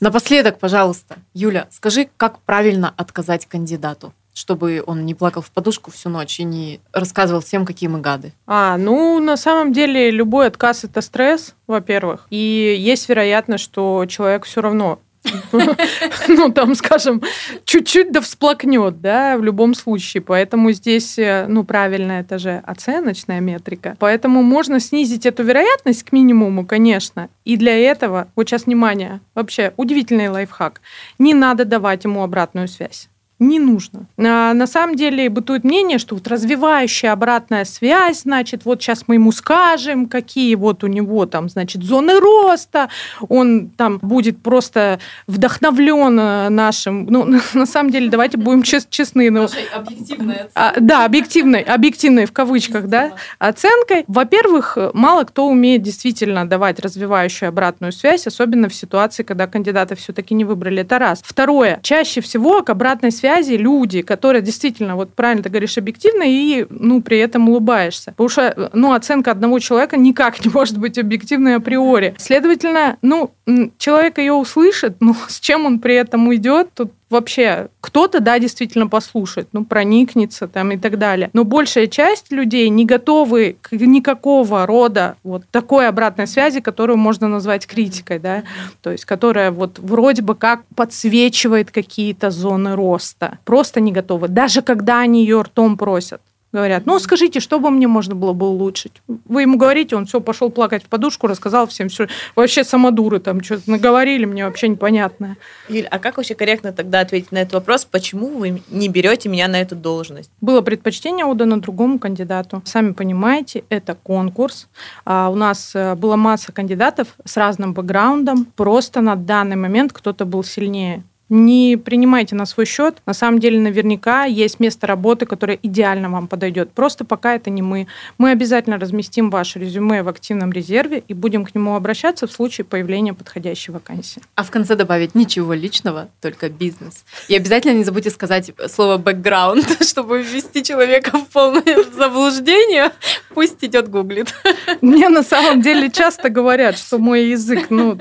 Напоследок, 0.00 0.58
пожалуйста, 0.58 1.16
Юля, 1.34 1.68
скажи, 1.70 2.08
как 2.16 2.40
правильно 2.40 2.92
отказать 2.96 3.46
кандидату? 3.46 4.12
чтобы 4.34 4.82
он 4.84 5.06
не 5.06 5.14
плакал 5.14 5.42
в 5.42 5.50
подушку 5.50 5.90
всю 5.90 6.08
ночь 6.08 6.40
и 6.40 6.44
не 6.44 6.80
рассказывал 6.92 7.40
всем, 7.40 7.64
какие 7.64 7.88
мы 7.88 8.00
гады? 8.00 8.32
А, 8.46 8.76
ну, 8.76 9.20
на 9.20 9.36
самом 9.36 9.72
деле, 9.72 10.10
любой 10.10 10.48
отказ– 10.48 10.82
это 10.84 11.00
стресс, 11.00 11.54
во-первых. 11.66 12.26
И 12.30 12.76
есть 12.78 13.08
вероятность, 13.08 13.62
что 13.62 14.04
человек 14.06 14.44
все 14.44 14.60
равно 14.60 14.98
ну, 16.28 16.52
там, 16.52 16.74
скажем, 16.74 17.22
чуть-чуть 17.64 18.12
да 18.12 18.20
всплакнет, 18.20 19.00
да, 19.00 19.36
в 19.36 19.44
любом 19.44 19.74
случае. 19.74 20.22
Поэтому 20.22 20.72
здесь, 20.72 21.18
э, 21.18 21.46
ну, 21.48 21.64
правильно, 21.64 22.12
это 22.12 22.38
же 22.38 22.62
оценочная 22.64 23.40
метрика. 23.40 23.96
Поэтому 23.98 24.42
можно 24.42 24.80
снизить 24.80 25.26
эту 25.26 25.42
вероятность 25.42 26.02
к 26.04 26.12
минимуму, 26.12 26.66
конечно. 26.66 27.28
И 27.44 27.56
для 27.56 27.76
этого, 27.76 28.28
вот 28.36 28.48
сейчас 28.48 28.66
внимание, 28.66 29.20
вообще 29.34 29.72
удивительный 29.76 30.28
лайфхак, 30.28 30.80
не 31.18 31.34
надо 31.34 31.64
давать 31.64 32.04
ему 32.04 32.22
обратную 32.22 32.68
связь 32.68 33.08
не 33.48 33.58
нужно. 33.58 34.06
А, 34.18 34.52
на 34.54 34.66
самом 34.66 34.96
деле 34.96 35.28
бытует 35.28 35.64
мнение, 35.64 35.98
что 35.98 36.14
вот 36.14 36.26
развивающая 36.28 37.12
обратная 37.12 37.64
связь, 37.64 38.22
значит, 38.22 38.64
вот 38.64 38.82
сейчас 38.82 39.04
мы 39.06 39.14
ему 39.16 39.32
скажем, 39.32 40.06
какие 40.06 40.54
вот 40.54 40.84
у 40.84 40.86
него 40.86 41.26
там, 41.26 41.48
значит, 41.48 41.82
зоны 41.82 42.18
роста, 42.20 42.88
он 43.28 43.70
там 43.76 43.98
будет 44.02 44.42
просто 44.42 44.98
вдохновлен 45.26 46.18
э, 46.18 46.48
нашим, 46.48 47.06
ну, 47.06 47.24
на 47.54 47.66
самом 47.66 47.90
деле, 47.90 48.08
давайте 48.08 48.38
будем 48.38 48.62
чест, 48.62 48.90
честны. 48.90 49.30
Ну, 49.30 49.48
объективной 49.74 50.36
а, 50.54 50.74
Да, 50.80 51.04
объективной, 51.04 51.60
объективной 51.60 52.26
в 52.26 52.32
кавычках, 52.32 52.86
да, 52.88 53.12
оценкой. 53.38 54.04
Во-первых, 54.06 54.78
мало 54.94 55.24
кто 55.24 55.46
умеет 55.46 55.82
действительно 55.82 56.48
давать 56.48 56.80
развивающую 56.80 57.48
обратную 57.48 57.92
связь, 57.92 58.26
особенно 58.26 58.68
в 58.68 58.74
ситуации, 58.74 59.22
когда 59.22 59.46
кандидаты 59.46 59.94
все-таки 59.96 60.34
не 60.34 60.44
выбрали. 60.44 60.82
Это 60.82 60.98
раз. 60.98 61.22
Второе. 61.24 61.80
Чаще 61.82 62.20
всего 62.20 62.62
к 62.62 62.70
обратной 62.70 63.12
связи 63.12 63.33
связи 63.34 63.56
люди, 63.56 64.02
которые 64.02 64.42
действительно, 64.42 64.96
вот 64.96 65.14
правильно 65.14 65.42
ты 65.42 65.48
говоришь, 65.48 65.78
объективно 65.78 66.24
и, 66.26 66.66
ну, 66.70 67.02
при 67.02 67.18
этом 67.18 67.48
улыбаешься. 67.48 68.12
Потому 68.12 68.28
что, 68.28 68.70
ну, 68.72 68.92
оценка 68.92 69.30
одного 69.30 69.58
человека 69.58 69.96
никак 69.96 70.44
не 70.44 70.50
может 70.50 70.78
быть 70.78 70.98
объективной 70.98 71.56
априори. 71.56 72.14
Следовательно, 72.18 72.96
ну, 73.02 73.32
человек 73.78 74.18
ее 74.18 74.32
услышит, 74.32 74.96
но 75.00 75.16
с 75.28 75.40
чем 75.40 75.66
он 75.66 75.78
при 75.78 75.94
этом 75.94 76.28
уйдет, 76.28 76.68
тут 76.74 76.92
вообще 77.14 77.68
кто-то, 77.80 78.20
да, 78.20 78.38
действительно 78.38 78.88
послушает, 78.88 79.48
ну, 79.52 79.64
проникнется 79.64 80.46
там 80.48 80.72
и 80.72 80.76
так 80.76 80.98
далее. 80.98 81.30
Но 81.32 81.44
большая 81.44 81.86
часть 81.86 82.30
людей 82.30 82.68
не 82.68 82.84
готовы 82.84 83.56
к 83.62 83.72
никакого 83.72 84.66
рода 84.66 85.16
вот 85.22 85.44
такой 85.50 85.88
обратной 85.88 86.26
связи, 86.26 86.60
которую 86.60 86.98
можно 86.98 87.28
назвать 87.28 87.66
критикой, 87.66 88.18
да, 88.18 88.42
то 88.82 88.90
есть 88.90 89.04
которая 89.04 89.50
вот 89.50 89.78
вроде 89.78 90.22
бы 90.22 90.34
как 90.34 90.64
подсвечивает 90.74 91.70
какие-то 91.70 92.30
зоны 92.30 92.74
роста. 92.74 93.38
Просто 93.44 93.80
не 93.80 93.92
готовы. 93.92 94.28
Даже 94.28 94.62
когда 94.62 95.00
они 95.00 95.22
ее 95.22 95.42
ртом 95.42 95.76
просят 95.76 96.20
говорят, 96.54 96.86
ну 96.86 96.98
скажите, 97.00 97.40
что 97.40 97.58
бы 97.58 97.70
мне 97.70 97.88
можно 97.88 98.14
было 98.14 98.32
бы 98.32 98.46
улучшить? 98.46 98.92
Вы 99.08 99.42
ему 99.42 99.58
говорите, 99.58 99.96
он 99.96 100.06
все 100.06 100.20
пошел 100.20 100.50
плакать 100.50 100.84
в 100.84 100.86
подушку, 100.86 101.26
рассказал 101.26 101.66
всем 101.66 101.88
все. 101.88 102.06
Вообще 102.36 102.62
самодуры 102.62 103.18
там 103.18 103.42
что-то 103.42 103.70
наговорили, 103.70 104.24
мне 104.24 104.46
вообще 104.46 104.68
непонятное. 104.68 105.36
Юль, 105.68 105.86
а 105.90 105.98
как 105.98 106.16
вообще 106.16 106.34
корректно 106.34 106.72
тогда 106.72 107.00
ответить 107.00 107.32
на 107.32 107.38
этот 107.38 107.54
вопрос, 107.54 107.84
почему 107.84 108.28
вы 108.28 108.62
не 108.70 108.88
берете 108.88 109.28
меня 109.28 109.48
на 109.48 109.60
эту 109.60 109.74
должность? 109.74 110.30
Было 110.40 110.60
предпочтение 110.60 111.26
отдано 111.26 111.60
другому 111.60 111.98
кандидату. 111.98 112.62
Сами 112.64 112.92
понимаете, 112.92 113.64
это 113.68 113.94
конкурс. 113.94 114.68
А 115.04 115.30
у 115.30 115.34
нас 115.34 115.72
э, 115.74 115.96
была 115.96 116.16
масса 116.16 116.52
кандидатов 116.52 117.08
с 117.24 117.36
разным 117.36 117.74
бэкграундом. 117.74 118.46
Просто 118.56 119.00
на 119.00 119.16
данный 119.16 119.56
момент 119.56 119.92
кто-то 119.92 120.24
был 120.24 120.44
сильнее 120.44 121.02
не 121.34 121.76
принимайте 121.76 122.36
на 122.36 122.46
свой 122.46 122.64
счет. 122.64 123.02
На 123.06 123.12
самом 123.12 123.40
деле, 123.40 123.58
наверняка 123.58 124.24
есть 124.24 124.60
место 124.60 124.86
работы, 124.86 125.26
которое 125.26 125.58
идеально 125.62 126.08
вам 126.08 126.28
подойдет. 126.28 126.70
Просто 126.70 127.04
пока 127.04 127.34
это 127.34 127.50
не 127.50 127.60
мы. 127.60 127.88
Мы 128.18 128.30
обязательно 128.30 128.78
разместим 128.78 129.30
ваше 129.30 129.58
резюме 129.58 130.02
в 130.02 130.08
активном 130.08 130.52
резерве 130.52 131.02
и 131.08 131.12
будем 131.12 131.44
к 131.44 131.54
нему 131.54 131.74
обращаться 131.74 132.26
в 132.26 132.32
случае 132.32 132.64
появления 132.64 133.14
подходящей 133.14 133.72
вакансии. 133.72 134.22
А 134.36 134.44
в 134.44 134.50
конце 134.50 134.76
добавить 134.76 135.14
ничего 135.14 135.54
личного, 135.54 136.08
только 136.20 136.48
бизнес. 136.48 137.04
И 137.28 137.34
обязательно 137.34 137.76
не 137.76 137.84
забудьте 137.84 138.10
сказать 138.10 138.52
слово 138.68 138.96
бэкграунд, 138.98 139.82
чтобы 139.88 140.22
ввести 140.22 140.62
человека 140.62 141.18
в 141.18 141.26
полное 141.26 141.82
заблуждение. 141.92 142.92
Пусть 143.34 143.64
идет 143.64 143.88
гуглит. 143.88 144.32
Мне 144.80 145.08
на 145.08 145.24
самом 145.24 145.62
деле 145.62 145.90
часто 145.90 146.28
говорят, 146.28 146.78
что 146.78 146.98
мой 146.98 147.30
язык, 147.30 147.70
ну, 147.70 147.98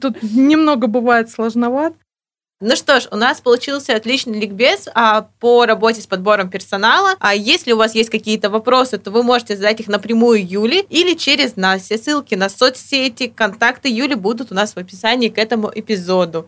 тут 0.00 0.22
немного 0.22 0.86
бывает 0.86 1.30
сложноват. 1.30 1.92
Ну 2.62 2.76
что 2.76 3.00
ж, 3.00 3.08
у 3.10 3.16
нас 3.16 3.40
получился 3.40 3.96
отличный 3.96 4.38
ликбез 4.38 4.86
а, 4.94 5.28
по 5.40 5.64
работе 5.64 6.02
с 6.02 6.06
подбором 6.06 6.50
персонала. 6.50 7.14
А 7.18 7.34
если 7.34 7.72
у 7.72 7.78
вас 7.78 7.94
есть 7.94 8.10
какие-то 8.10 8.50
вопросы, 8.50 8.98
то 8.98 9.10
вы 9.10 9.22
можете 9.22 9.56
задать 9.56 9.80
их 9.80 9.88
напрямую 9.88 10.46
Юле 10.46 10.82
или 10.90 11.14
через 11.14 11.56
нас. 11.56 11.84
Все 11.84 11.96
ссылки 11.96 12.34
на 12.34 12.50
соцсети, 12.50 13.32
контакты 13.34 13.88
Юли 13.88 14.14
будут 14.14 14.52
у 14.52 14.54
нас 14.54 14.74
в 14.74 14.76
описании 14.76 15.30
к 15.30 15.38
этому 15.38 15.72
эпизоду. 15.74 16.46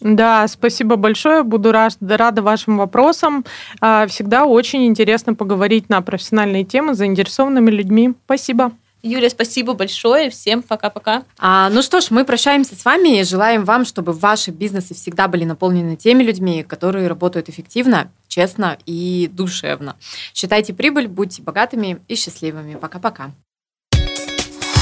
Да, 0.00 0.48
спасибо 0.48 0.96
большое. 0.96 1.44
Буду 1.44 1.70
рада 1.70 2.42
вашим 2.42 2.78
вопросам. 2.78 3.44
А, 3.80 4.08
всегда 4.08 4.46
очень 4.46 4.84
интересно 4.84 5.34
поговорить 5.34 5.88
на 5.88 6.02
профессиональные 6.02 6.64
темы 6.64 6.94
с 6.94 6.98
заинтересованными 6.98 7.70
людьми. 7.70 8.14
Спасибо. 8.24 8.72
Юля, 9.06 9.30
спасибо 9.30 9.74
большое. 9.74 10.30
Всем 10.30 10.62
пока-пока. 10.62 11.22
А, 11.38 11.70
ну 11.70 11.82
что 11.82 12.00
ж, 12.00 12.10
мы 12.10 12.24
прощаемся 12.24 12.74
с 12.74 12.84
вами 12.84 13.20
и 13.20 13.24
желаем 13.24 13.64
вам, 13.64 13.84
чтобы 13.84 14.12
ваши 14.12 14.50
бизнесы 14.50 14.94
всегда 14.94 15.28
были 15.28 15.44
наполнены 15.44 15.96
теми 15.96 16.22
людьми, 16.22 16.64
которые 16.64 17.06
работают 17.06 17.48
эффективно, 17.48 18.10
честно 18.28 18.78
и 18.84 19.30
душевно. 19.32 19.96
Считайте 20.34 20.74
прибыль, 20.74 21.06
будьте 21.06 21.42
богатыми 21.42 22.00
и 22.08 22.16
счастливыми. 22.16 22.74
Пока-пока. 22.74 23.30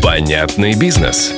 Понятный 0.03 0.75
бизнес. 0.75 1.33